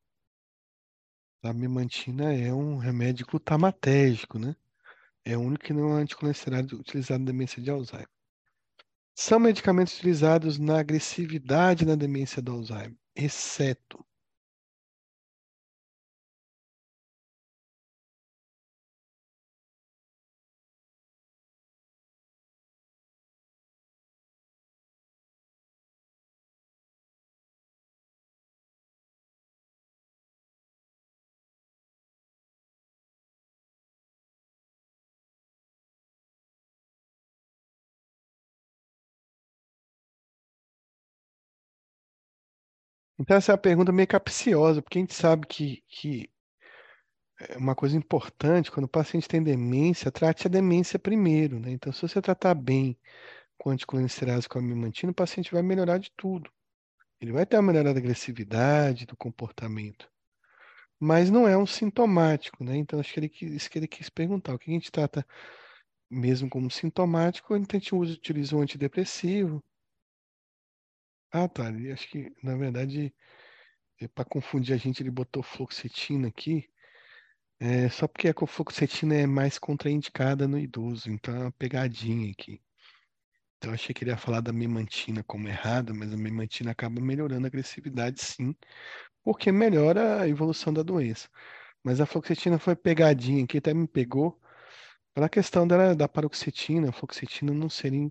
[1.41, 4.57] A memantina é um remédio glutamatérgico, né?
[5.25, 8.09] É o único que não é anticolesterásico utilizado na demência de Alzheimer.
[9.15, 14.05] São medicamentos utilizados na agressividade na demência do Alzheimer, exceto
[43.19, 46.31] Então, essa é uma pergunta meio capciosa, porque a gente sabe que, que
[47.41, 51.71] é uma coisa importante, quando o paciente tem demência, trate a demência primeiro, né?
[51.71, 52.97] Então, se você tratar bem
[53.59, 56.51] com anticolinesteráse com a mimantina, o paciente vai melhorar de tudo.
[57.21, 60.09] Ele vai ter uma melhora da agressividade, do comportamento.
[61.01, 62.77] Mas não é um sintomático, né?
[62.77, 64.55] Então, acho que ele, isso que ele quis perguntar.
[64.55, 65.27] O que a gente trata
[66.11, 69.63] mesmo como sintomático, a gente utiliza um antidepressivo,
[71.33, 71.69] ah, tá.
[71.69, 73.15] Ele, acho que, na verdade,
[74.01, 76.69] é, para confundir a gente, ele botou fluoxetina aqui.
[77.61, 82.63] É, só porque a fluoxetina é mais contraindicada no idoso, então é uma pegadinha aqui.
[83.59, 87.47] Então achei que ele ia falar da memantina como errada, mas a memantina acaba melhorando
[87.47, 88.55] a agressividade sim,
[89.25, 91.29] porque melhora a evolução da doença.
[91.85, 94.41] Mas a fluoxetina foi pegadinha aqui, até me pegou
[95.15, 98.11] pela questão da, da paroxetina, a fluoxetina não seria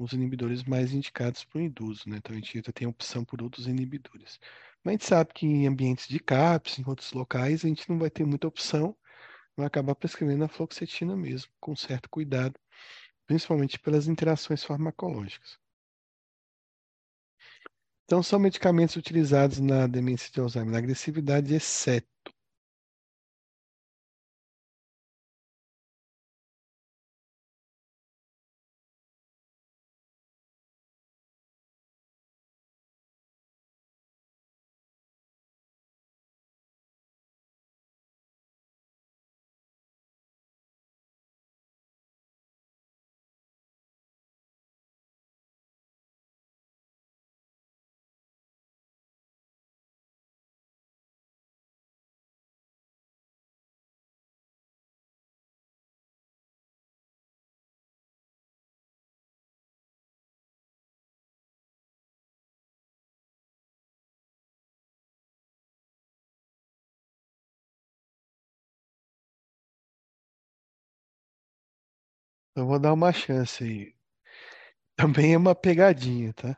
[0.00, 2.16] os inibidores mais indicados para o idoso, né?
[2.16, 4.40] Então a gente tem opção por outros inibidores.
[4.82, 7.98] Mas a gente sabe que em ambientes de CAPS, em outros locais, a gente não
[7.98, 8.96] vai ter muita opção,
[9.54, 12.58] vai acabar prescrevendo a fluoxetina mesmo, com certo cuidado,
[13.26, 15.58] principalmente pelas interações farmacológicas.
[18.04, 22.34] Então, são medicamentos utilizados na demência de Alzheimer, na agressividade, exceto
[72.60, 73.94] Eu vou dar uma chance aí.
[74.96, 76.56] Também é uma pegadinha, tá?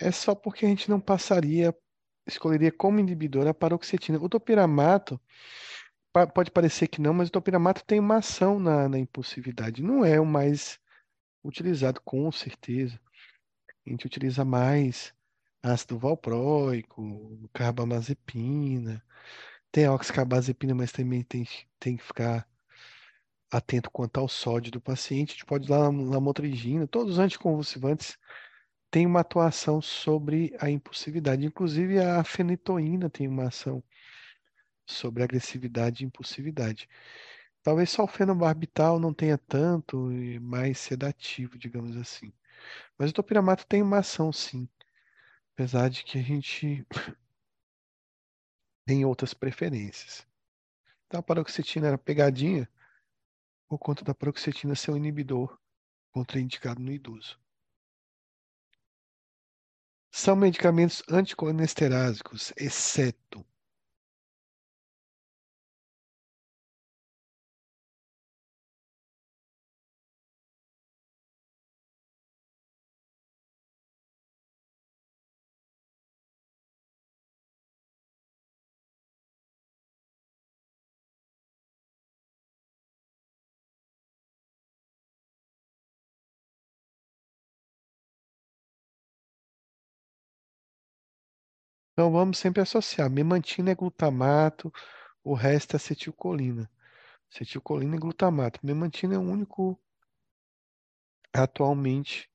[0.00, 1.74] É só porque a gente não passaria,
[2.26, 4.18] escolheria como inibidora a paroxetina.
[4.18, 5.20] O topiramato,
[6.34, 9.82] pode parecer que não, mas o topiramato tem uma ação na, na impulsividade.
[9.82, 10.78] Não é o mais
[11.44, 13.00] utilizado, com certeza.
[13.88, 15.14] A gente utiliza mais
[15.62, 19.02] ácido valproico, carbamazepina.
[19.72, 21.48] tem oxcarbazepina, mas também tem,
[21.80, 22.46] tem que ficar
[23.50, 25.30] atento quanto ao sódio do paciente.
[25.30, 28.18] A gente pode dar lamotrigina, todos os anticonvulsivantes
[28.90, 31.46] têm uma atuação sobre a impulsividade.
[31.46, 33.82] Inclusive a fenitoína tem uma ação
[34.86, 36.88] sobre agressividade e impulsividade.
[37.62, 40.10] Talvez só o fenobarbital não tenha tanto
[40.42, 42.32] mais sedativo, digamos assim.
[42.96, 44.68] Mas o topiramato tem uma ação, sim.
[45.54, 46.86] Apesar de que a gente
[48.84, 50.26] tem outras preferências.
[51.06, 52.68] Então a paroxetina era pegadinha
[53.68, 55.58] por conta da paroxetina ser um inibidor
[56.10, 57.38] contraindicado no idoso.
[60.10, 63.44] São medicamentos anticolesterásicos, exceto
[91.98, 93.10] Então vamos sempre associar.
[93.10, 94.72] Memantina é glutamato,
[95.24, 96.70] o resto é acetilcolina.
[97.28, 98.60] Acetilcolina e glutamato.
[98.62, 99.76] Memantina é o único
[101.32, 102.30] atualmente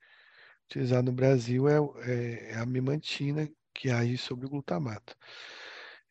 [0.66, 5.16] utilizado no Brasil, é, é, é a memantina que age sobre o glutamato.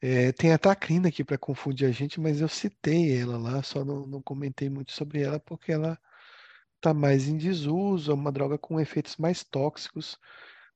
[0.00, 3.84] É, tem a tacrina aqui para confundir a gente, mas eu citei ela lá, só
[3.84, 5.98] não, não comentei muito sobre ela porque ela
[6.76, 10.18] está mais em desuso, é uma droga com efeitos mais tóxicos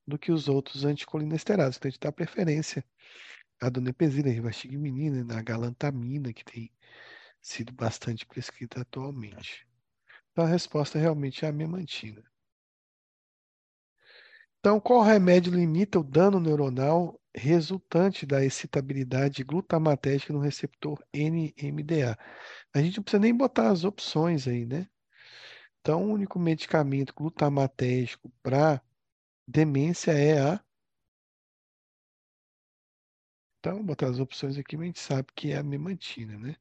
[0.07, 1.77] do que os outros anticolinesterados.
[1.77, 2.83] Então, a gente dá preferência
[3.61, 6.71] à donepezina, rivastigmina, na galantamina, que tem
[7.41, 9.67] sido bastante prescrita atualmente.
[10.31, 12.23] Então, a resposta realmente é a memantina.
[14.59, 22.17] Então, qual remédio limita o dano neuronal resultante da excitabilidade glutamatérgica no receptor NMDA?
[22.73, 24.87] A gente não precisa nem botar as opções aí, né?
[25.79, 28.81] Então, o único medicamento glutamatérgico para
[29.47, 30.63] Demência é a.
[33.59, 36.55] Então, vou botar as opções aqui, mas a gente sabe que é a memantina, né?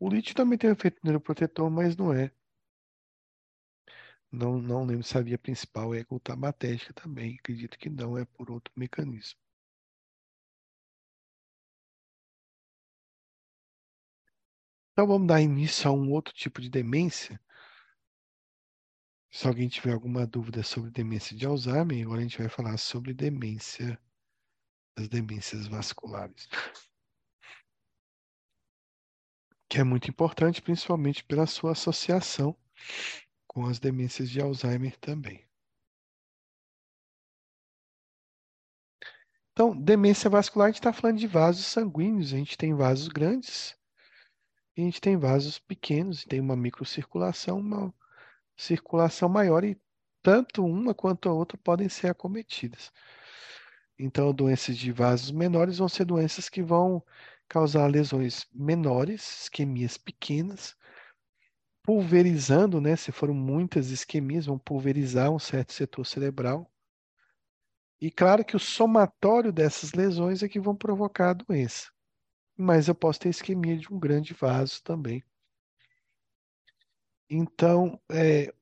[0.00, 2.32] O lítio também tem um efeito neuroprotetor, mas não é.
[4.32, 7.36] Não, não lembro se a via principal é glutamatérgica também.
[7.38, 9.38] Acredito que não, é por outro mecanismo.
[14.92, 17.40] Então vamos dar início a um outro tipo de demência,
[19.30, 23.14] se alguém tiver alguma dúvida sobre demência de Alzheimer, agora a gente vai falar sobre
[23.14, 23.98] demência,
[24.96, 26.48] as demências vasculares.
[29.68, 32.56] Que é muito importante, principalmente pela sua associação
[33.46, 35.48] com as demências de Alzheimer também.
[39.52, 42.32] Então, demência vascular, a gente está falando de vasos sanguíneos.
[42.32, 43.76] A gente tem vasos grandes
[44.76, 46.24] e a gente tem vasos pequenos.
[46.24, 47.94] Tem uma microcirculação, uma
[48.60, 49.80] circulação maior e
[50.22, 52.92] tanto uma quanto a outra podem ser acometidas.
[53.98, 57.02] Então, doenças de vasos menores vão ser doenças que vão
[57.48, 60.76] causar lesões menores, isquemias pequenas,
[61.82, 62.96] pulverizando, né?
[62.96, 66.70] Se foram muitas isquemias, vão pulverizar um certo setor cerebral.
[68.00, 71.90] E claro que o somatório dessas lesões é que vão provocar a doença.
[72.56, 75.22] Mas eu posso ter isquemia de um grande vaso também.
[77.30, 78.52] Então, é,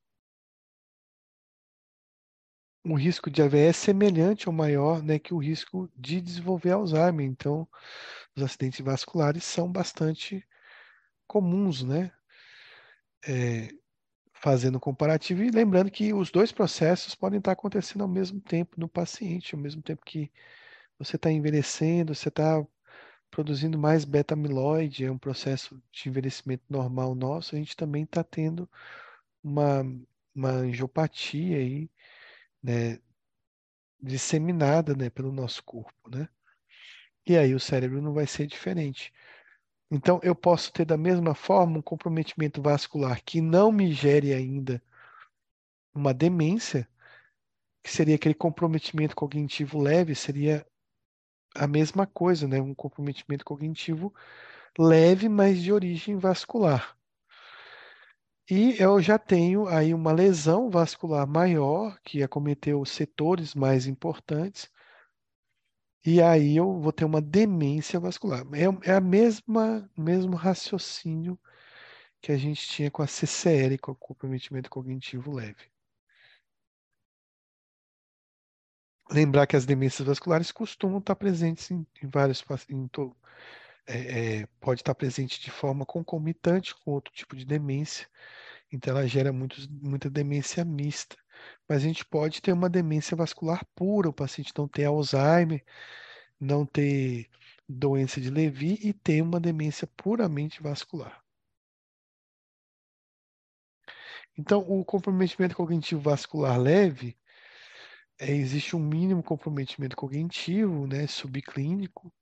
[2.84, 7.26] o risco de AVE é semelhante ou maior né, que o risco de desenvolver Alzheimer.
[7.26, 7.68] Então,
[8.36, 10.46] os acidentes vasculares são bastante
[11.26, 12.12] comuns, né?
[13.26, 13.68] É,
[14.34, 18.88] fazendo comparativo e lembrando que os dois processos podem estar acontecendo ao mesmo tempo no
[18.88, 20.30] paciente, ao mesmo tempo que
[20.98, 22.66] você está envelhecendo, você está
[23.30, 28.68] produzindo mais beta-amiloide, é um processo de envelhecimento normal nosso, a gente também está tendo
[29.42, 29.82] uma,
[30.34, 31.90] uma angiopatia aí,
[32.62, 32.98] né,
[34.00, 36.28] disseminada, né, pelo nosso corpo, né?
[37.26, 39.12] E aí o cérebro não vai ser diferente.
[39.90, 44.82] Então, eu posso ter da mesma forma um comprometimento vascular que não me gere ainda
[45.94, 46.88] uma demência,
[47.82, 50.66] que seria aquele comprometimento cognitivo leve, seria
[51.54, 52.60] a mesma coisa, né?
[52.60, 54.14] Um comprometimento cognitivo
[54.78, 56.96] leve, mas de origem vascular.
[58.50, 64.70] E eu já tenho aí uma lesão vascular maior, que acometeu setores mais importantes,
[66.04, 68.42] e aí eu vou ter uma demência vascular.
[68.54, 71.38] É, é a mesma mesmo raciocínio
[72.20, 75.70] que a gente tinha com a CCL, com o comprometimento cognitivo leve.
[79.10, 82.44] Lembrar que as demências vasculares costumam estar presentes em, em vários
[82.92, 83.16] to,
[83.86, 88.06] é, é, pode estar presente de forma concomitante com outro tipo de demência,
[88.70, 91.16] então ela gera muita demência mista.
[91.68, 95.64] Mas a gente pode ter uma demência vascular pura, o paciente não ter Alzheimer,
[96.40, 97.30] não ter
[97.68, 101.22] doença de Levy e ter uma demência puramente vascular.
[104.36, 107.16] Então, o comprometimento cognitivo vascular leve,
[108.18, 112.12] é, existe um mínimo comprometimento cognitivo, né, subclínico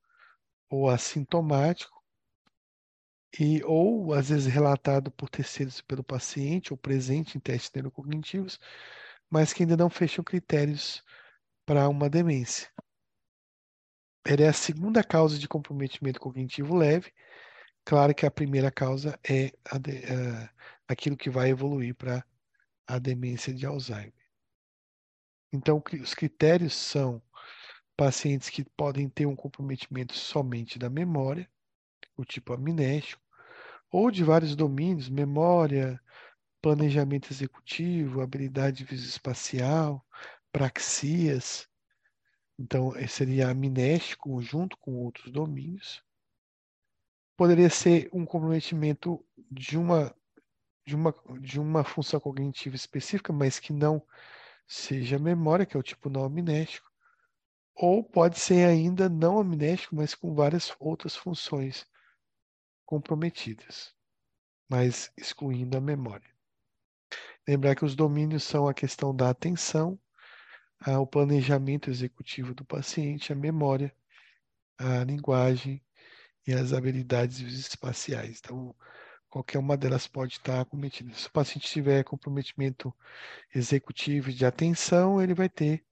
[0.68, 1.97] ou assintomático,
[3.38, 8.59] e ou às vezes relatado por terceiros pelo paciente ou presente em testes neurocognitivos,
[9.30, 11.03] mas que ainda não fecham critérios
[11.64, 12.70] para uma demência.
[14.24, 17.12] Ela é a segunda causa de comprometimento cognitivo leve.
[17.84, 20.49] Claro que a primeira causa é a de, uh,
[20.88, 22.24] aquilo que vai evoluir para
[22.86, 24.26] a demência de Alzheimer.
[25.53, 27.22] Então, os critérios são
[27.97, 31.49] pacientes que podem ter um comprometimento somente da memória,
[32.16, 33.22] o tipo amnésico,
[33.90, 36.01] ou de vários domínios, memória,
[36.61, 40.05] planejamento executivo, habilidade visoespacial,
[40.53, 41.68] praxias.
[42.59, 46.03] Então, seria amnésico junto com outros domínios.
[47.36, 50.14] Poderia ser um comprometimento de uma,
[50.86, 54.03] de uma, de uma função cognitiva específica, mas que não
[54.67, 56.91] seja memória, que é o tipo não amnésico.
[57.75, 61.87] Ou pode ser ainda não amnésico, mas com várias outras funções
[62.85, 63.95] comprometidas,
[64.69, 66.31] mas excluindo a memória.
[67.47, 69.99] Lembrar que os domínios são a questão da atenção,
[70.87, 73.95] o planejamento executivo do paciente, a memória,
[74.79, 75.83] a linguagem
[76.47, 78.41] e as habilidades espaciais.
[78.43, 78.75] Então,
[79.37, 81.12] qualquer uma delas pode estar cometida.
[81.12, 82.95] Se o paciente tiver comprometimento
[83.55, 85.84] executivo de atenção, ele vai ter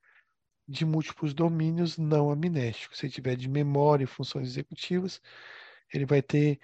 [0.67, 2.99] de múltiplos domínios não amnésticos.
[2.99, 5.21] Se tiver de memória e funções executivas,
[5.93, 6.59] ele vai ter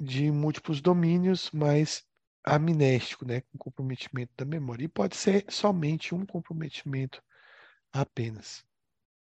[0.00, 2.06] de múltiplos domínios, mas
[2.44, 4.84] amnéstico, né, com comprometimento da memória.
[4.84, 7.22] E pode ser somente um comprometimento
[7.90, 8.62] apenas.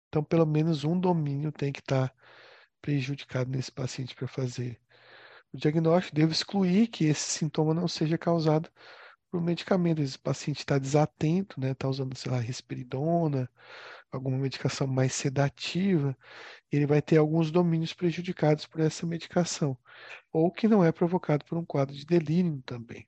[0.08, 2.14] Então, pelo menos um domínio tem que estar
[2.80, 4.80] prejudicado nesse paciente para fazer
[5.56, 6.14] o diagnóstico.
[6.16, 8.70] Devo excluir que esse sintoma não seja causado
[9.30, 10.02] por medicamento.
[10.02, 13.50] Esse paciente está desatento, né, está usando, sei lá, risperidona,
[14.10, 16.16] alguma medicação mais sedativa,
[16.70, 19.76] ele vai ter alguns domínios prejudicados por essa medicação,
[20.32, 23.06] ou que não é provocado por um quadro de delírio também.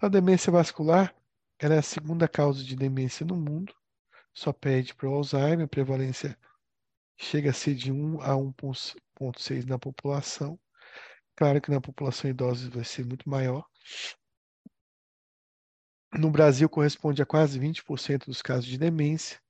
[0.00, 1.14] A demência vascular
[1.58, 3.74] é a segunda causa de demência no mundo,
[4.34, 6.36] só perde para o Alzheimer, a prevalência
[7.16, 10.58] chega a ser de 1 a 1,6 na população.
[11.42, 13.68] Claro que na população idosa vai ser muito maior.
[16.16, 19.40] No Brasil corresponde a quase 20% dos casos de demência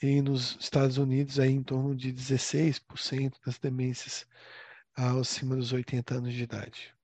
[0.00, 4.24] e nos Estados Unidos aí em torno de 16% das demências
[4.94, 6.94] acima dos 80 anos de idade.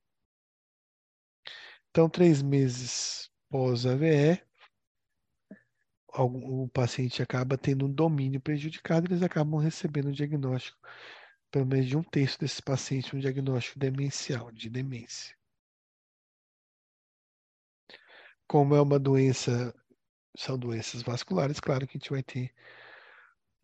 [1.91, 4.41] Então, três meses pós-AVE,
[6.17, 10.79] o paciente acaba tendo um domínio prejudicado, eles acabam recebendo o diagnóstico,
[11.51, 15.37] pelo menos de um terço desses pacientes, um diagnóstico demencial, de demência.
[18.47, 19.75] Como é uma doença,
[20.37, 22.53] são doenças vasculares, claro que a gente vai ter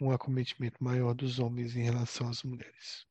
[0.01, 3.07] um acometimento maior dos homens em relação às mulheres.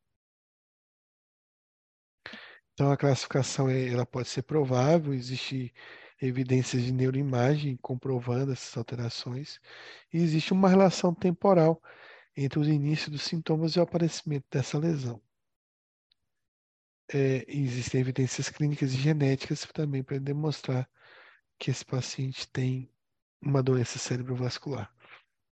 [2.73, 5.73] Então a classificação é, ela pode ser provável, existe
[6.21, 9.59] evidências de neuroimagem comprovando essas alterações
[10.13, 11.81] e existe uma relação temporal
[12.35, 15.21] entre os inícios dos sintomas e o aparecimento dessa lesão.
[17.13, 20.89] É, existem evidências clínicas e genéticas também para demonstrar
[21.59, 22.89] que esse paciente tem
[23.41, 24.91] uma doença cerebrovascular.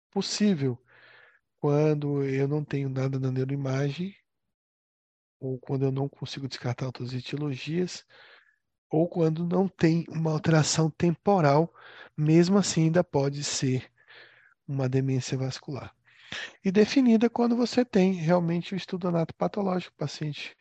[0.10, 0.82] Possível
[1.60, 4.16] quando eu não tenho nada na neuroimagem,
[5.40, 8.06] ou quando eu não consigo descartar outras etiologias,
[8.90, 11.74] ou quando não tem uma alteração temporal,
[12.18, 13.92] mesmo assim ainda pode ser
[14.68, 15.96] uma demência vascular.
[16.64, 20.56] E definida quando você tem realmente o estudo anatopatológico, paciente.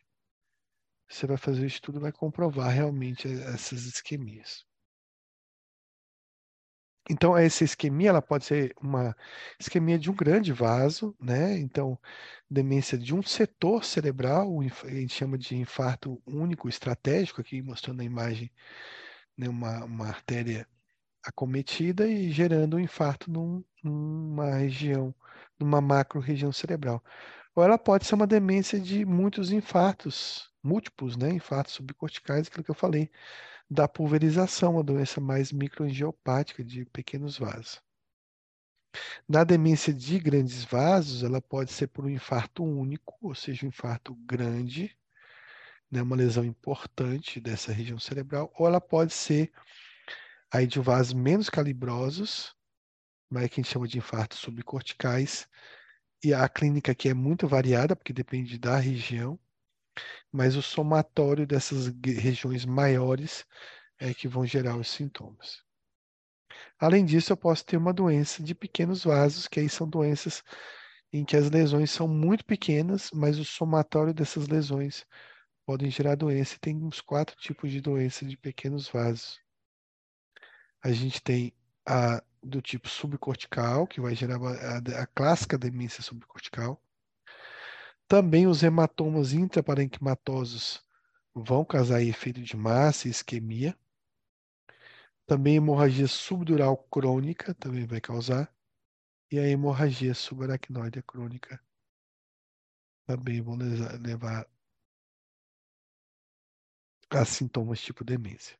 [1.09, 4.65] Você vai fazer o estudo e vai comprovar realmente essas isquemias.
[7.09, 9.17] Então, essa isquemia ela pode ser uma
[9.59, 11.59] isquemia de um grande vaso, né?
[11.59, 11.99] Então,
[12.49, 18.05] demência de um setor cerebral, a gente chama de infarto único estratégico, aqui mostrando a
[18.05, 18.53] imagem,
[19.37, 19.49] né?
[19.49, 20.69] uma, uma artéria
[21.25, 25.15] acometida e gerando um infarto num, numa região,
[25.61, 27.03] numa macro região cerebral.
[27.55, 31.31] Ou ela pode ser uma demência de muitos infartos, múltiplos, né?
[31.33, 33.11] Infartos subcorticais, aquilo que eu falei,
[33.71, 37.81] da pulverização, uma doença mais microangiopática de pequenos vasos.
[39.29, 43.69] Na demência de grandes vasos, ela pode ser por um infarto único, ou seja, um
[43.69, 44.97] infarto grande,
[45.91, 49.53] né, uma lesão importante dessa região cerebral, ou ela pode ser
[50.51, 52.57] aí de vasos menos calibrosos,
[53.31, 55.49] mas que a gente chama de infartos subcorticais,
[56.23, 59.39] e a clínica aqui é muito variada, porque depende da região,
[60.31, 63.47] mas o somatório dessas regiões maiores
[63.99, 65.63] é que vão gerar os sintomas.
[66.79, 70.43] Além disso, eu posso ter uma doença de pequenos vasos, que aí são doenças
[71.13, 75.07] em que as lesões são muito pequenas, mas o somatório dessas lesões
[75.67, 76.59] podem gerar doença.
[76.61, 79.39] Tem uns quatro tipos de doença de pequenos vasos.
[80.83, 81.53] A gente tem
[81.87, 86.83] a do tipo subcortical, que vai gerar a, a clássica demência subcortical.
[88.09, 90.85] Também os hematomas intraparenquimatosos
[91.35, 93.79] vão causar efeito de massa e isquemia.
[95.27, 98.53] Também hemorragia subdural crônica também vai causar.
[99.31, 101.63] E a hemorragia subaracnoide crônica
[103.07, 103.57] também vão
[104.01, 104.45] levar
[107.11, 108.59] a sintomas tipo demência.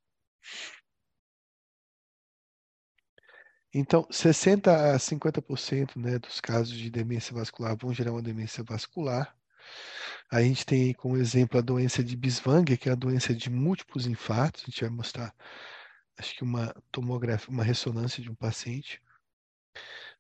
[3.73, 9.37] Então, 60 a 50% né, dos casos de demência vascular vão gerar uma demência vascular.
[10.31, 14.07] A gente tem como exemplo a doença de Biswanger, que é a doença de múltiplos
[14.07, 14.63] infartos.
[14.63, 15.33] A gente vai mostrar,
[16.19, 19.01] acho que uma tomografia, uma ressonância de um paciente.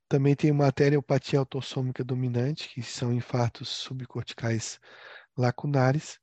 [0.09, 4.81] Também tem uma arteriopatia autossômica dominante, que são infartos subcorticais
[5.36, 6.20] lacunares.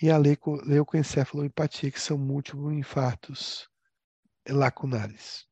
[0.00, 3.68] E a leucoencefalopatia, que são múltiplos infartos
[4.46, 5.47] lacunares.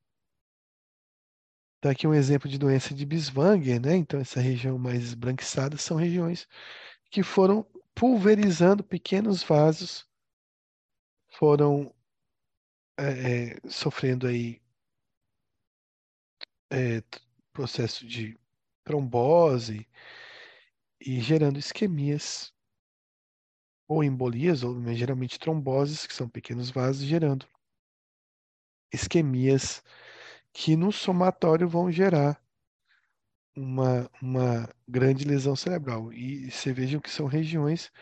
[1.78, 3.96] Então, aqui um exemplo de doença de Biswanger, né?
[3.96, 6.48] Então, essa região mais esbranquiçada são regiões
[7.10, 10.06] que foram pulverizando pequenos vasos,
[11.28, 11.94] foram
[12.98, 14.60] é, sofrendo aí
[16.70, 17.02] é,
[17.52, 18.38] processo de
[18.84, 19.86] trombose
[21.00, 22.52] e gerando isquemias
[23.88, 27.46] ou embolias, ou geralmente tromboses, que são pequenos vasos, gerando
[28.92, 29.82] isquemias
[30.58, 32.42] que no somatório vão gerar
[33.54, 36.10] uma, uma grande lesão cerebral.
[36.14, 37.92] E você vejam que são regiões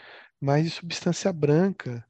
[0.40, 2.06] mais de substância branca,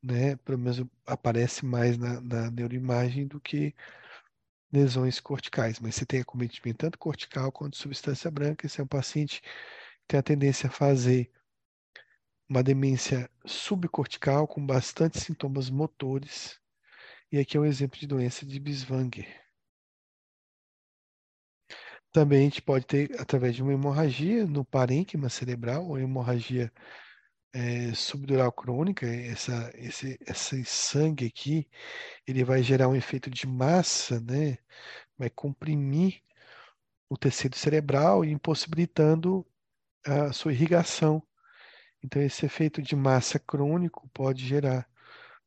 [0.00, 0.36] né?
[0.36, 3.74] Pelo menos aparece mais na, na neuroimagem do que
[4.72, 5.80] lesões corticais.
[5.80, 8.66] Mas você tem acometimento tanto cortical quanto substância branca.
[8.66, 9.48] Esse é um paciente que
[10.06, 11.28] tem a tendência a fazer
[12.48, 16.60] uma demência subcortical com bastante sintomas motores.
[17.32, 19.45] E aqui é um exemplo de doença de Biswanger.
[22.16, 26.72] Também a gente pode ter, através de uma hemorragia no parênquima cerebral, ou hemorragia
[27.52, 31.68] é, subdural crônica, essa, esse, esse sangue aqui,
[32.26, 34.56] ele vai gerar um efeito de massa, né?
[35.18, 36.22] Vai comprimir
[37.10, 39.46] o tecido cerebral impossibilitando
[40.02, 41.22] a sua irrigação.
[42.02, 44.88] Então, esse efeito de massa crônico pode gerar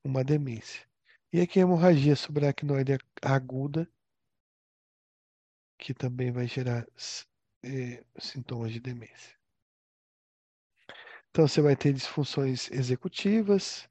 [0.04, 0.86] uma demência.
[1.34, 3.90] E aqui a hemorragia subaracnoide aguda,
[5.80, 6.86] que também vai gerar
[7.64, 9.40] é, sintomas de demência.
[11.30, 13.90] Então, você vai ter disfunções executivas,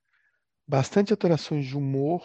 [0.66, 2.22] bastante alterações de humor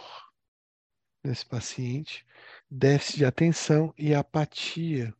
[1.23, 2.25] nesse paciente,
[2.69, 5.15] déficit de atenção e apatia,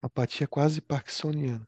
[0.00, 1.66] apatia quase parkinsoniana.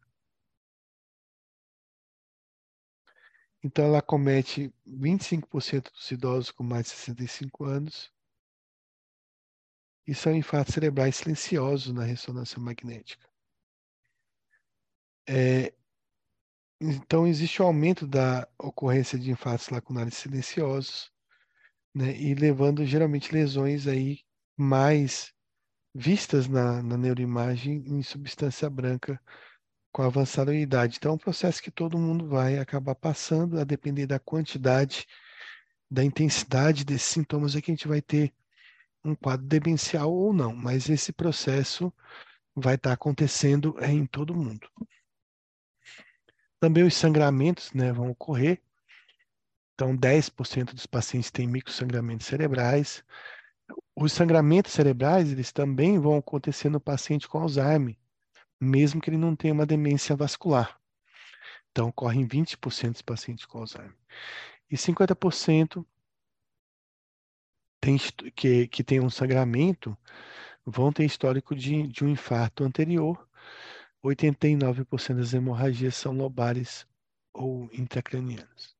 [3.64, 8.12] Então, ela comete 25% dos idosos com mais de 65 anos,
[10.06, 13.28] e são infartos cerebrais silenciosos na ressonância magnética.
[15.28, 15.72] É,
[16.80, 21.12] então, existe o um aumento da ocorrência de infartos lacunares silenciosos,
[21.94, 24.20] né, e levando geralmente lesões aí
[24.56, 25.32] mais
[25.94, 29.20] vistas na, na neuroimagem em substância branca
[29.92, 30.96] com avançada idade.
[30.96, 35.06] Então, é um processo que todo mundo vai acabar passando, a depender da quantidade,
[35.90, 38.32] da intensidade desses sintomas, é que a gente vai ter
[39.04, 41.92] um quadro demencial ou não, mas esse processo
[42.54, 44.68] vai estar acontecendo em todo mundo.
[46.60, 48.62] Também os sangramentos né, vão ocorrer.
[49.74, 53.02] Então, 10% dos pacientes têm microsangramentos cerebrais.
[53.96, 57.96] Os sangramentos cerebrais, eles também vão acontecer no paciente com Alzheimer,
[58.60, 60.78] mesmo que ele não tenha uma demência vascular.
[61.70, 63.96] Então, ocorrem 20% dos pacientes com Alzheimer.
[64.70, 65.84] E 50%
[67.82, 67.98] tem,
[68.36, 69.98] que, que tem um sangramento
[70.64, 73.28] vão ter histórico de, de um infarto anterior.
[74.02, 76.86] 89% das hemorragias são lobares
[77.32, 78.76] ou intracranianas.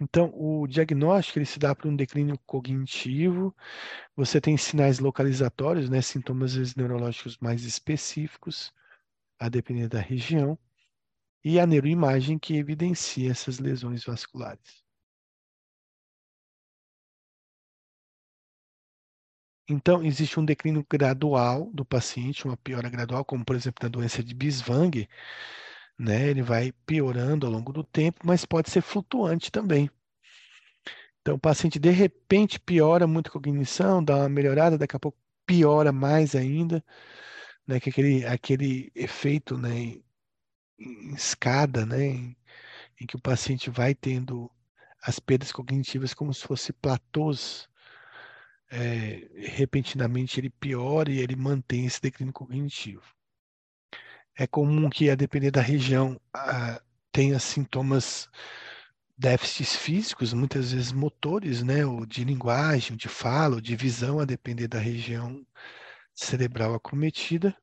[0.00, 3.54] Então, o diagnóstico ele se dá para um declínio cognitivo.
[4.16, 8.72] Você tem sinais localizatórios, né, sintomas neurológicos mais específicos,
[9.38, 10.58] a depender da região,
[11.44, 14.81] e a neuroimagem que evidencia essas lesões vasculares.
[19.72, 24.22] Então, existe um declínio gradual do paciente, uma piora gradual, como por exemplo na doença
[24.22, 25.08] de Biswang,
[25.98, 26.28] né?
[26.28, 29.90] Ele vai piorando ao longo do tempo, mas pode ser flutuante também.
[31.20, 35.18] Então, o paciente de repente piora muito a cognição, dá uma melhorada, daqui a pouco
[35.46, 36.84] piora mais ainda,
[37.66, 37.80] né?
[37.80, 39.96] Que aquele, aquele efeito, né?
[40.78, 42.04] Em escada, né?
[42.06, 42.36] Em,
[43.00, 44.50] em que o paciente vai tendo
[45.02, 47.71] as perdas cognitivas como se fossem platôs
[48.72, 53.04] é, repentinamente ele piora e ele mantém esse declínio cognitivo.
[54.34, 56.18] É comum que, a depender da região,
[57.12, 58.30] tenha sintomas
[59.16, 64.24] déficits físicos, muitas vezes motores, né, ou de linguagem, de fala, ou de visão, a
[64.24, 65.46] depender da região
[66.14, 67.54] cerebral acometida.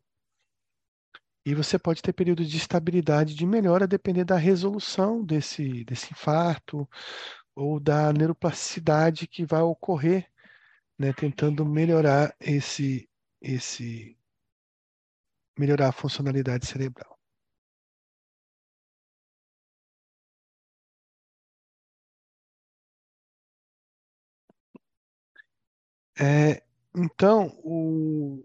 [1.43, 6.11] E você pode ter períodos de estabilidade de melhora a depender da resolução desse, desse
[6.11, 6.87] infarto
[7.55, 10.29] ou da neuroplasticidade que vai ocorrer
[10.99, 13.09] né, tentando melhorar esse,
[13.41, 14.17] esse,
[15.57, 17.19] melhorar a funcionalidade cerebral.
[26.19, 26.61] É,
[26.95, 28.43] então, o,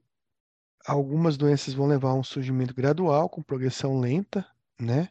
[0.86, 4.46] algumas doenças vão levar a um surgimento gradual, com progressão lenta,
[4.80, 5.10] né?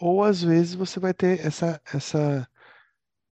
[0.00, 2.48] Ou às vezes você vai ter essa, essa,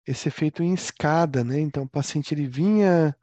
[0.06, 1.60] esse efeito em escada, né?
[1.60, 3.16] Então, o paciente ele vinha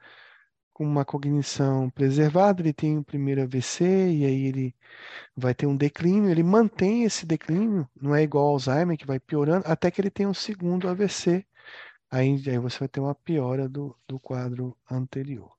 [0.74, 4.76] com uma cognição preservada, ele tem o primeiro AVC e aí ele
[5.36, 9.20] vai ter um declínio, ele mantém esse declínio, não é igual ao Alzheimer que vai
[9.20, 11.46] piorando, até que ele tem um segundo AVC.
[12.12, 15.57] Aí, aí você vai ter uma piora do, do quadro anterior.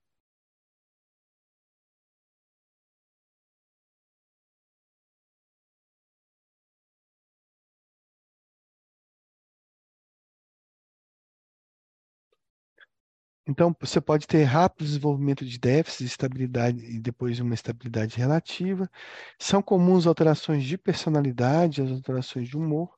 [13.49, 18.91] Então, você pode ter rápido desenvolvimento de déficit, estabilidade e depois uma estabilidade relativa.
[19.39, 22.89] São comuns alterações de personalidade, as alterações de humor.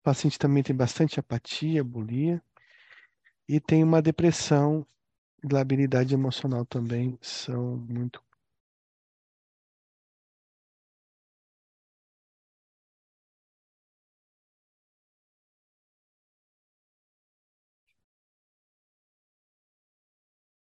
[0.00, 2.42] O paciente também tem bastante apatia, bulia.
[3.48, 4.84] E tem uma depressão
[5.42, 8.20] e labilidade emocional também são muito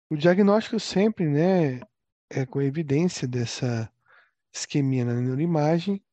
[0.07, 1.82] O diagnóstico sempre, né,
[2.30, 3.91] é com evidência dessa
[4.53, 6.03] isquemia na neuroimagem.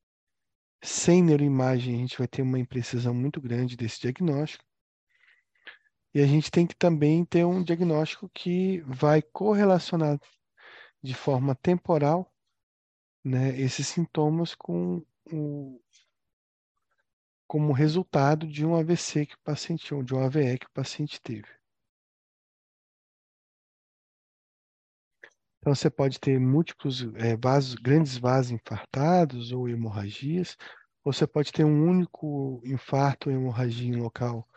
[0.83, 4.65] Sem neuroimagem, a gente vai ter uma imprecisão muito grande desse diagnóstico.
[6.15, 10.19] E a gente tem que também ter um diagnóstico que vai correlacionar
[11.03, 12.33] de forma temporal
[13.23, 15.81] né, esses sintomas com o,
[17.47, 21.21] como resultado de um AVC que o paciente, ou de um AVE que o paciente
[21.21, 21.62] teve.
[25.63, 30.57] Então, você pode ter múltiplos é, vasos, grandes vasos infartados ou hemorragias,
[31.05, 34.49] ou você pode ter um único infarto ou hemorragia em local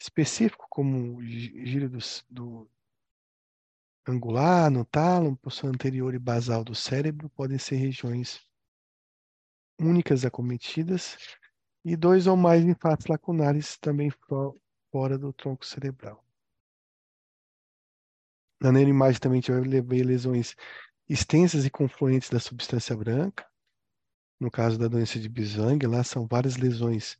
[0.00, 1.98] específico, como giro do,
[2.30, 2.70] do
[4.08, 8.40] angular, no tálamo, porção anterior e basal do cérebro, podem ser regiões
[9.78, 11.18] únicas acometidas,
[11.84, 14.10] e dois ou mais infartos lacunares também
[14.90, 16.24] fora do tronco cerebral.
[18.64, 20.56] Na neuroimagem também a gente vai ver lesões
[21.06, 23.46] extensas e confluentes da substância branca.
[24.40, 27.18] No caso da doença de Biswang, lá são várias lesões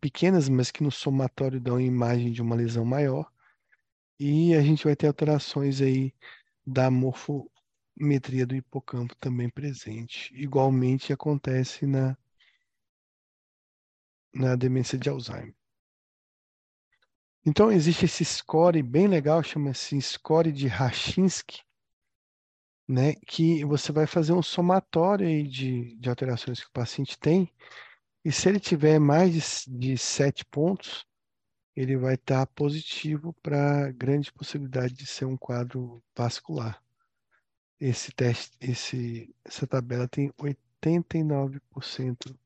[0.00, 3.28] pequenas, mas que no somatório dão a imagem de uma lesão maior.
[4.20, 6.14] E a gente vai ter alterações aí
[6.64, 10.32] da morfometria do hipocampo também presente.
[10.32, 12.16] Igualmente acontece na,
[14.32, 15.55] na demência de Alzheimer.
[17.48, 21.62] Então, existe esse score bem legal, chama-se score de Rachinsky,
[22.88, 27.54] né, que você vai fazer um somatório aí de, de alterações que o paciente tem,
[28.24, 31.06] e se ele tiver mais de, de pontos,
[31.76, 36.82] ele vai estar tá positivo para grande possibilidade de ser um quadro vascular.
[37.78, 42.36] Esse teste, esse, essa tabela tem 89%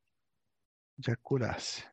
[0.98, 1.90] de acurácia.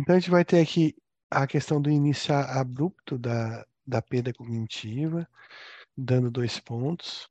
[0.00, 0.96] Então, a gente vai ter aqui
[1.30, 5.28] a questão do início abrupto da, da perda cognitiva,
[5.96, 7.28] dando dois pontos.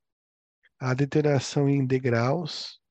[0.80, 2.82] a deterioração em degraus,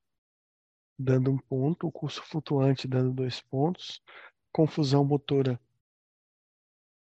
[0.99, 4.01] dando um ponto, o curso flutuante dando dois pontos,
[4.51, 5.59] confusão motora,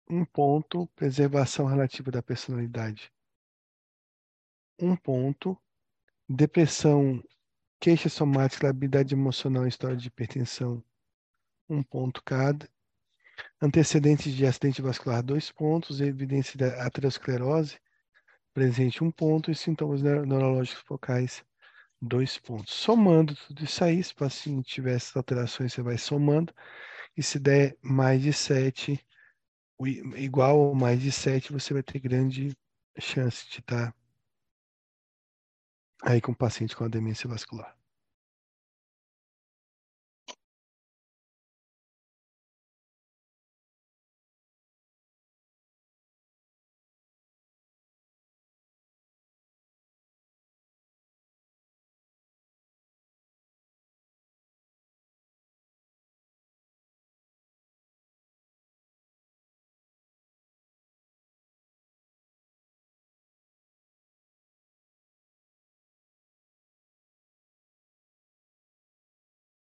[0.08, 3.12] um ponto, preservação relativa da personalidade,
[4.78, 5.56] um ponto,
[6.28, 7.22] depressão,
[7.80, 10.84] queixa somática, habilidade emocional, história de hipertensão,
[11.72, 12.68] um ponto cada,
[13.60, 17.78] antecedentes de acidente vascular, dois pontos, evidência da aterosclerose,
[18.52, 21.44] presente um ponto, e sintomas neurológicos focais,
[22.00, 22.74] dois pontos.
[22.74, 26.52] Somando tudo isso aí, se o paciente tiver essas alterações, você vai somando,
[27.16, 29.04] e se der mais de 7,
[30.16, 32.56] igual ou mais de 7, você vai ter grande
[32.98, 33.94] chance de estar
[36.02, 37.81] aí com o paciente com a demência vascular.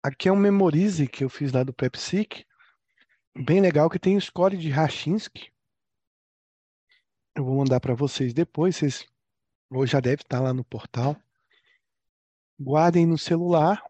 [0.02, 2.44] Aqui é um memorize que eu fiz lá do PepSic,
[3.36, 5.52] bem legal, que tem o score de Rachinsky.
[7.36, 9.06] Eu vou mandar para vocês depois, vocês
[9.70, 11.16] ou já deve estar lá no portal.
[12.60, 13.80] Guardem no celular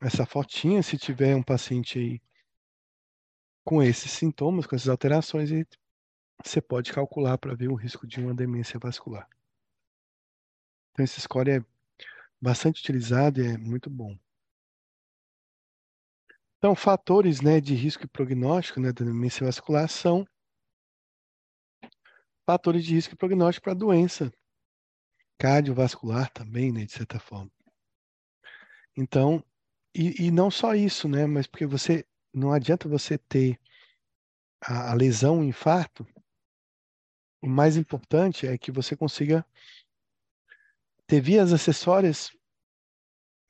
[0.00, 2.22] essa fotinha, se tiver um paciente aí
[3.64, 5.50] com esses sintomas, com essas alterações,
[6.44, 9.28] você pode calcular para ver o risco de uma demência vascular.
[10.92, 11.77] Então, esse score é
[12.40, 14.16] bastante utilizado e é muito bom.
[16.58, 20.26] Então, fatores né, de risco e prognóstico né, da demência vascular são
[22.44, 24.32] fatores de risco e prognóstico para doença
[25.38, 27.50] cardiovascular também, né, de certa forma.
[28.96, 29.44] Então,
[29.94, 32.04] e, e, não só isso, né, mas porque você
[32.34, 33.58] não adianta você ter
[34.60, 36.04] a, a lesão, o infarto,
[37.40, 39.46] o mais importante é que você consiga
[41.08, 42.30] ter vias acessórias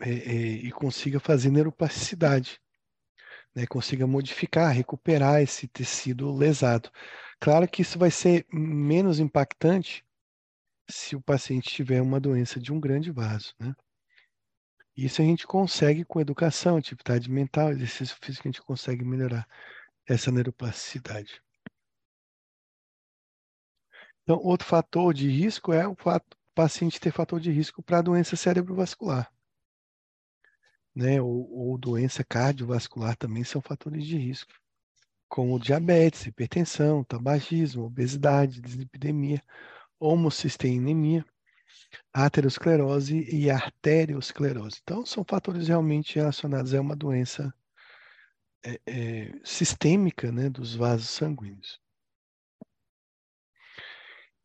[0.00, 0.32] é, é,
[0.66, 2.60] e consiga fazer neuroplasticidade,
[3.54, 3.66] né?
[3.66, 6.88] consiga modificar, recuperar esse tecido lesado.
[7.40, 10.06] Claro que isso vai ser menos impactante
[10.88, 13.74] se o paciente tiver uma doença de um grande vaso, né?
[14.96, 19.46] Isso a gente consegue com educação, atividade mental, exercício físico, a gente consegue melhorar
[20.08, 21.40] essa neuroplasticidade.
[24.22, 28.34] Então, outro fator de risco é o fato paciente ter fator de risco para doença
[28.34, 29.32] cerebrovascular.
[30.92, 34.52] Né, ou, ou, doença cardiovascular também são fatores de risco,
[35.28, 39.40] como diabetes, hipertensão, tabagismo, obesidade, dislipidemia,
[40.00, 41.24] homocisteinemia,
[42.12, 44.80] aterosclerose e arteriosclerose.
[44.82, 47.54] Então, são fatores realmente relacionados a uma doença
[48.64, 51.80] é, é, sistêmica né, dos vasos sanguíneos.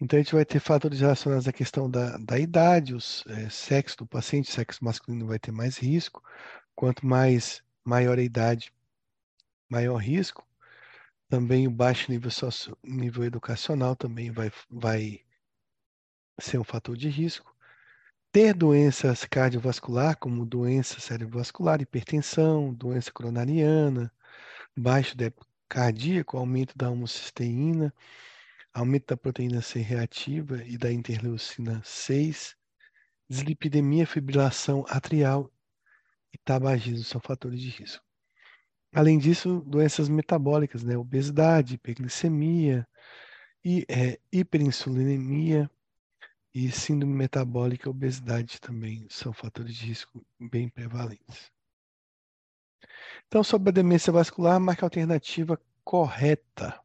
[0.03, 3.99] Então, a gente vai ter fatores relacionados à questão da, da idade, o é, sexo
[3.99, 6.21] do paciente, sexo masculino vai ter mais risco.
[6.75, 8.73] Quanto mais maior a idade,
[9.69, 10.45] maior risco.
[11.29, 15.21] Também o baixo nível, socio, nível educacional também vai, vai
[16.37, 17.55] ser um fator de risco.
[18.29, 24.11] Ter doenças cardiovascular, como doença cerebrovascular, hipertensão, doença coronariana,
[24.75, 27.93] baixo débito cardíaco, aumento da homocisteína,
[28.73, 32.55] aumento da proteína C reativa e da interleucina 6,
[33.29, 35.51] dislipidemia, fibrilação atrial
[36.33, 38.03] e tabagismo são fatores de risco.
[38.93, 40.97] Além disso, doenças metabólicas, né?
[40.97, 42.87] obesidade, hiperglicemia,
[43.63, 45.69] e, é, hiperinsulinemia
[46.53, 51.51] e síndrome metabólica, obesidade também são fatores de risco bem prevalentes.
[53.27, 56.82] Então, sobre a demência vascular, marca a alternativa correta.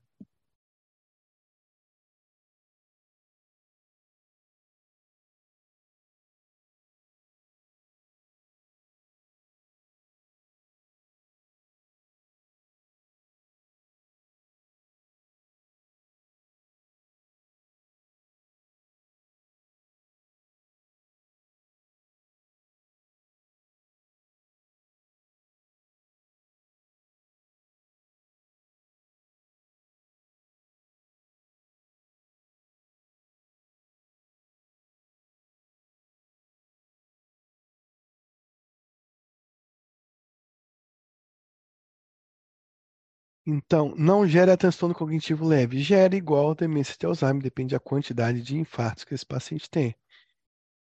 [43.50, 48.42] Então, não gera transtorno cognitivo leve, gera igual a demência de Alzheimer, depende da quantidade
[48.42, 49.96] de infartos que esse paciente tem.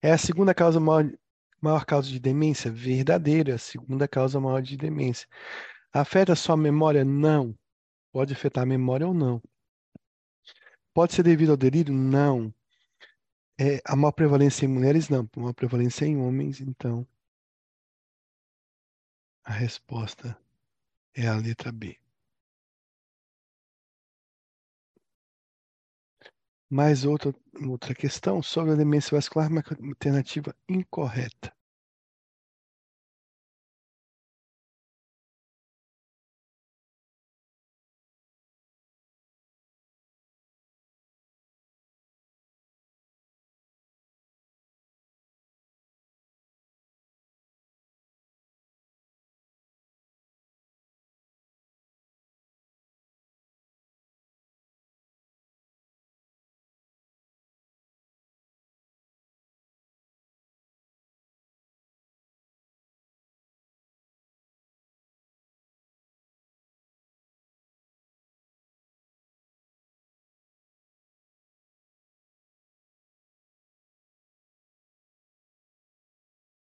[0.03, 1.09] É a segunda causa maior,
[1.61, 2.69] maior causa de demência?
[2.69, 5.29] Verdadeira, a segunda causa maior de demência.
[5.93, 7.05] Afeta só a memória?
[7.05, 7.57] Não.
[8.11, 9.41] Pode afetar a memória ou não.
[10.93, 11.95] Pode ser devido ao delírio?
[11.95, 12.53] Não.
[13.57, 15.09] É, a maior prevalência em mulheres?
[15.09, 15.31] Não.
[15.37, 17.07] A maior prevalência em homens, então.
[19.45, 20.37] A resposta
[21.15, 21.97] é a letra B.
[26.71, 27.35] Mais outra,
[27.69, 31.56] outra questão sobre a demência vascular, uma alternativa incorreta.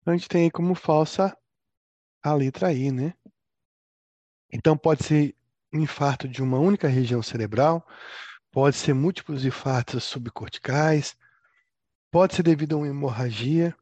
[0.05, 1.37] A gente tem como falsa
[2.23, 3.15] a letra I, né?
[4.53, 5.37] Então, pode ser
[5.73, 7.87] um infarto de uma única região cerebral,
[8.51, 11.16] pode ser múltiplos infartos subcorticais,
[12.11, 13.74] pode ser devido a uma hemorragia,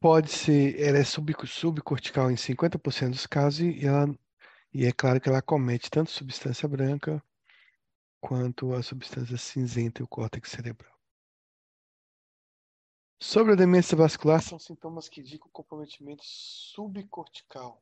[0.00, 4.12] pode ser, ela é sub, subcortical em 50% dos casos e, ela,
[4.74, 7.22] e é claro que ela comete tanto substância branca
[8.20, 10.91] quanto a substância cinzenta e o córtex cerebral.
[13.22, 17.80] Sobre a demência vascular, são sintomas que indicam comprometimento subcortical.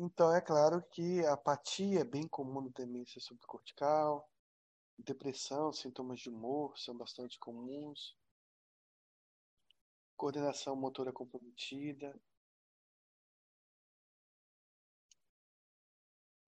[0.00, 4.30] Então, é claro que a apatia é bem comum na demência subcortical,
[4.96, 8.16] depressão, sintomas de humor são bastante comuns,
[10.16, 12.16] coordenação motora comprometida,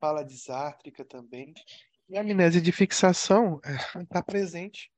[0.01, 1.53] fala disátrica também,
[2.09, 3.61] e a amnésia de fixação
[4.01, 4.93] está presente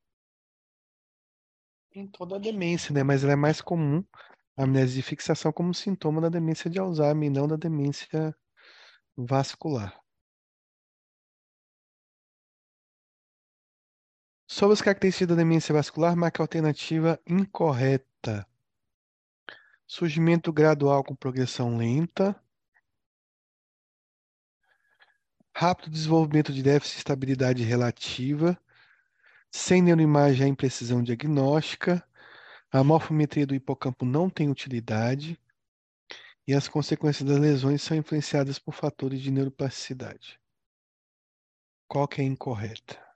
[1.95, 3.03] em toda a demência, né?
[3.03, 4.05] Mas ela é mais comum,
[4.59, 8.37] a amnésia de fixação, como sintoma da demência de Alzheimer e não da demência
[9.17, 10.03] vascular.
[14.47, 18.47] Sobre as características da demência vascular, marca a alternativa incorreta.
[19.87, 22.39] Surgimento gradual com progressão lenta.
[25.55, 28.59] Rápido desenvolvimento de déficit de estabilidade relativa.
[29.51, 32.07] Sem neuroimagem, há imprecisão diagnóstica.
[32.71, 35.39] A morfometria do hipocampo não tem utilidade
[36.47, 40.41] e as consequências das lesões são influenciadas por fatores de neuroplasticidade.
[41.89, 43.12] Qual que é incorreta?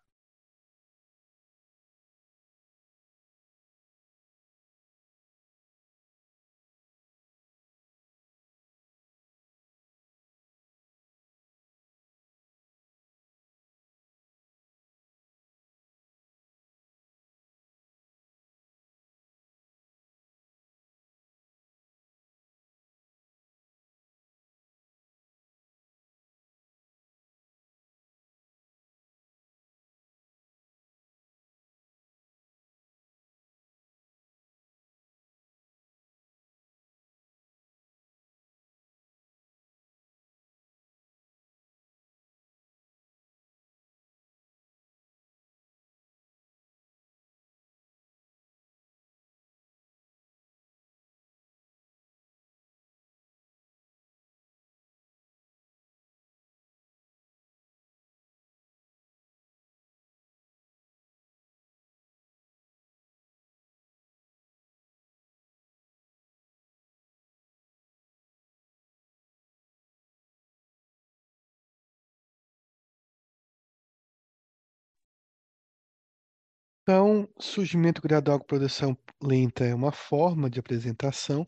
[76.89, 81.45] Então, surgimento gradual com produção lenta é uma forma de apresentação,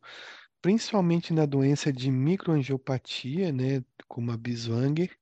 [0.60, 5.16] principalmente na doença de microangiopatia, né, como a Biswanger.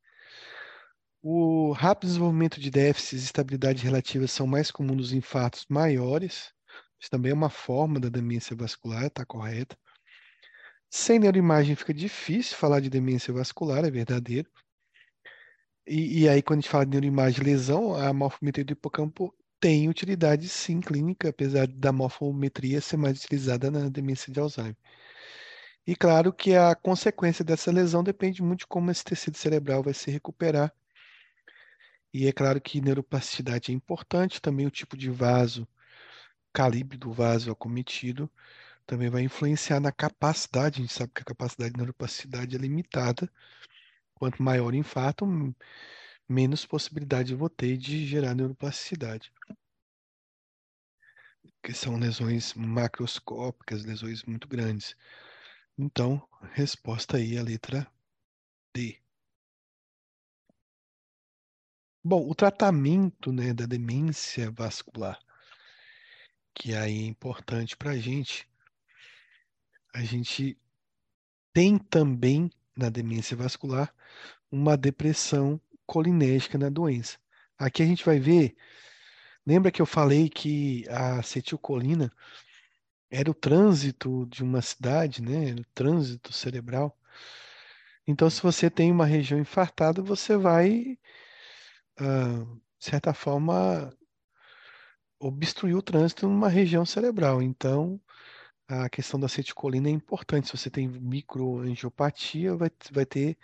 [1.22, 6.50] O rápido desenvolvimento de déficits e estabilidade relativa são mais comuns nos infartos maiores.
[6.98, 9.76] Isso também é uma forma da demência vascular, está correto.
[10.88, 14.48] Sem neuroimagem fica difícil falar de demência vascular, é verdadeiro.
[15.86, 19.88] E, e aí, quando a gente fala de neuroimagem lesão, a morfometria do hipocampo tem
[19.88, 24.76] utilidade sim clínica, apesar da morfometria ser mais utilizada na demência de Alzheimer.
[25.86, 29.94] E claro que a consequência dessa lesão depende muito de como esse tecido cerebral vai
[29.94, 30.72] se recuperar.
[32.12, 35.68] E é claro que neuroplasticidade é importante, também o tipo de vaso,
[36.52, 38.30] calibre do vaso acometido,
[38.86, 40.80] também vai influenciar na capacidade.
[40.80, 43.30] A gente sabe que a capacidade de neuroplasticidade é limitada.
[44.14, 45.26] Quanto maior o infarto,
[46.28, 49.32] menos possibilidade eu vou ter de gerar neuroplasticidade.
[51.62, 54.96] Que são lesões macroscópicas, lesões muito grandes.
[55.78, 57.86] Então, resposta aí a letra
[58.74, 59.00] D.
[62.02, 65.18] Bom, o tratamento né, da demência vascular,
[66.54, 68.48] que aí é importante para a gente,
[69.92, 70.56] a gente
[71.52, 73.92] tem também na demência vascular
[74.50, 77.18] uma depressão colinérgica na doença.
[77.58, 78.56] Aqui a gente vai ver,
[79.46, 82.12] lembra que eu falei que a acetilcolina
[83.10, 85.54] era o trânsito de uma cidade, né?
[85.54, 86.96] o trânsito cerebral.
[88.06, 90.98] Então, se você tem uma região infartada, você vai,
[92.00, 93.92] uh, de certa forma,
[95.18, 97.42] obstruir o trânsito numa região cerebral.
[97.42, 98.00] Então,
[98.68, 100.46] a questão da acetilcolina é importante.
[100.48, 103.36] Se você tem microangiopatia, vai, vai ter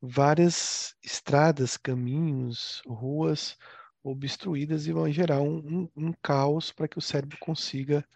[0.00, 3.56] várias estradas, caminhos, ruas
[4.02, 8.06] obstruídas e vão gerar um, um, um caos para que o cérebro consiga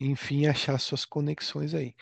[0.00, 1.94] enfim, achar suas conexões aí.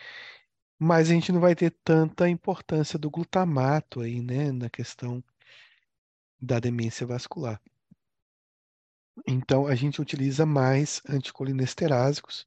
[0.79, 5.23] Mas a gente não vai ter tanta importância do glutamato aí, né, na questão
[6.41, 7.61] da demência vascular.
[9.27, 12.47] Então, a gente utiliza mais anticolinesterásicos.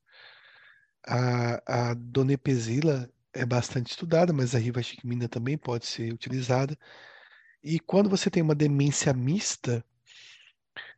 [1.05, 6.77] A, a donepezila é bastante estudada, mas a rivastigmina também pode ser utilizada.
[7.63, 9.85] E quando você tem uma demência mista,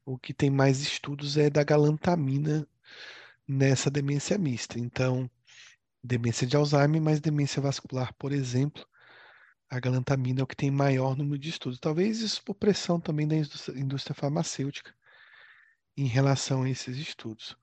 [0.06, 2.68] o que tem mais estudos é da galantamina
[3.48, 4.80] nessa demência mista.
[4.80, 5.30] Então,
[6.04, 8.86] demência de Alzheimer, mas demência vascular, por exemplo,
[9.70, 11.80] a galantamina é o que tem maior número de estudos.
[11.80, 14.94] Talvez isso por pressão também da indústria, indústria farmacêutica
[15.98, 17.58] em relação a esses estudos.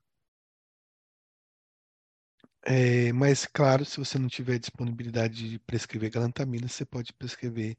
[2.67, 7.77] É, mas, claro, se você não tiver disponibilidade de prescrever galantamina, você pode prescrever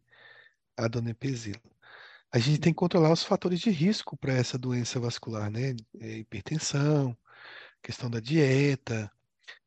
[0.78, 1.62] a donepezila.
[2.32, 5.76] A gente tem que controlar os fatores de risco para essa doença vascular, né?
[6.02, 7.18] É, hipertensão,
[7.84, 9.12] questão da dieta,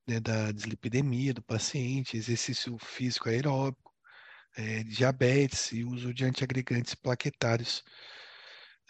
[0.06, 3.94] né, da dislipidemia do paciente, exercício físico aeróbico,
[4.56, 7.84] é, diabetes e uso de antiagregantes plaquetários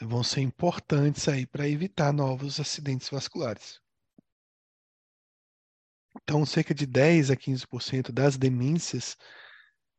[0.00, 3.83] vão ser importantes aí para evitar novos acidentes vasculares.
[6.22, 9.16] Então, cerca de 10 a 15% das demências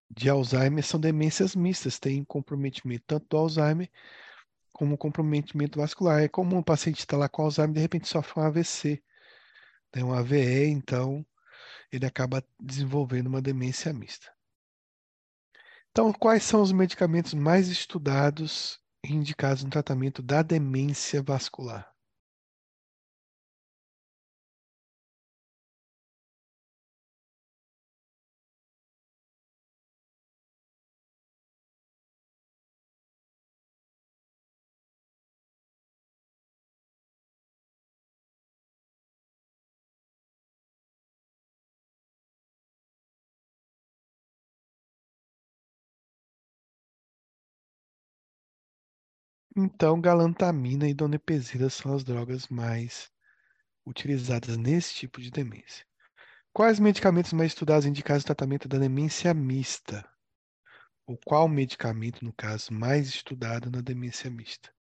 [0.09, 3.89] de Alzheimer são demências mistas, tem comprometimento tanto do Alzheimer
[4.71, 6.21] como comprometimento vascular.
[6.21, 9.03] É comum o paciente estar lá com Alzheimer de repente sofre um AVC
[9.95, 11.25] tem um AVE, então
[11.89, 14.29] ele acaba desenvolvendo uma demência mista.
[15.89, 21.94] Então, quais são os medicamentos mais estudados e indicados no tratamento da demência vascular?
[49.57, 53.09] Então, galantamina e donepezila são as drogas mais
[53.85, 55.85] utilizadas nesse tipo de demência.
[56.51, 60.05] Quais medicamentos mais estudados indicados no tratamento da demência mista?
[61.07, 64.74] Ou qual medicamento, no caso, mais estudado na demência mista?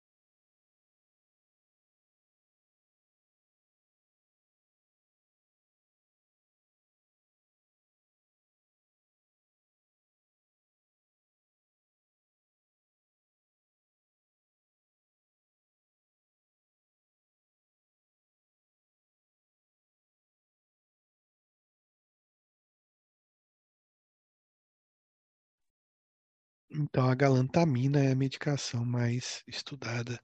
[26.83, 30.21] Então, a galantamina é a medicação mais estudada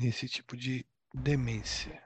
[0.00, 2.00] nesse tipo de demência.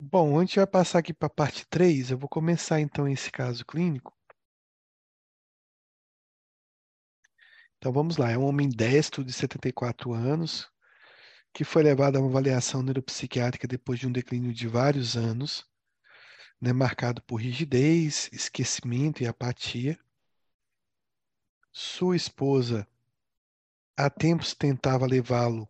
[0.00, 2.10] Bom, a gente vai passar aqui para a parte 3.
[2.10, 4.16] Eu vou começar então esse caso clínico.
[7.76, 8.30] Então vamos lá.
[8.30, 10.66] É um homem destro de 74 anos
[11.52, 15.66] que foi levado a uma avaliação neuropsiquiátrica depois de um declínio de vários anos,
[16.58, 19.98] né, marcado por rigidez, esquecimento e apatia.
[21.78, 22.88] Sua esposa
[23.98, 25.68] há tempos tentava levá-lo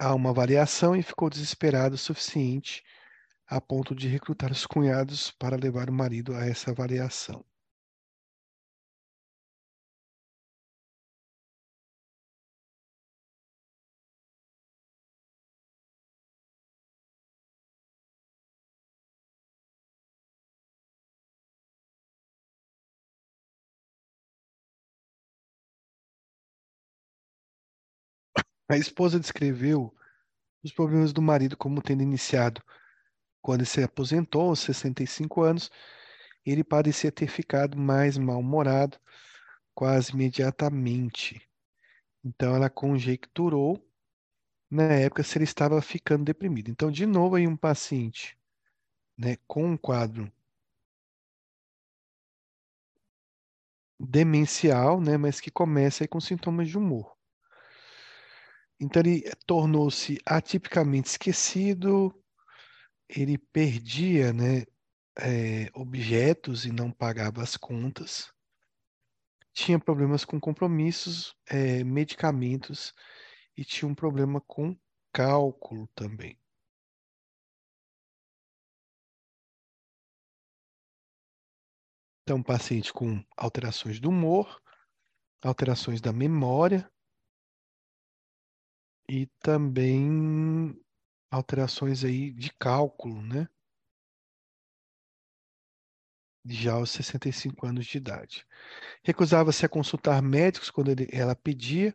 [0.00, 2.82] a uma avaliação e ficou desesperado o suficiente
[3.46, 7.44] a ponto de recrutar os cunhados para levar o marido a essa avaliação.
[28.68, 29.94] A esposa descreveu
[30.62, 32.62] os problemas do marido como tendo iniciado
[33.40, 35.70] quando se aposentou aos 65 anos.
[36.44, 38.98] Ele parecia ter ficado mais mal-humorado
[39.74, 41.40] quase imediatamente.
[42.22, 43.82] Então ela conjecturou
[44.70, 46.70] na época se ele estava ficando deprimido.
[46.70, 48.36] Então, de novo, aí um paciente
[49.16, 50.30] né, com um quadro
[53.98, 57.17] demencial, né, mas que começa aí com sintomas de humor.
[58.80, 62.14] Então ele tornou-se atipicamente esquecido,
[63.08, 64.64] ele perdia, né,
[65.18, 68.32] é, objetos e não pagava as contas,
[69.52, 72.94] tinha problemas com compromissos, é, medicamentos
[73.56, 74.78] e tinha um problema com
[75.12, 76.38] cálculo também.
[82.22, 84.62] Então, paciente com alterações do humor,
[85.42, 86.88] alterações da memória,
[89.08, 90.78] e também
[91.30, 93.48] alterações aí de cálculo, né?
[96.44, 98.46] Já aos 65 anos de idade.
[99.02, 101.94] Recusava-se a consultar médicos quando ele, ela pedia,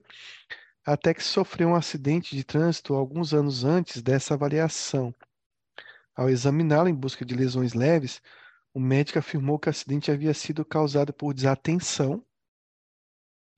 [0.85, 5.13] até que sofreu um acidente de trânsito alguns anos antes dessa avaliação.
[6.15, 8.21] Ao examiná-la em busca de lesões leves,
[8.73, 12.23] o médico afirmou que o acidente havia sido causado por desatenção.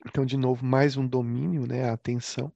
[0.06, 2.54] Então, de novo, mais um domínio, né, a atenção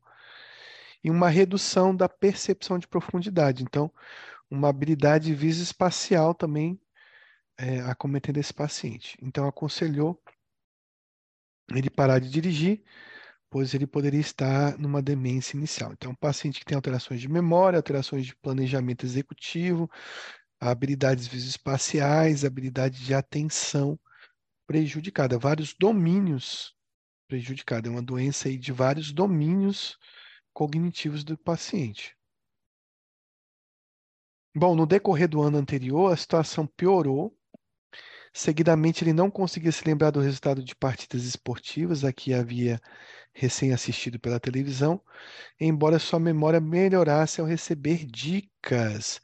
[1.03, 3.63] e uma redução da percepção de profundidade.
[3.63, 3.91] Então,
[4.49, 6.79] uma habilidade visoespacial também
[7.57, 9.17] é, acometendo esse paciente.
[9.21, 10.21] Então, aconselhou
[11.71, 12.83] ele parar de dirigir,
[13.49, 15.91] pois ele poderia estar numa demência inicial.
[15.93, 19.89] Então, um paciente que tem alterações de memória, alterações de planejamento executivo,
[20.59, 23.99] habilidades visoespaciais, habilidade de atenção
[24.67, 26.75] prejudicada, vários domínios
[27.27, 27.89] prejudicados.
[27.89, 29.97] É uma doença de vários domínios
[30.59, 32.17] cognitivos do paciente.
[34.53, 37.33] Bom, no decorrer do ano anterior, a situação piorou.
[38.33, 42.77] Seguidamente, ele não conseguia se lembrar do resultado de partidas esportivas a que havia
[43.31, 45.01] recém-assistido pela televisão,
[45.57, 49.21] embora sua memória melhorasse ao receber dicas.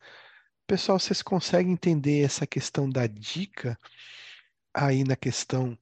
[0.66, 3.78] Pessoal, vocês conseguem entender essa questão da dica
[4.74, 5.78] aí na questão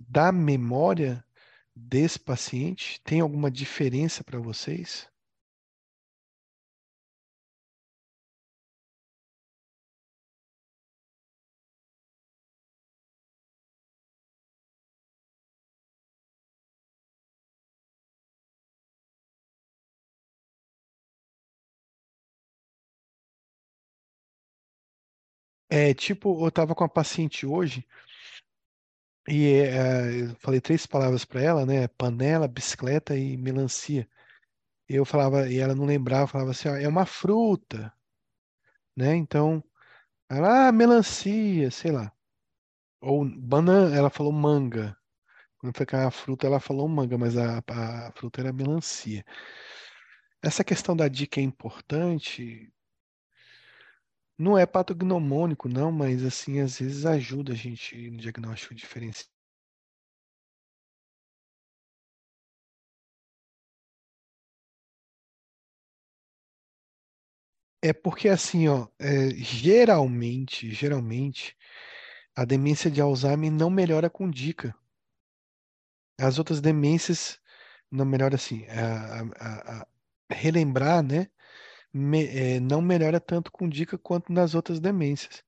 [0.00, 1.22] da memória
[1.76, 3.00] desse paciente?
[3.04, 5.08] Tem alguma diferença para vocês?
[25.68, 27.84] É, tipo, eu estava com a paciente hoje
[29.28, 31.88] e é, eu falei três palavras para ela, né?
[31.88, 34.08] Panela, bicicleta e melancia.
[34.88, 37.92] Eu falava, e ela não lembrava, falava assim, ó, é uma fruta,
[38.96, 39.16] né?
[39.16, 39.62] Então,
[40.28, 42.12] ela, ah, melancia, sei lá.
[43.00, 44.96] Ou banana, ela falou manga.
[45.58, 49.24] Quando foi com a fruta, ela falou manga, mas a, a fruta era melancia.
[50.42, 52.72] Essa questão da dica é importante.
[54.38, 59.28] Não é patognomônico, não, mas assim, às vezes ajuda a gente no diagnóstico diferencial.
[67.82, 71.56] É porque assim, ó, é, geralmente, geralmente,
[72.36, 74.74] a demência de Alzheimer não melhora com dica.
[76.18, 77.38] As outras demências
[77.90, 79.86] não melhora assim, a, a, a
[80.30, 81.28] relembrar, né?
[81.96, 85.42] Me, é, não melhora tanto com dica quanto nas outras demências.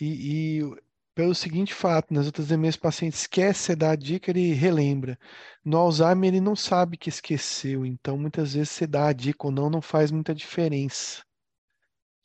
[0.00, 0.76] E, e
[1.14, 5.18] Pelo seguinte fato, nas outras demências, o paciente esquece, você dá a dica, ele relembra.
[5.64, 9.52] No Alzheimer, ele não sabe que esqueceu, então muitas vezes você dá a dica ou
[9.52, 11.24] não, não faz muita diferença.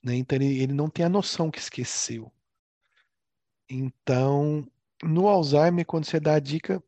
[0.04, 0.16] Né?
[0.16, 2.32] Então ele, ele não tem a noção que esqueceu.
[3.70, 4.66] Então,
[5.04, 6.82] no Alzheimer, quando você dá a dica,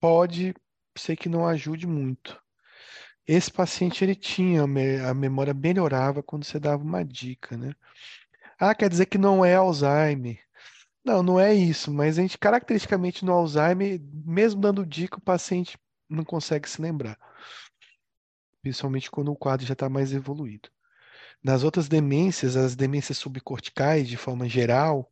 [0.00, 0.54] pode
[0.96, 2.42] ser que não ajude muito.
[3.26, 7.74] Esse paciente ele tinha a memória melhorava quando você dava uma dica, né?
[8.58, 10.40] Ah, quer dizer que não é Alzheimer.
[11.04, 15.78] Não, não é isso, mas a gente caracteristicamente no Alzheimer, mesmo dando dica, o paciente
[16.08, 17.18] não consegue se lembrar.
[18.62, 20.68] Principalmente quando o quadro já está mais evoluído.
[21.42, 25.10] Nas outras demências, as demências subcorticais, de forma geral,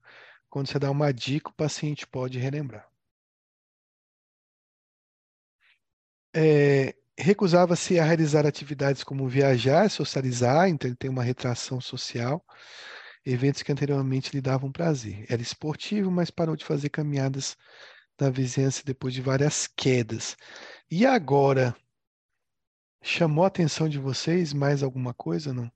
[0.50, 2.88] quando você dá uma dica, o paciente pode relembrar.
[6.32, 12.44] É, recusava-se a realizar atividades como viajar, socializar, então ele tem uma retração social,
[13.24, 15.24] eventos que anteriormente lhe davam prazer.
[15.28, 17.56] Era esportivo, mas parou de fazer caminhadas
[18.20, 20.36] na vizinhança depois de várias quedas.
[20.90, 21.74] E agora,
[23.02, 25.70] chamou a atenção de vocês mais alguma coisa, não?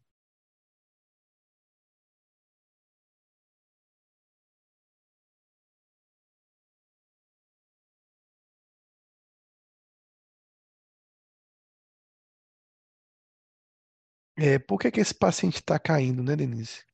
[14.41, 16.85] É, por que que esse paciente está caindo, né, Denise?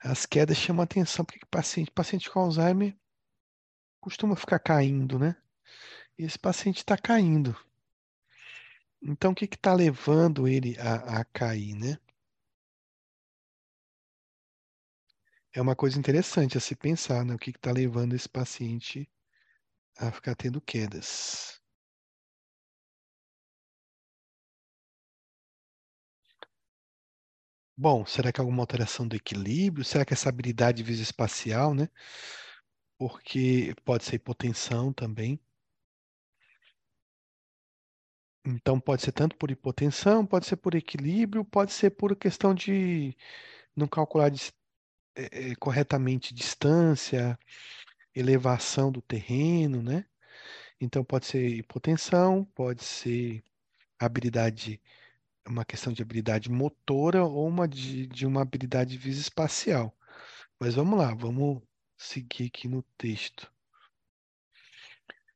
[0.00, 1.24] As quedas chamam atenção.
[1.24, 2.96] Por que paciente, paciente com Alzheimer
[4.00, 5.36] costuma ficar caindo, né?
[6.18, 7.56] E esse paciente está caindo.
[9.00, 11.98] Então, o que está levando ele a, a cair, né?
[15.52, 17.32] É uma coisa interessante a se pensar, né?
[17.32, 19.08] O que está levando esse paciente
[19.96, 21.59] a ficar tendo quedas.
[27.82, 29.82] Bom, será que é alguma alteração do equilíbrio?
[29.86, 31.88] Será que essa habilidade visoespacial, né?
[32.98, 35.40] Porque pode ser hipotensão também.
[38.44, 43.16] Então pode ser tanto por hipotensão, pode ser por equilíbrio, pode ser por questão de
[43.74, 44.30] não calcular
[45.16, 47.38] é, corretamente distância,
[48.14, 50.06] elevação do terreno, né?
[50.80, 53.44] Então pode ser hipotensão, pode ser
[53.98, 54.80] habilidade
[55.46, 59.94] uma questão de habilidade motora ou uma de, de uma habilidade visoespacial.
[60.58, 61.62] Mas vamos lá, vamos
[61.96, 63.50] seguir aqui no texto.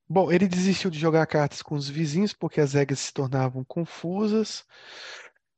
[0.09, 4.67] Bom, ele desistiu de jogar cartas com os vizinhos porque as regras se tornavam confusas.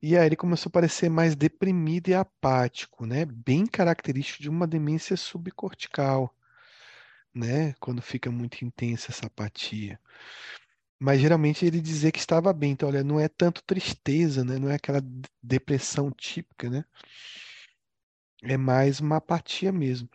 [0.01, 3.25] E aí ele começou a parecer mais deprimido e apático, né?
[3.25, 6.35] Bem característico de uma demência subcortical,
[7.35, 7.75] né?
[7.81, 10.01] Quando fica muito intensa essa apatia.
[10.99, 12.73] Mas geralmente ele dizia que estava bem.
[12.73, 14.59] Então, olha, não é tanto tristeza, né?
[14.59, 15.01] Não é aquela
[15.43, 16.85] depressão típica, né?
[18.43, 20.09] É mais uma apatia mesmo.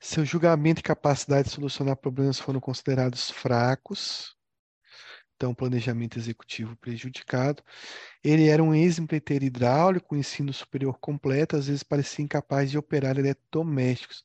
[0.00, 4.36] Seu julgamento e capacidade de solucionar problemas foram considerados fracos.
[5.36, 7.62] Então, planejamento executivo prejudicado.
[8.22, 14.24] Ele era um ex-empreiteiro hidráulico, ensino superior completo, às vezes parecia incapaz de operar eletrodomésticos.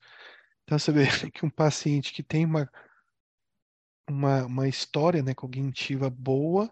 [0.63, 2.69] Então, você vê que um paciente que tem uma
[4.09, 6.71] uma, uma história né, cognitiva boa,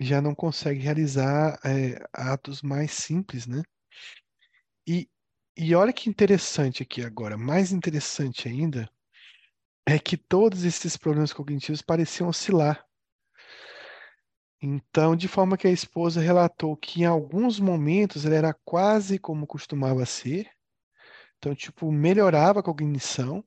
[0.00, 3.62] já não consegue realizar é, atos mais simples, né?
[4.86, 5.08] E,
[5.56, 8.90] e olha que interessante aqui agora, mais interessante ainda,
[9.86, 12.84] é que todos esses problemas cognitivos pareciam oscilar.
[14.60, 19.46] Então, de forma que a esposa relatou que em alguns momentos ele era quase como
[19.46, 20.50] costumava ser,
[21.36, 23.44] então, tipo, melhorava a cognição,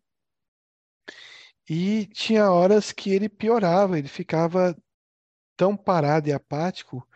[1.69, 4.76] e tinha horas que ele piorava, ele ficava
[5.56, 7.07] tão parado e apático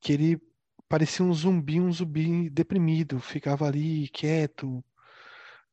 [0.00, 0.42] que ele
[0.88, 4.84] parecia um zumbi, um zumbi deprimido, ficava ali quieto,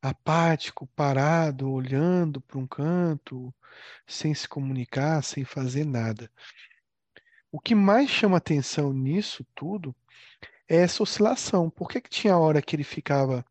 [0.02, 3.54] apático, parado, olhando para um canto,
[4.08, 6.32] sem se comunicar, sem fazer nada.
[7.52, 9.96] O que mais chama atenção nisso tudo
[10.68, 11.70] é essa oscilação.
[11.70, 13.46] Por que, que tinha hora que ele ficava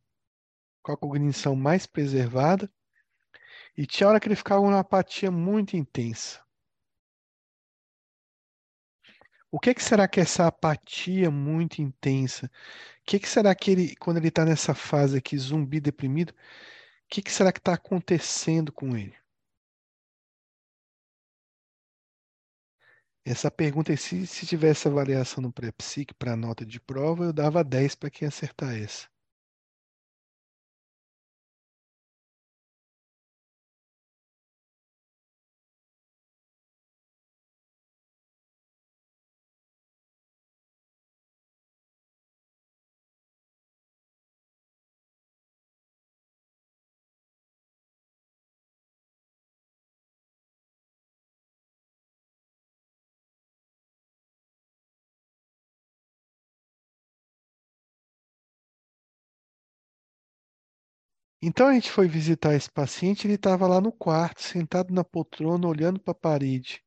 [0.82, 2.70] com a cognição mais preservada
[3.78, 6.44] e tinha hora que ele ficava numa apatia muito intensa.
[9.52, 12.46] O que, que será que é essa apatia muito intensa?
[13.02, 16.34] O que, que será que ele, quando ele está nessa fase aqui, zumbi deprimido, o
[17.08, 19.16] que, que será que está acontecendo com ele?
[23.24, 27.94] Essa pergunta, se, se tivesse avaliação no pré-psique para nota de prova, eu dava 10
[27.94, 29.08] para quem acertar essa.
[61.40, 65.68] Então a gente foi visitar esse paciente, ele estava lá no quarto, sentado na poltrona,
[65.68, 66.82] olhando para a parede.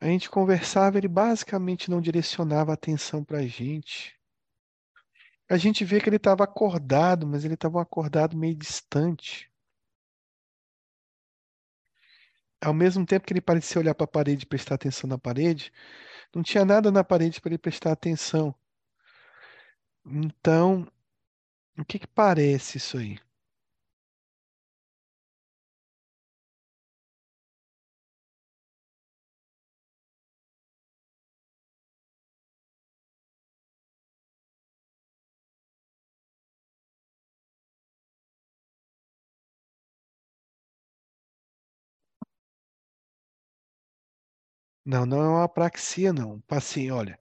[0.00, 4.14] A gente conversava, ele basicamente não direcionava atenção para a gente.
[5.48, 9.50] A gente vê que ele estava acordado, mas ele estava acordado meio distante.
[12.60, 15.72] Ao mesmo tempo que ele parecia olhar para a parede e prestar atenção na parede,
[16.34, 18.54] não tinha nada na parede para ele prestar atenção.
[20.06, 20.86] Então,
[21.78, 23.16] o que que parece isso aí?
[44.84, 46.40] Não, não é uma apraxia, não.
[46.42, 47.18] Paciente, olha,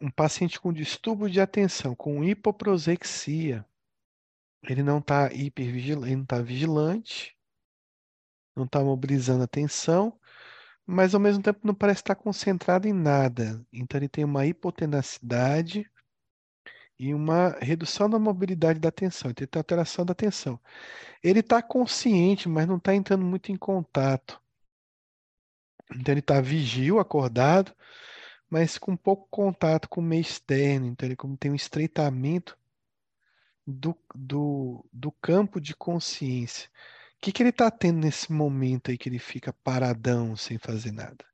[0.00, 3.64] um paciente com distúrbio de atenção, com hipoprosexia,
[4.62, 7.36] ele não está hipervigilante, não está vigilante,
[8.54, 10.18] não está mobilizando atenção,
[10.84, 13.64] mas ao mesmo tempo não parece estar concentrado em nada.
[13.72, 15.88] Então ele tem uma hipotenacidade
[16.98, 20.58] e uma redução da mobilidade da atenção, ele tem alteração da atenção.
[21.22, 24.40] Ele está consciente, mas não está entrando muito em contato.
[25.94, 27.74] Então ele está vigil, acordado,
[28.48, 30.86] mas com pouco contato com o meio externo.
[30.86, 32.56] Então ele como tem um estreitamento
[33.66, 36.68] do, do, do campo de consciência.
[37.16, 40.92] O que, que ele está tendo nesse momento aí que ele fica paradão, sem fazer
[40.92, 41.24] nada?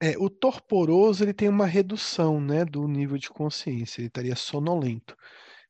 [0.00, 4.00] É, o torporoso ele tem uma redução, né, do nível de consciência.
[4.00, 5.16] Ele estaria sonolento.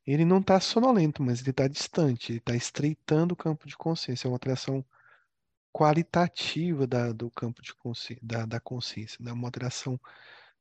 [0.07, 2.33] Ele não está sonolento, mas ele está distante.
[2.33, 4.27] Ele está estreitando o campo de consciência.
[4.27, 4.85] É uma alteração
[5.73, 9.33] qualitativa da, do campo de consciência, da, da consciência, né?
[9.33, 10.01] Uma alteração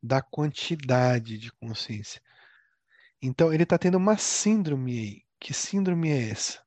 [0.01, 2.21] da quantidade de consciência.
[3.21, 5.25] Então ele está tendo uma síndrome aí.
[5.39, 6.63] Que síndrome é essa?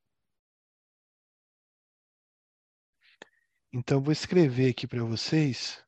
[3.73, 5.85] Então vou escrever aqui para vocês.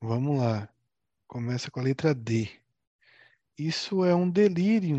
[0.00, 0.68] Vamos lá.
[1.26, 2.48] Começa com a letra D.
[3.58, 4.96] Isso é um delírio.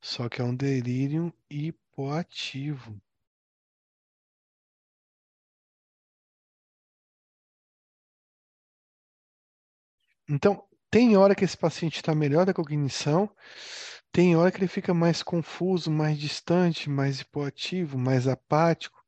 [0.00, 3.00] Só que é um delírio hipoativo.
[10.28, 13.30] Então, tem hora que esse paciente está melhor da cognição,
[14.12, 19.04] tem hora que ele fica mais confuso, mais distante, mais hipoativo, mais apático.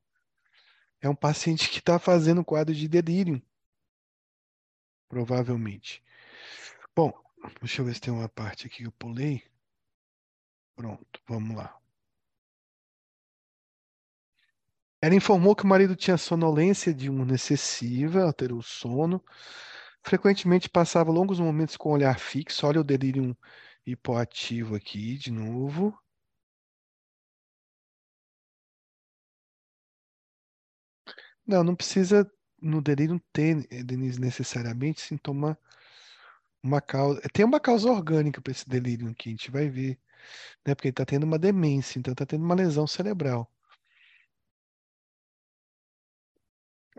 [1.00, 3.42] É um paciente que está fazendo quadro de delírio,
[5.08, 6.02] provavelmente.
[6.94, 7.12] Bom,
[7.60, 9.42] deixa eu ver se tem uma parte aqui que eu pulei.
[10.76, 11.78] Pronto, vamos lá.
[15.00, 19.22] Ela informou que o marido tinha sonolência diurna excessiva, alterou o sono.
[20.02, 22.66] Frequentemente passava longos momentos com o olhar fixo.
[22.66, 23.36] Olha o delírio
[23.86, 25.96] hipoativo aqui de novo.
[31.46, 32.30] Não, não precisa
[32.60, 35.58] no delírio ter, Denise, necessariamente sintoma
[36.62, 37.20] uma causa.
[37.32, 39.98] Tem uma causa orgânica para esse delírio aqui, a gente vai ver,
[40.66, 40.74] né?
[40.74, 43.50] Porque ele está tendo uma demência, então está tendo uma lesão cerebral.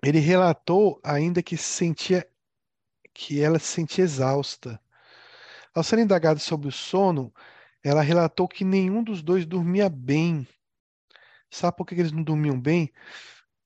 [0.04, 2.26] Ele relatou ainda que sentia
[3.14, 4.82] que ela se sentia exausta.
[5.76, 7.34] Ao ser indagado sobre o sono,
[7.84, 10.48] ela relatou que nenhum dos dois dormia bem.
[11.52, 12.92] Sabe por que eles não dormiam bem?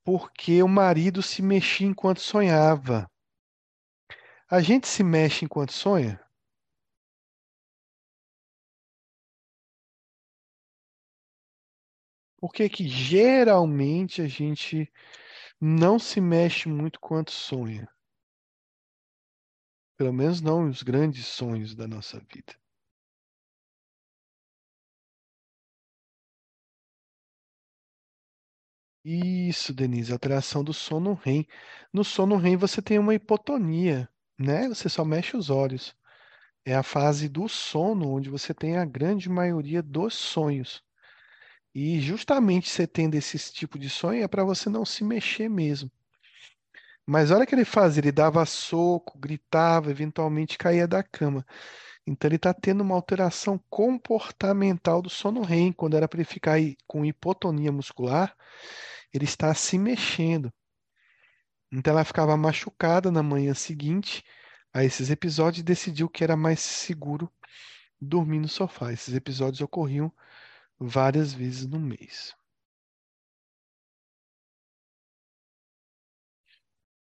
[0.04, 3.10] Porque o marido se mexia enquanto sonhava.
[4.50, 6.20] A gente se mexe enquanto sonha?
[12.38, 14.92] Por que que geralmente a gente
[15.58, 17.88] não se mexe muito quanto sonha?
[19.96, 22.54] Pelo menos não os grandes sonhos da nossa vida.
[29.04, 31.46] Isso, Denise, alteração do sono REM.
[31.92, 34.08] No sono REM você tem uma hipotonia,
[34.38, 34.68] né?
[34.68, 35.94] Você só mexe os olhos.
[36.64, 40.82] É a fase do sono onde você tem a grande maioria dos sonhos.
[41.74, 45.90] E justamente você tendo esse tipo de sonho é para você não se mexer mesmo.
[47.06, 51.44] Mas olha o que ele fazia, ele dava soco, gritava, eventualmente caía da cama.
[52.06, 55.72] Então ele está tendo uma alteração comportamental do sono REM.
[55.72, 58.36] Quando era para ele ficar aí com hipotonia muscular,
[59.14, 60.52] ele está se mexendo.
[61.70, 64.24] Então ela ficava machucada na manhã seguinte
[64.72, 67.32] a esses episódios e decidiu que era mais seguro
[68.00, 68.92] dormir no sofá.
[68.92, 70.12] Esses episódios ocorriam
[70.78, 72.34] várias vezes no mês.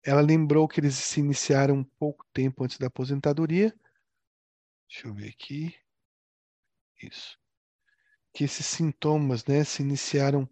[0.05, 3.75] Ela lembrou que eles se iniciaram pouco tempo antes da aposentadoria.
[4.89, 5.75] Deixa eu ver aqui.
[7.03, 7.37] Isso.
[8.33, 10.49] Que esses sintomas, né, se iniciaram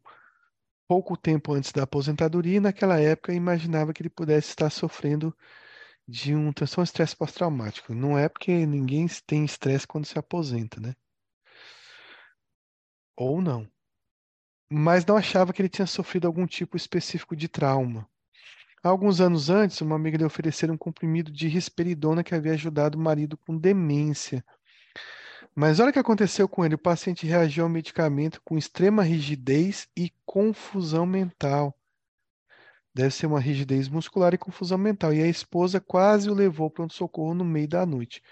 [0.88, 5.36] pouco tempo antes da aposentadoria e naquela época imaginava que ele pudesse estar sofrendo
[6.08, 7.94] de um transtorno de estresse pós-traumático.
[7.94, 10.94] Não é porque ninguém tem estresse quando se aposenta, né?
[13.16, 13.68] Ou não.
[14.70, 18.08] Mas não achava que ele tinha sofrido algum tipo específico de trauma.
[18.82, 23.00] Alguns anos antes, uma amiga lhe ofereceu um comprimido de risperidona que havia ajudado o
[23.00, 24.44] marido com demência.
[25.58, 26.74] Mas olha o que aconteceu com ele.
[26.74, 31.74] O paciente reagiu ao medicamento com extrema rigidez e confusão mental.
[32.94, 35.14] Deve ser uma rigidez muscular e confusão mental.
[35.14, 38.22] E a esposa quase o levou para o socorro no meio da noite.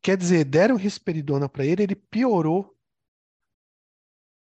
[0.00, 2.74] Quer dizer, deram risperidona para ele, ele piorou.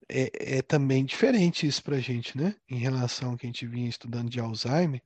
[0.06, 2.54] É, é também diferente isso para a gente, né?
[2.68, 5.02] Em relação ao que a gente vinha estudando de Alzheimer.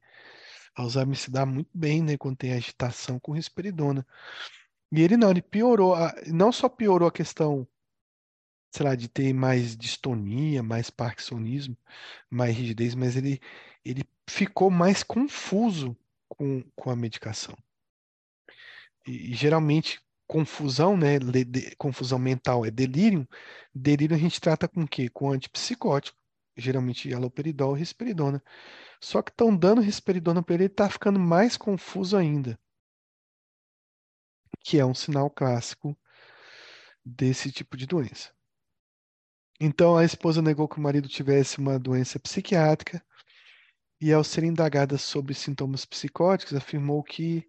[0.75, 2.17] Alzheimer se dá muito bem, né?
[2.17, 4.05] Quando tem agitação com risperidona.
[4.93, 5.95] E ele não, ele piorou.
[5.95, 7.67] A, não só piorou a questão,
[8.75, 11.77] sei lá, de ter mais distonia, mais parkinsonismo,
[12.31, 13.41] mais rigidez, mas ele,
[13.85, 15.97] ele ficou mais confuso
[16.29, 17.57] com, com a medicação.
[19.07, 23.27] E, e geralmente confusão, né, de, de, confusão mental é delírio.
[23.75, 25.09] Delírio a gente trata com o quê?
[25.09, 26.19] Com antipsicótico,
[26.57, 28.43] geralmente haloperidol e risperidona.
[29.01, 32.59] Só que estão dando risperidona para ele, ele está ficando mais confuso ainda.
[34.69, 35.99] Que é um sinal clássico
[37.03, 38.31] desse tipo de doença.
[39.59, 43.03] Então a esposa negou que o marido tivesse uma doença psiquiátrica
[43.99, 47.49] e, ao ser indagada sobre sintomas psicóticos, afirmou que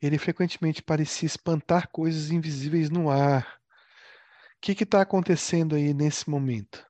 [0.00, 3.58] ele frequentemente parecia espantar coisas invisíveis no ar.
[4.56, 6.86] O que está acontecendo aí nesse momento?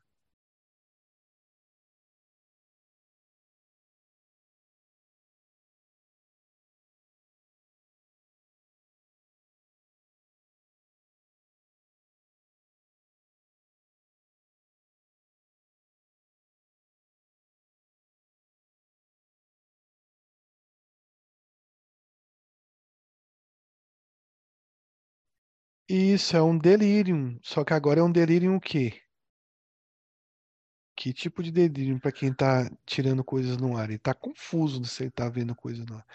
[25.94, 29.02] Isso é um delírio, só que agora é um delírio o quê?
[30.96, 33.84] Que tipo de delírio para quem está tirando coisas no ar?
[33.90, 36.06] Ele está confuso se ele está vendo coisas no ar.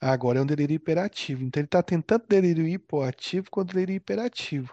[0.00, 1.42] Agora é um delírio hiperativo.
[1.42, 4.72] Então ele está tendo tanto delírio hipoativo quanto delírio hiperativo.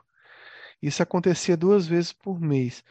[0.80, 2.84] Isso acontecia duas vezes por mês.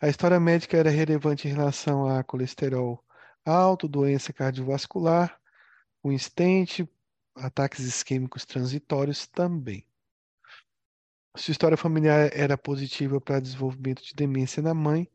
[0.00, 3.04] A história médica era relevante em relação a colesterol
[3.44, 5.40] alto, doença cardiovascular,
[6.04, 6.88] um estente,
[7.34, 9.84] ataques isquêmicos transitórios também.
[11.36, 15.10] Sua história familiar era positiva para desenvolvimento de demência na mãe,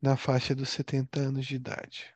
[0.00, 2.14] na faixa dos 70 anos de idade.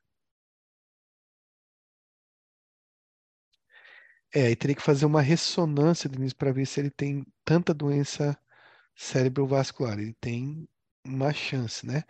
[4.32, 8.36] É, e teria que fazer uma ressonância, Denise, para ver se ele tem tanta doença
[8.96, 9.98] cerebrovascular.
[9.98, 10.68] Ele tem
[11.04, 12.02] uma chance, né?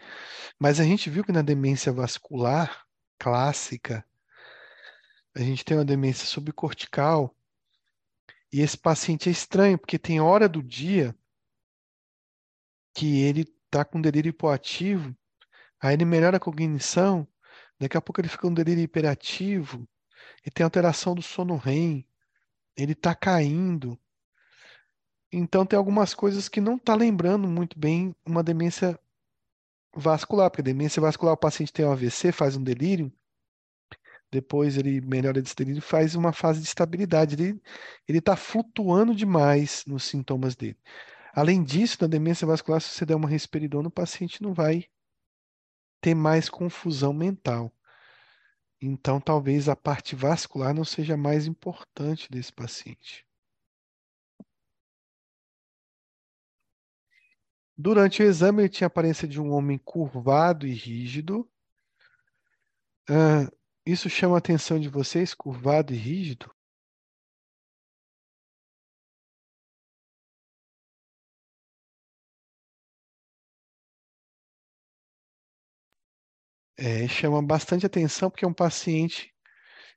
[0.58, 2.86] Mas a gente viu que na demência vascular
[3.18, 4.04] clássica,
[5.34, 7.34] a gente tem uma demência subcortical,
[8.52, 11.14] e esse paciente é estranho, porque tem hora do dia
[12.94, 15.14] que ele está com delírio hipoativo,
[15.80, 17.26] aí ele melhora a cognição,
[17.78, 19.88] daqui a pouco ele fica com delírio hiperativo,
[20.42, 22.06] ele tem alteração do sono REM,
[22.76, 23.98] ele está caindo.
[25.32, 28.98] Então tem algumas coisas que não está lembrando muito bem uma demência
[29.94, 33.12] vascular, porque demência vascular o paciente tem um AVC, faz um delírio,
[34.34, 37.36] depois ele melhora desse delírio e faz uma fase de estabilidade.
[37.36, 40.76] Ele está flutuando demais nos sintomas dele.
[41.32, 44.86] Além disso, na demência vascular, se você der uma risperidona, o paciente não vai
[46.00, 47.72] ter mais confusão mental.
[48.80, 53.24] Então, talvez a parte vascular não seja mais importante desse paciente.
[57.76, 61.48] Durante o exame, ele tinha a aparência de um homem curvado e rígido.
[63.08, 63.48] Ah,
[63.86, 66.50] isso chama a atenção de vocês, curvado e rígido?
[76.76, 79.32] É, chama bastante atenção porque é um paciente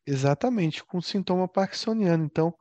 [0.06, 2.26] exatamente com sintoma parkinsoniano.
[2.26, 2.56] Então,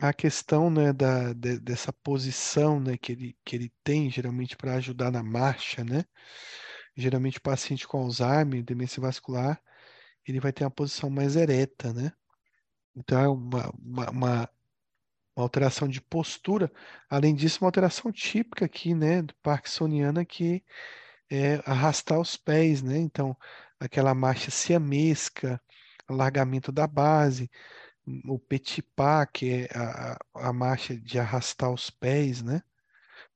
[0.00, 4.74] a questão, né, da, de- dessa posição, né, que ele, que ele tem, geralmente para
[4.74, 6.04] ajudar na marcha, né?
[6.96, 9.60] Geralmente o paciente com Alzheimer, demência vascular,
[10.30, 12.12] ele vai ter uma posição mais ereta, né?
[12.96, 14.50] Então é uma, uma, uma-
[15.36, 16.70] alteração de postura.
[17.08, 20.64] Além disso, uma alteração típica aqui, né, do parkinsoniana, que
[21.30, 22.98] é arrastar os pés, né?
[22.98, 23.36] Então,
[23.80, 25.60] aquela marcha siamesca,
[26.08, 27.50] alargamento da base,
[28.26, 32.62] o petit pas, que é a a marcha de arrastar os pés, né?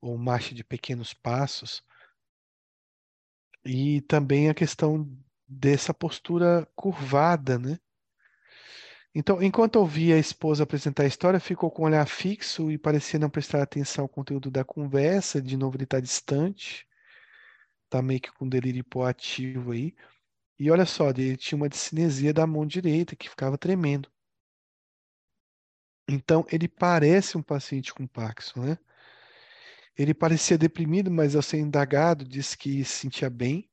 [0.01, 1.83] Ou marcha de pequenos passos.
[3.65, 5.07] E também a questão
[5.47, 7.79] dessa postura curvada, né?
[9.17, 13.17] Então, enquanto ouvia a esposa apresentar a história, ficou com o olhar fixo e parecia
[13.17, 15.41] não prestar atenção ao conteúdo da conversa.
[15.41, 16.85] De novo, ele está distante,
[17.89, 19.95] tá meio que com delírio hipoativo aí.
[20.59, 24.11] E olha só, ele tinha uma discinesia da mão direita que ficava tremendo.
[26.09, 28.77] Então, ele parece um paciente com Parkinson, né?
[29.97, 33.69] Ele parecia deprimido, mas ao ser indagado, disse que se sentia bem,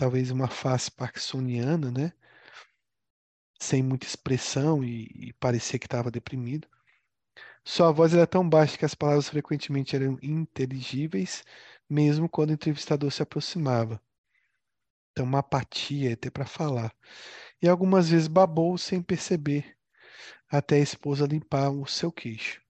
[0.00, 2.10] talvez uma face parkinsoniana, né?
[3.60, 6.66] Sem muita expressão e, e parecia que estava deprimido.
[7.62, 11.44] Sua voz era tão baixa que as palavras frequentemente eram inteligíveis,
[11.86, 14.00] mesmo quando o entrevistador se aproximava.
[15.12, 16.94] Então, uma apatia até para falar.
[17.60, 19.76] E algumas vezes babou sem perceber,
[20.48, 22.62] até a esposa limpar o seu queixo.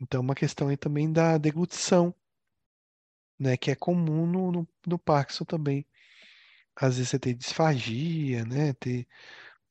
[0.00, 2.14] Então, uma questão aí também da deglutição,
[3.36, 5.84] né, que é comum no, no, no Parkinson também.
[6.76, 9.06] Às vezes você tem disfagia, né, ter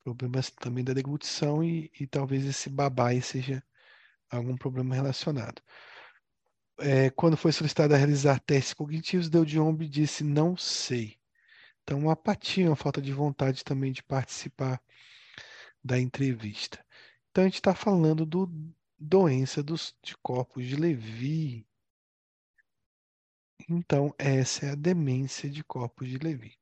[0.02, 3.62] problemas também da deglutição e, e talvez esse babai seja
[4.30, 5.62] algum problema relacionado.
[6.78, 11.18] É, quando foi solicitado a realizar testes cognitivos, Deu de ombro e disse não sei.
[11.82, 14.82] Então, uma apatia, uma falta de vontade também de participar
[15.82, 16.84] da entrevista.
[17.30, 18.50] Então, a gente está falando do
[18.98, 21.66] doença dos, de corpos de Levi.
[23.68, 26.58] Então, essa é a demência de corpos de Levi.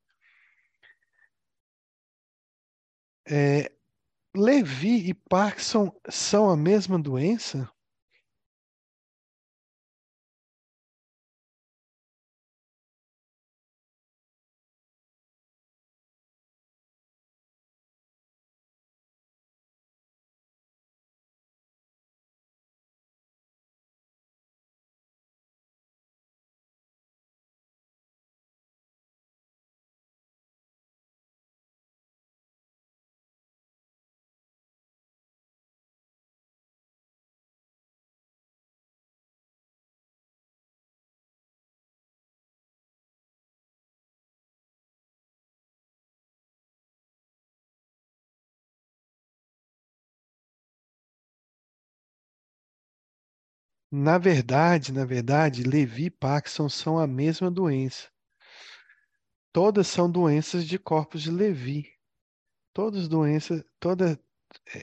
[3.28, 3.70] É,
[4.36, 7.70] Levi e Parkinson são a mesma doença?
[53.94, 58.08] Na verdade, na verdade, Levi e Parkinson são a mesma doença.
[59.52, 61.92] Todas são doenças de corpos de Levi.
[62.72, 64.18] Todas doenças, toda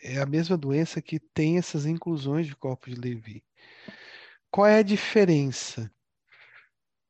[0.03, 3.43] é a mesma doença que tem essas inclusões de corpos de Levi.
[4.51, 5.91] Qual é a diferença?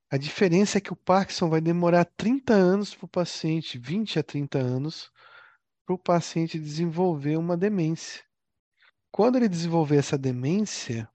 [0.09, 4.23] A diferença é que o Parkinson vai demorar 30 anos para o paciente, 20 a
[4.23, 5.11] 30 anos,
[5.85, 8.23] para o paciente desenvolver uma demência.
[9.11, 11.09] Quando ele desenvolver essa demência,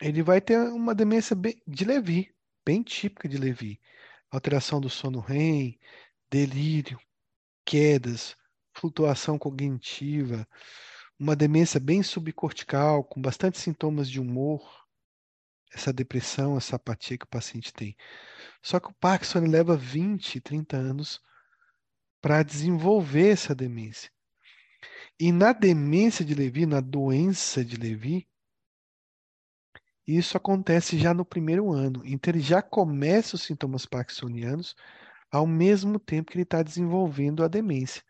[0.00, 1.36] ele vai ter uma demência
[1.66, 3.80] de Levi, bem típica de Levi.
[4.30, 5.78] Alteração do sono REM,
[6.30, 6.98] delírio,
[7.64, 8.36] quedas,
[8.74, 10.46] flutuação cognitiva,
[11.18, 14.86] uma demência bem subcortical, com bastante sintomas de humor,
[15.72, 17.96] essa depressão, essa apatia que o paciente tem.
[18.62, 21.20] Só que o Parkinson leva 20, 30 anos
[22.20, 24.10] para desenvolver essa demência.
[25.18, 28.28] E na demência de Levi, na doença de Levi,
[30.06, 32.02] isso acontece já no primeiro ano.
[32.04, 34.74] Então ele já começa os sintomas parkinsonianos
[35.30, 38.02] ao mesmo tempo que ele está desenvolvendo a demência.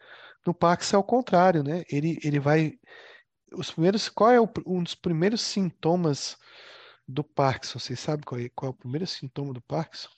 [0.46, 1.82] No Parkinson é o contrário, né?
[1.90, 2.78] Ele, ele vai.
[3.52, 6.36] Os primeiros, qual é o, um dos primeiros sintomas
[7.08, 7.78] do Parkinson?
[7.78, 10.10] Vocês sabem qual é, qual é o primeiro sintoma do Parkinson?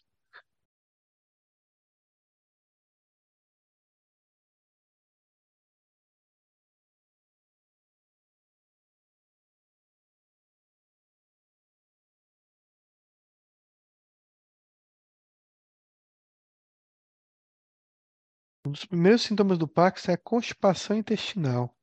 [18.69, 21.75] Um dos primeiros sintomas do Parkinson é a constipação intestinal.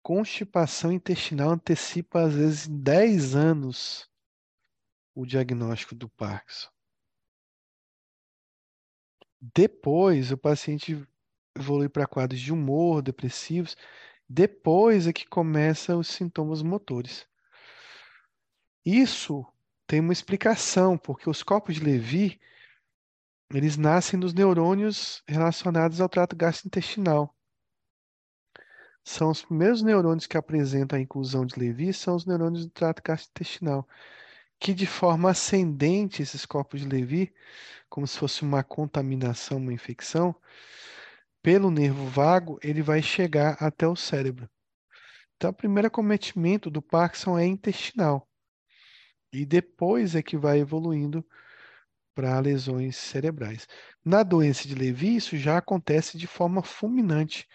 [0.00, 4.08] Constipação intestinal antecipa, às vezes, em 10 anos
[5.16, 6.70] o diagnóstico do Parkinson.
[9.40, 11.04] Depois, o paciente
[11.56, 13.76] evolui para quadros de humor, depressivos.
[14.28, 17.26] Depois é que começam os sintomas motores.
[18.86, 19.44] Isso
[19.88, 22.40] tem uma explicação, porque os corpos de Levy,
[23.52, 27.34] eles nascem dos neurônios relacionados ao trato gastrointestinal.
[29.04, 33.02] São os primeiros neurônios que apresentam a inclusão de Levy, são os neurônios do trato
[33.02, 33.86] gastrointestinal,
[34.58, 37.34] que de forma ascendente, esses corpos de Levy,
[37.88, 40.34] como se fosse uma contaminação, uma infecção,
[41.42, 44.48] pelo nervo vago, ele vai chegar até o cérebro.
[45.36, 48.28] Então, o primeiro acometimento do Parkinson é intestinal.
[49.32, 51.26] E depois é que vai evoluindo
[52.14, 53.66] para lesões cerebrais.
[54.04, 57.46] Na doença de Levy, isso já acontece de forma fulminante.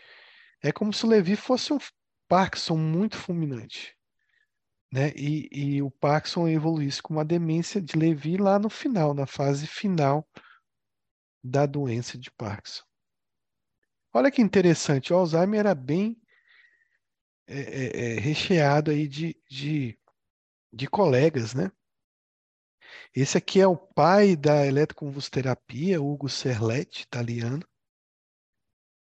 [0.61, 1.77] É como se o Levy fosse um
[2.27, 3.95] Parkinson muito fulminante.
[4.91, 5.11] Né?
[5.15, 9.67] E, e o Parkinson evoluísse com uma demência de Levy lá no final, na fase
[9.67, 10.27] final
[11.43, 12.83] da doença de Parkinson.
[14.13, 16.19] Olha que interessante, o Alzheimer era bem
[17.47, 19.97] é, é, é, recheado aí de, de,
[20.71, 21.71] de colegas, né?
[23.15, 27.65] Esse aqui é o pai da eletroconvulsoterapia, Hugo Serletti, italiano.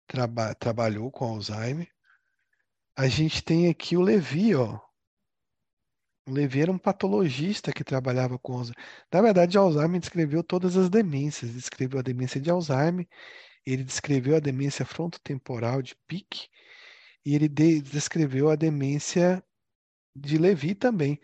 [0.07, 1.89] Traba trabalhou com Alzheimer.
[2.95, 4.79] A gente tem aqui o Levi, ó.
[6.27, 8.83] O Levi era um patologista que trabalhava com Alzheimer.
[9.11, 11.53] Na verdade, Alzheimer descreveu todas as demências.
[11.53, 13.07] Descreveu a demência de Alzheimer,
[13.65, 16.47] ele descreveu a demência frontotemporal de Pick
[17.25, 19.43] e ele de descreveu a demência
[20.15, 21.19] de Levi também.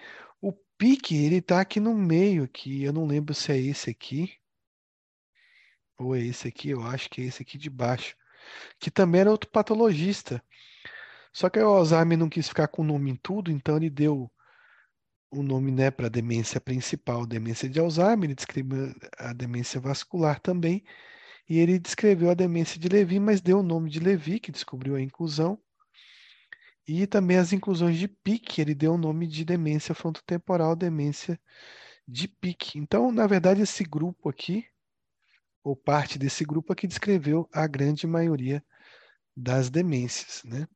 [0.84, 4.34] Pick, ele está aqui no meio aqui, eu não lembro se é esse aqui
[5.97, 8.18] ou é esse aqui, eu acho que é esse aqui de baixo,
[8.77, 10.43] que também era outro patologista.
[11.31, 14.30] Só que o Alzheimer não quis ficar com o nome em tudo, então ele deu
[15.31, 20.41] o nome né, para a demência principal, demência de Alzheimer, ele descreveu a demência vascular
[20.41, 20.84] também,
[21.47, 24.95] e ele descreveu a demência de Levi, mas deu o nome de Levi, que descobriu
[24.95, 25.57] a inclusão,
[26.88, 31.39] e também as inclusões de Pick, ele deu o nome de demência frontotemporal, demência
[32.07, 32.76] de Pick.
[32.76, 34.65] Então, na verdade, esse grupo aqui,
[35.64, 38.64] ou parte desse grupo aqui, descreveu a grande maioria
[39.35, 40.68] das demências, né?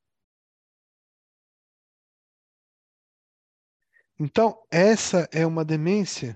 [4.20, 6.36] Então, essa é uma demência,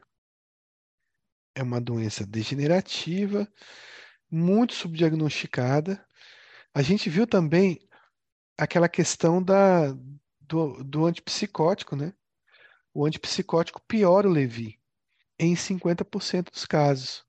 [1.56, 3.52] é uma doença degenerativa,
[4.30, 6.06] muito subdiagnosticada.
[6.73, 7.80] A gente viu também
[8.57, 9.91] aquela questão da,
[10.40, 12.14] do, do antipsicótico, né?
[12.94, 14.80] O antipsicótico piora o Levi
[15.40, 17.23] em 50% dos casos.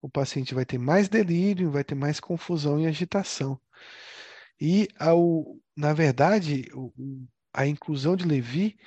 [0.00, 3.60] O paciente vai ter mais delírio, vai ter mais confusão e agitação.
[4.60, 6.92] E, ao, na verdade, o,
[7.52, 8.78] a inclusão de Levi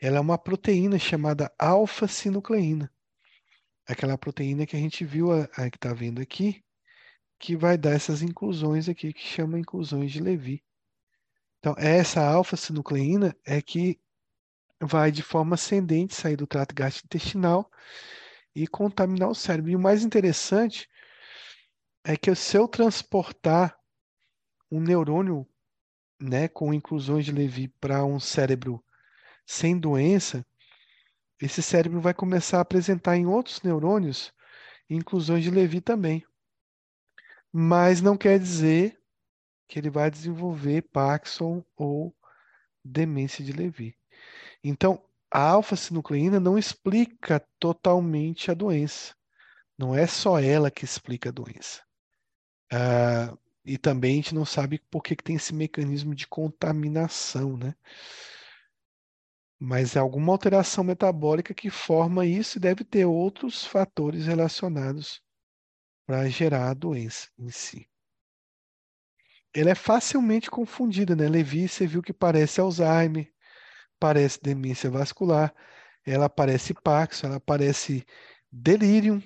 [0.00, 2.92] ela é uma proteína chamada alfa-sinucleína.
[3.86, 6.62] Aquela proteína que a gente viu, a, a que está vendo aqui,
[7.38, 10.62] que vai dar essas inclusões aqui, que chama inclusões de Levi.
[11.68, 14.00] Então, essa alfa-sinucleína é que
[14.80, 17.70] vai de forma ascendente sair do trato gastrointestinal
[18.54, 19.70] e contaminar o cérebro.
[19.70, 20.88] E o mais interessante
[22.02, 23.78] é que se eu transportar
[24.70, 25.46] um neurônio
[26.18, 28.82] né, com inclusões de Levi para um cérebro
[29.44, 30.46] sem doença,
[31.38, 34.32] esse cérebro vai começar a apresentar em outros neurônios
[34.88, 36.24] inclusões de Levi também
[37.52, 38.97] mas não quer dizer
[39.68, 42.14] que ele vai desenvolver Parkinson ou
[42.84, 43.94] demência de Levi.
[44.64, 49.14] Então, a alfa-sinucleína não explica totalmente a doença.
[49.76, 51.82] Não é só ela que explica a doença.
[52.72, 57.56] Ah, e também a gente não sabe por que, que tem esse mecanismo de contaminação,
[57.56, 57.74] né?
[59.60, 65.20] Mas é alguma alteração metabólica que forma isso e deve ter outros fatores relacionados
[66.06, 67.86] para gerar a doença em si.
[69.54, 71.28] Ela é facilmente confundida, né?
[71.28, 73.32] Levi, você viu que parece Alzheimer,
[73.98, 75.54] parece demência vascular,
[76.04, 78.06] ela parece Parkinson, ela parece
[78.50, 79.22] delírio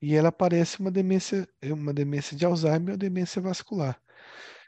[0.00, 4.00] e ela parece uma demência, uma demência de Alzheimer ou demência vascular.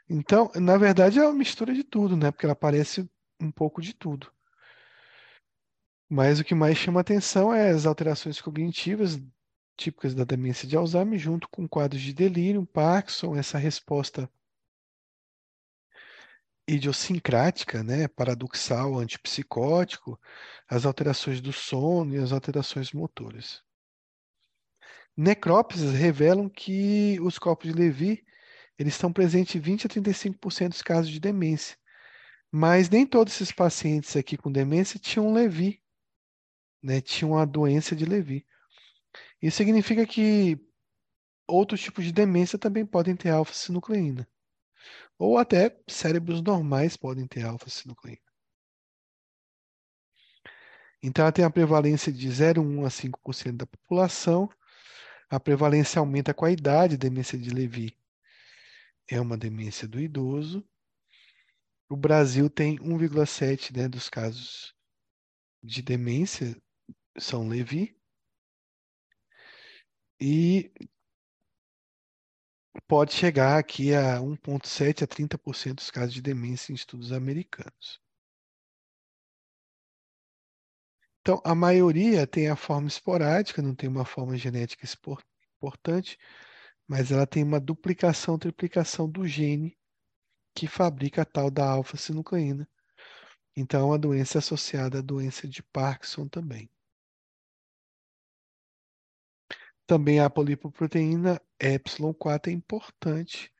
[0.09, 2.31] Então, na verdade, é uma mistura de tudo, né?
[2.31, 3.09] Porque ela parece
[3.39, 4.31] um pouco de tudo.
[6.09, 9.19] Mas o que mais chama atenção é as alterações cognitivas
[9.77, 14.29] típicas da demência de Alzheimer, junto com quadros de delírio, Parkinson, essa resposta
[16.75, 20.19] idiosincrática, né, paradoxal, antipsicótico,
[20.67, 23.63] as alterações do sono e as alterações motoras.
[25.17, 28.23] Necrópsias revelam que os corpos de Levi
[28.77, 31.77] eles estão presentes em 20 a 35% dos casos de demência.
[32.49, 35.83] Mas nem todos esses pacientes aqui com demência tinham Levi,
[36.81, 38.47] né, tinham a doença de Levi.
[39.41, 40.57] Isso significa que
[41.45, 44.25] outros tipos de demência também podem ter alfa-sinucleína.
[45.17, 48.21] Ou até cérebros normais podem ter alfa-sinucleína.
[51.01, 54.49] Então, ela tem a prevalência de 0,1 a 5% da população.
[55.29, 56.97] A prevalência aumenta com a idade.
[56.97, 57.97] Demência de Levy
[59.07, 60.67] é uma demência do idoso.
[61.89, 64.75] O Brasil tem 1,7% né, dos casos
[65.63, 66.55] de demência
[67.17, 67.95] são Levy.
[70.19, 70.71] E
[72.87, 77.99] pode chegar aqui a 1,7% a 30% dos casos de demência em estudos americanos.
[81.21, 84.87] Então, a maioria tem a forma esporádica, não tem uma forma genética
[85.57, 86.17] importante,
[86.87, 89.77] mas ela tem uma duplicação, triplicação do gene
[90.55, 92.67] que fabrica a tal da alfa-sinucleína.
[93.55, 96.69] Então, é uma doença associada à doença de Parkinson também.
[99.89, 103.51] Também a polipoproteína epsilon 4 é importante.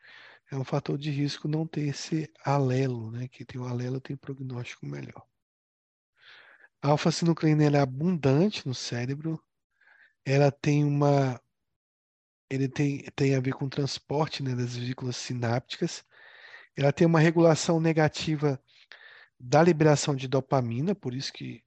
[0.51, 3.27] É um fator de risco não ter esse alelo, né?
[3.27, 5.25] Que tem o alelo tem prognóstico melhor.
[6.83, 9.43] A alfa-sinucleína é abundante no cérebro.
[10.23, 11.41] Ela tem uma
[12.47, 16.05] ele tem, tem a ver com o transporte né, das vesículas sinápticas.
[16.77, 18.61] Ela tem uma regulação negativa
[19.39, 21.63] da liberação de dopamina, por isso que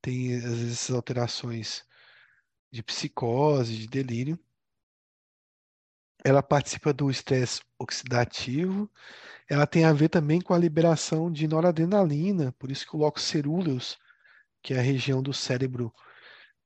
[0.00, 1.84] tem às vezes essas alterações
[2.70, 4.38] de psicose, de delírio.
[6.24, 8.90] Ela participa do estresse oxidativo.
[9.48, 13.22] Ela tem a ver também com a liberação de noradrenalina, por isso que o locus
[13.22, 13.96] ceruleus,
[14.62, 15.92] que é a região do cérebro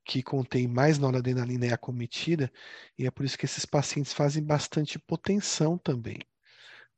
[0.05, 2.51] que contém mais noradrenalina, é acometida,
[2.99, 6.19] e é por isso que esses pacientes fazem bastante hipotensão também.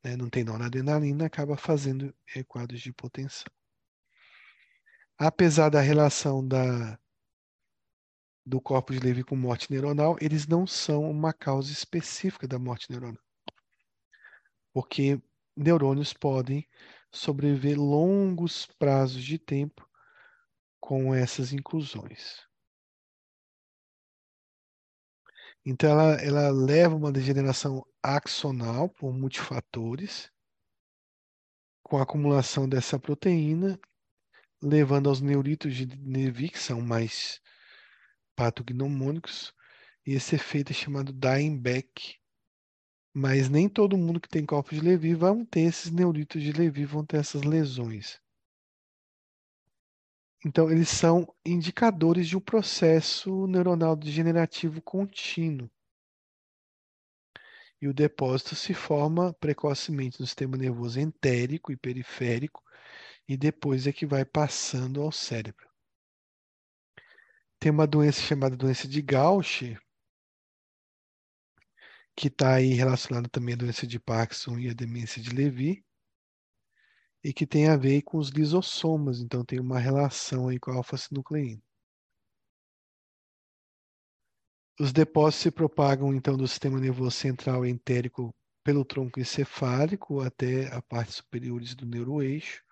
[0.02, 0.16] Né?
[0.16, 2.14] Não tem noradrenalina, acaba fazendo
[2.48, 3.52] quadros de hipotensão.
[5.18, 6.98] Apesar da relação da
[8.44, 12.90] do corpo de Levy com morte neuronal, eles não são uma causa específica da morte
[12.90, 13.22] neuronal.
[14.72, 15.20] Porque
[15.56, 16.66] neurônios podem
[17.10, 19.88] sobreviver longos prazos de tempo
[20.80, 22.40] com essas inclusões.
[25.64, 30.28] Então, ela, ela leva uma degeneração axonal por multifatores,
[31.84, 33.78] com a acumulação dessa proteína,
[34.60, 37.40] levando aos neuritos de Levy, que são mais
[38.36, 39.54] patognomônicos,
[40.06, 42.16] e esse efeito é chamado dying back.
[43.14, 46.84] Mas nem todo mundo que tem corpo de Levy vai ter esses neuritos de Levy,
[46.84, 48.20] vão ter essas lesões.
[50.44, 55.70] Então, eles são indicadores de um processo neuronal degenerativo contínuo.
[57.80, 62.62] E o depósito se forma precocemente no sistema nervoso entérico e periférico,
[63.28, 65.71] e depois é que vai passando ao cérebro.
[67.62, 69.80] Tem uma doença chamada doença de Gaucher,
[72.16, 75.86] que está aí relacionada também à doença de Parkinson e à demência de Levy,
[77.22, 80.74] e que tem a ver com os lisossomas, então tem uma relação aí com a
[80.74, 81.62] alfa-sinucleína.
[84.80, 88.34] Os depósitos se propagam então do sistema nervoso central entérico
[88.64, 92.64] pelo tronco encefálico até a parte superiores do neuroeixo.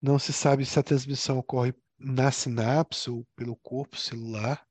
[0.00, 4.66] Não se sabe se a transmissão ocorre na sinapse ou pelo corpo celular.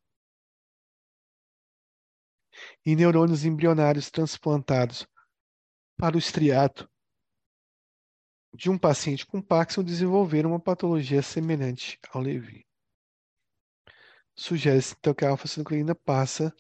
[2.84, 5.08] E neurônios embrionários transplantados
[5.96, 6.90] para o estriato
[8.54, 12.66] de um paciente com Parkinson desenvolveram uma patologia semelhante ao Levy.
[14.36, 16.54] Sugere-se então que a alfa-sinucleína passa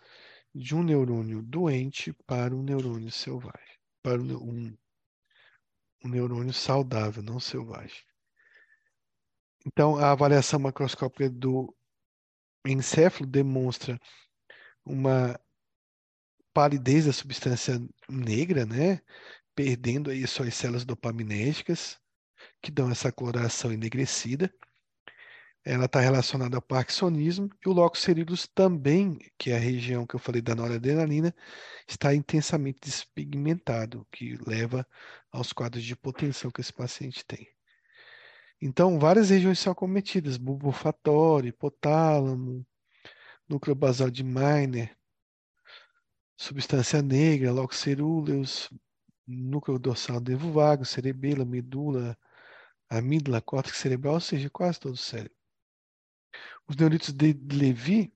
[0.53, 4.77] de um neurônio doente para um neurônio selvagem, para um,
[6.03, 8.08] um neurônio saudável, não selvagem.
[9.65, 11.75] Então, a avaliação macroscópica do
[12.65, 13.99] encéfalo demonstra
[14.85, 15.39] uma
[16.53, 17.79] palidez da substância
[18.09, 19.01] negra, né?
[19.55, 21.99] Perdendo aí suas células dopaminérgicas,
[22.61, 24.53] que dão essa coloração enegrecida.
[25.65, 30.15] Ela está relacionada ao parkinsonismo e o locus ceruleus também, que é a região que
[30.15, 31.35] eu falei da noradrenalina,
[31.87, 34.87] está intensamente despigmentado, que leva
[35.31, 37.58] aos quadros de hipotensão que esse paciente tem.
[38.61, 42.65] Então, várias regiões são acometidas, bulbo olfatório, hipotálamo,
[43.47, 44.97] núcleo basal de Miner,
[46.37, 48.69] substância negra, locus ceruleus,
[49.25, 52.17] núcleo dorsal nervo vago, cerebelo, medula,
[52.89, 55.37] amígdala, córtex cerebral, ou seja, quase todo o cérebro.
[56.67, 58.13] Os neuritos de Levy,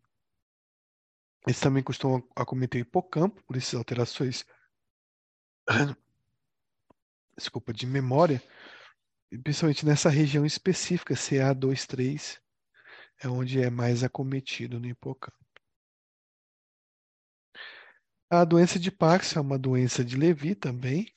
[1.47, 4.45] eles também costumam acometer hipocampo, por essas alterações,
[7.37, 8.41] desculpa, de memória,
[9.39, 12.39] principalmente nessa região específica, CA23,
[13.21, 15.37] é onde é mais acometido no hipocampo.
[18.29, 21.07] A doença de Parkinson é uma doença de Levy também,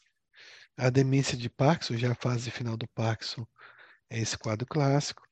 [0.77, 3.47] A demência de Parkinson, já a fase final do Parkinson,
[4.11, 5.23] é esse quadro clássico.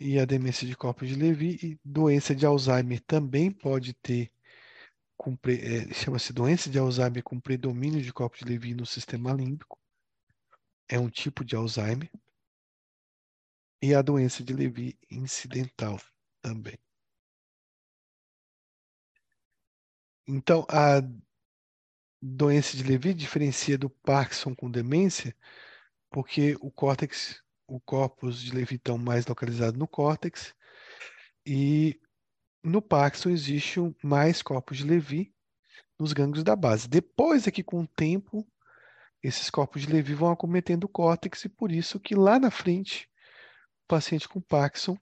[0.00, 4.32] E a demência de corpos de Levy e doença de Alzheimer também pode ter,
[5.48, 9.77] é, chama-se doença de Alzheimer com predomínio de corpos de Levy no sistema límbico.
[10.88, 12.10] É um tipo de Alzheimer.
[13.82, 16.00] E a doença de Levy incidental
[16.42, 16.78] também.
[20.26, 21.00] Então, a
[22.20, 25.34] doença de Levy diferencia do Parkinson com demência,
[26.10, 30.54] porque o córtex, o corpus de Levy estão mais localizado no córtex
[31.46, 32.00] e
[32.62, 35.32] no Parkinson existe mais corpos de Levy
[35.98, 36.88] nos gânglios da base.
[36.88, 38.46] Depois é que com o tempo
[39.22, 43.08] esses corpos de Levy vão acometendo o córtex e por isso que lá na frente
[43.84, 44.96] o paciente com Parkinson,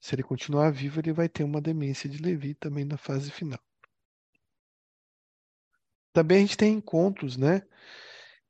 [0.00, 3.60] se ele continuar vivo, ele vai ter uma demência de Levy também na fase final.
[6.12, 7.62] Também a gente tem encontros, né,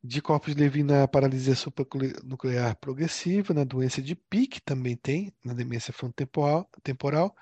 [0.02, 5.54] de corpos de Levy na paralisia supranuclear progressiva, na doença de Pick também tem, na
[5.54, 7.34] demência frontotemporal, temporal,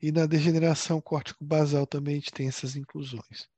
[0.00, 3.48] e na degeneração córtico-basal também a gente tem essas inclusões.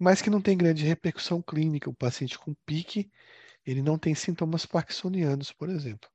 [0.00, 1.90] Mas que não tem grande repercussão clínica.
[1.90, 3.06] O paciente com Pick,
[3.66, 6.08] ele não tem sintomas parkinsonianos, por exemplo.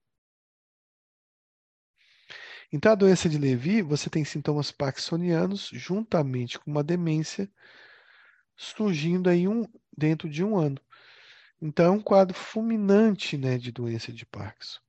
[2.74, 7.48] Então, a doença de Levy, você tem sintomas parkinsonianos juntamente com uma demência
[8.56, 9.64] surgindo aí um,
[9.96, 10.82] dentro de um ano.
[11.62, 14.80] Então, é um quadro fulminante né, de doença de Parkinson.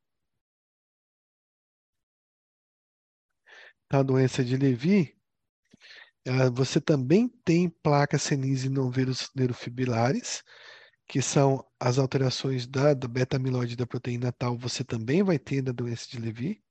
[3.90, 5.15] A doença de Levy,
[6.55, 8.90] você também tem placas senis e não
[9.35, 10.43] neurofibrilares,
[11.09, 15.73] que são as alterações da, da beta-amiloide da proteína tal, você também vai ter na
[15.73, 16.62] doença de Levy.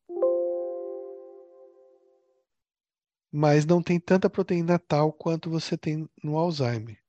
[3.31, 6.99] mas não tem tanta proteína tal quanto você tem no Alzheimer.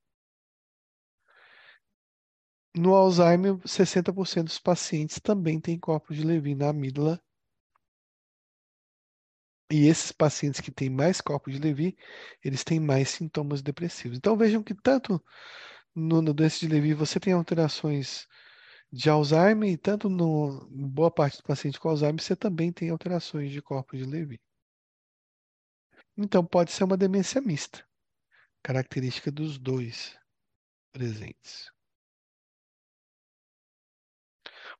[2.77, 7.21] No Alzheimer, 60% dos pacientes também têm corpos de Levy na amígdala.
[9.69, 11.97] E esses pacientes que têm mais corpos de Levy,
[12.43, 14.17] eles têm mais sintomas depressivos.
[14.17, 15.21] Então vejam que tanto
[15.93, 18.27] no, no doença de Levy você tem alterações
[18.91, 23.51] de Alzheimer, e tanto no, boa parte do paciente com Alzheimer você também tem alterações
[23.51, 24.39] de corpos de Levy.
[26.17, 27.85] Então, pode ser uma demência mista,
[28.63, 30.17] característica dos dois
[30.91, 31.71] presentes.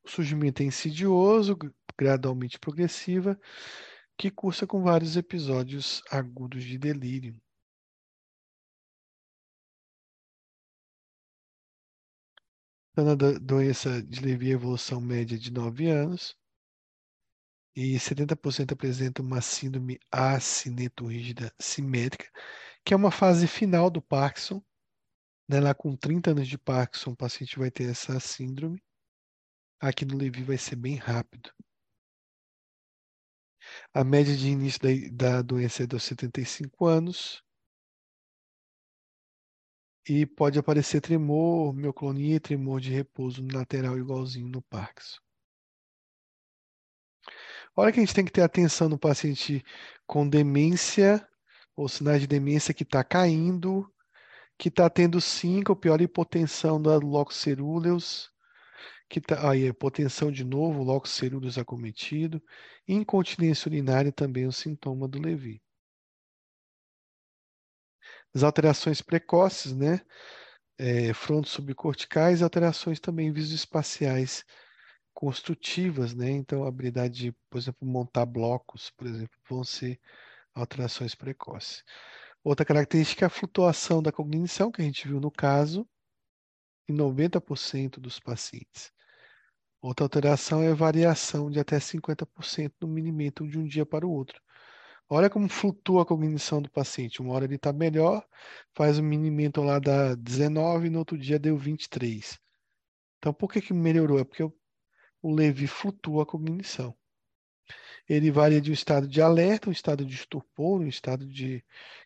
[0.02, 1.56] O surgimento é insidioso,
[1.96, 3.38] gradualmente progressiva,
[4.18, 7.40] que cursa com vários episódios agudos de delírio.
[12.92, 16.36] Então, a doença de Levi, evolução média de 9 anos,
[17.76, 22.28] e 70% apresentam uma síndrome acineto-rígida simétrica,
[22.84, 24.60] que é uma fase final do Parkinson.
[25.48, 25.60] Né?
[25.60, 28.82] Lá com 30 anos de Parkinson, o paciente vai ter essa síndrome.
[29.80, 31.52] Aqui no Levi vai ser bem rápido.
[33.92, 37.42] A média de início da, da doença é dos 75 anos.
[40.08, 45.20] E pode aparecer tremor, mioclonia e tremor de repouso lateral igualzinho no Parkinson.
[47.76, 49.64] Hora que a gente tem que ter atenção no paciente
[50.06, 51.26] com demência
[51.76, 53.88] ou sinais de demência que está caindo,
[54.58, 58.32] que está tendo síncope, pior hipotensão da locus cerúleus,
[59.08, 62.42] que tá, aí hipotensão de novo, locus cerúleus acometido,
[62.86, 65.62] incontinência urinária também é um sintoma do Levi.
[68.34, 70.00] As alterações precoces, né?
[70.78, 74.44] É, frontos subcorticais, alterações também visoespaciais
[75.14, 76.30] construtivas, né?
[76.30, 80.00] Então, a habilidade de, por exemplo, montar blocos, por exemplo, vão ser
[80.54, 81.82] alterações precoces.
[82.44, 85.88] Outra característica é a flutuação da cognição, que a gente viu no caso,
[86.88, 88.92] em 90% dos pacientes.
[89.80, 94.10] Outra alteração é a variação de até 50% no minimento de um dia para o
[94.10, 94.40] outro.
[95.08, 97.22] Olha como flutua a cognição do paciente.
[97.22, 98.26] Uma hora ele está melhor,
[98.74, 102.38] faz o minimento lá da 19, no outro dia deu 23.
[103.18, 104.18] Então, por que, que melhorou?
[104.18, 104.52] É porque o
[105.22, 106.96] o Levi flutua a cognição.
[108.08, 111.62] Ele varia de um estado de alerta, um estado de estupor, um estado de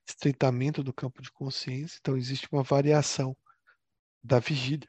[0.06, 1.98] estreitamento do campo de consciência.
[2.00, 3.36] Então, existe uma variação
[4.22, 4.88] da vigília.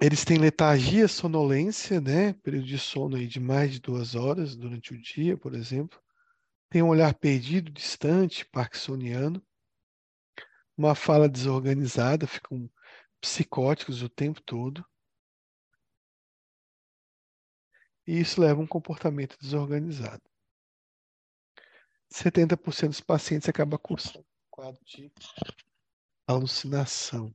[0.00, 2.32] Eles têm letargia, sonolência, né?
[2.34, 6.00] Período de sono aí de mais de duas horas durante o dia, por exemplo.
[6.70, 9.42] Tem um olhar perdido, distante, parkinsoniano.
[10.76, 12.68] Uma fala desorganizada, ficam
[13.20, 14.84] psicóticos o tempo todo.
[18.06, 20.22] e isso leva a um comportamento desorganizado.
[22.10, 25.10] 70% dos pacientes acaba cursando quadro de
[26.26, 27.34] alucinação.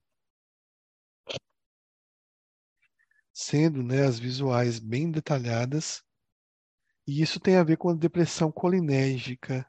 [3.39, 6.03] Sendo né, as visuais bem detalhadas,
[7.05, 9.63] e isso tem a ver com a depressão colinérgica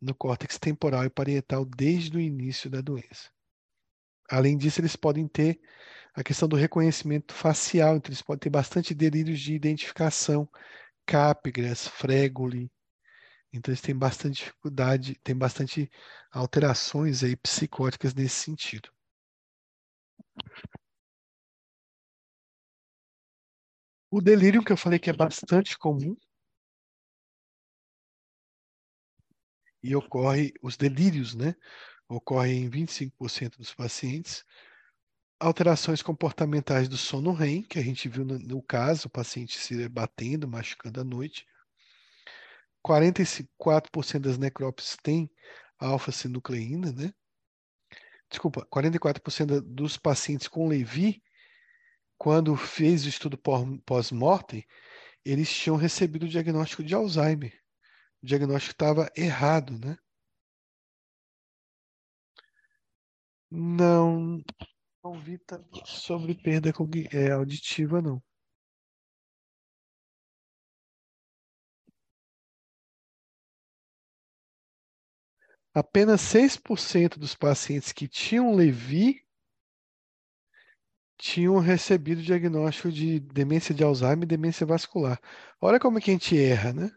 [0.00, 3.32] no córtex temporal e parietal desde o início da doença.
[4.30, 5.60] Além disso, eles podem ter
[6.14, 10.48] a questão do reconhecimento facial, então eles podem ter bastante delírios de identificação,
[11.04, 12.70] cápigras, frégole.
[13.52, 15.90] Então eles têm bastante dificuldade, têm bastante
[16.30, 18.88] alterações aí psicóticas nesse sentido.
[24.10, 26.16] O delírio que eu falei que é bastante comum
[29.82, 31.54] e ocorre os delírios, né?
[32.08, 34.44] Ocorrem em 25% dos pacientes.
[35.38, 39.88] Alterações comportamentais do sono REM, que a gente viu no, no caso, o paciente se
[39.88, 41.46] batendo, machucando à noite.
[42.82, 45.30] 44% das necrópsias têm
[45.78, 47.12] alfa-sinucleína, né?
[48.30, 51.22] Desculpa, 44% dos pacientes com Levi,
[52.18, 53.38] quando fez o estudo
[53.86, 54.66] pós-mortem,
[55.24, 57.54] eles tinham recebido o diagnóstico de Alzheimer.
[58.22, 59.96] O diagnóstico estava errado, né?
[63.50, 64.42] Não,
[65.02, 65.38] não vi
[65.84, 66.70] sobre perda
[67.12, 68.22] é, auditiva, não.
[75.74, 79.24] Apenas 6% dos pacientes que tinham Levi
[81.18, 85.20] tinham recebido diagnóstico de demência de Alzheimer e demência vascular.
[85.60, 86.90] Olha como é que a gente erra, né?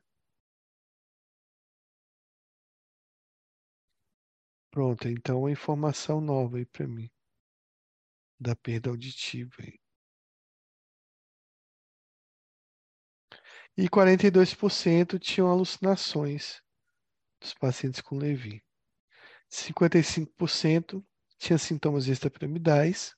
[4.71, 7.09] Pronto, então uma informação nova aí para mim
[8.39, 9.53] da perda auditiva.
[9.59, 9.79] Aí.
[13.77, 16.61] E 42% tinham alucinações
[17.39, 18.63] dos pacientes com Levi.
[19.49, 21.05] 55%
[21.37, 23.15] tinha sintomas extrapiramidais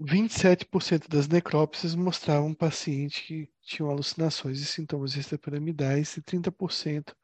[0.00, 7.14] 27% das necrópsias mostravam um paciente que tinham alucinações e sintomas extrapiramidais e 30%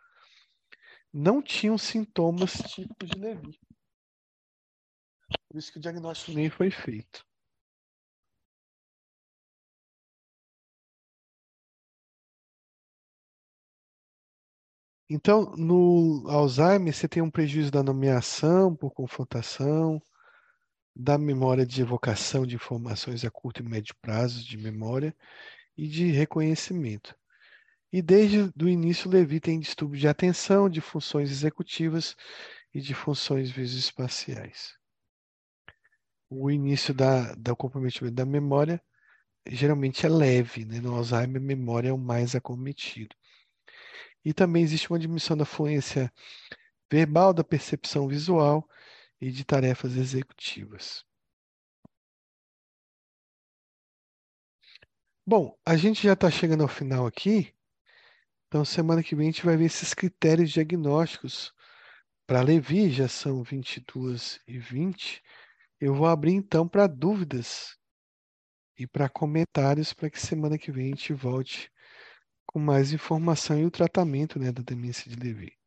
[1.12, 3.60] não tinham sintomas típicos de Levi.
[5.48, 7.24] Por isso que o diagnóstico nem foi feito.
[15.08, 20.02] Então, no Alzheimer, você tem um prejuízo da nomeação por confrontação,
[20.94, 25.14] da memória de evocação de informações a curto e médio prazo de memória
[25.76, 27.16] e de reconhecimento.
[27.92, 32.16] E desde o início, Levi tem distúrbio de atenção, de funções executivas
[32.72, 34.74] e de funções visoespaciais.
[36.28, 38.82] O início da, do comprometimento da memória
[39.46, 40.80] geralmente é leve, né?
[40.80, 43.14] no Alzheimer a memória é o mais acometido.
[44.24, 46.12] E também existe uma diminuição da fluência
[46.90, 48.66] verbal, da percepção visual
[49.24, 51.02] e de tarefas executivas.
[55.26, 57.54] Bom, a gente já está chegando ao final aqui,
[58.46, 61.54] então semana que vem a gente vai ver esses critérios diagnósticos.
[62.26, 65.22] Para Levi, já são 22 e 20.
[65.80, 67.78] Eu vou abrir então para dúvidas
[68.78, 71.72] e para comentários para que semana que vem a gente volte
[72.44, 75.63] com mais informação e o tratamento né, da demência de Levi.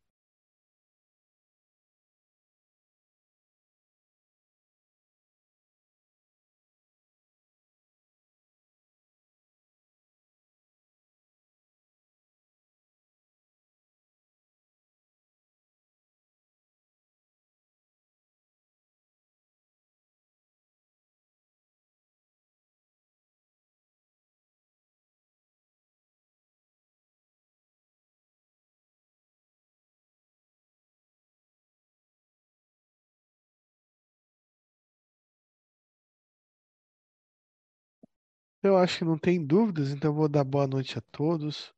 [38.62, 41.72] Eu acho que não tem dúvidas, então vou dar boa noite a todos.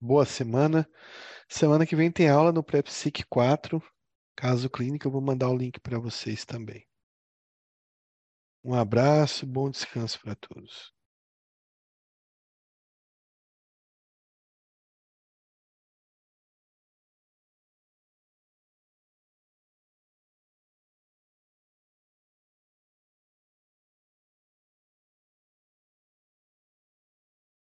[0.00, 0.88] Boa semana.
[1.48, 3.80] Semana que vem tem aula no PrEPSIC 4,
[4.34, 6.84] caso clínico, eu vou mandar o link para vocês também.
[8.64, 10.95] Um abraço, bom descanso para todos.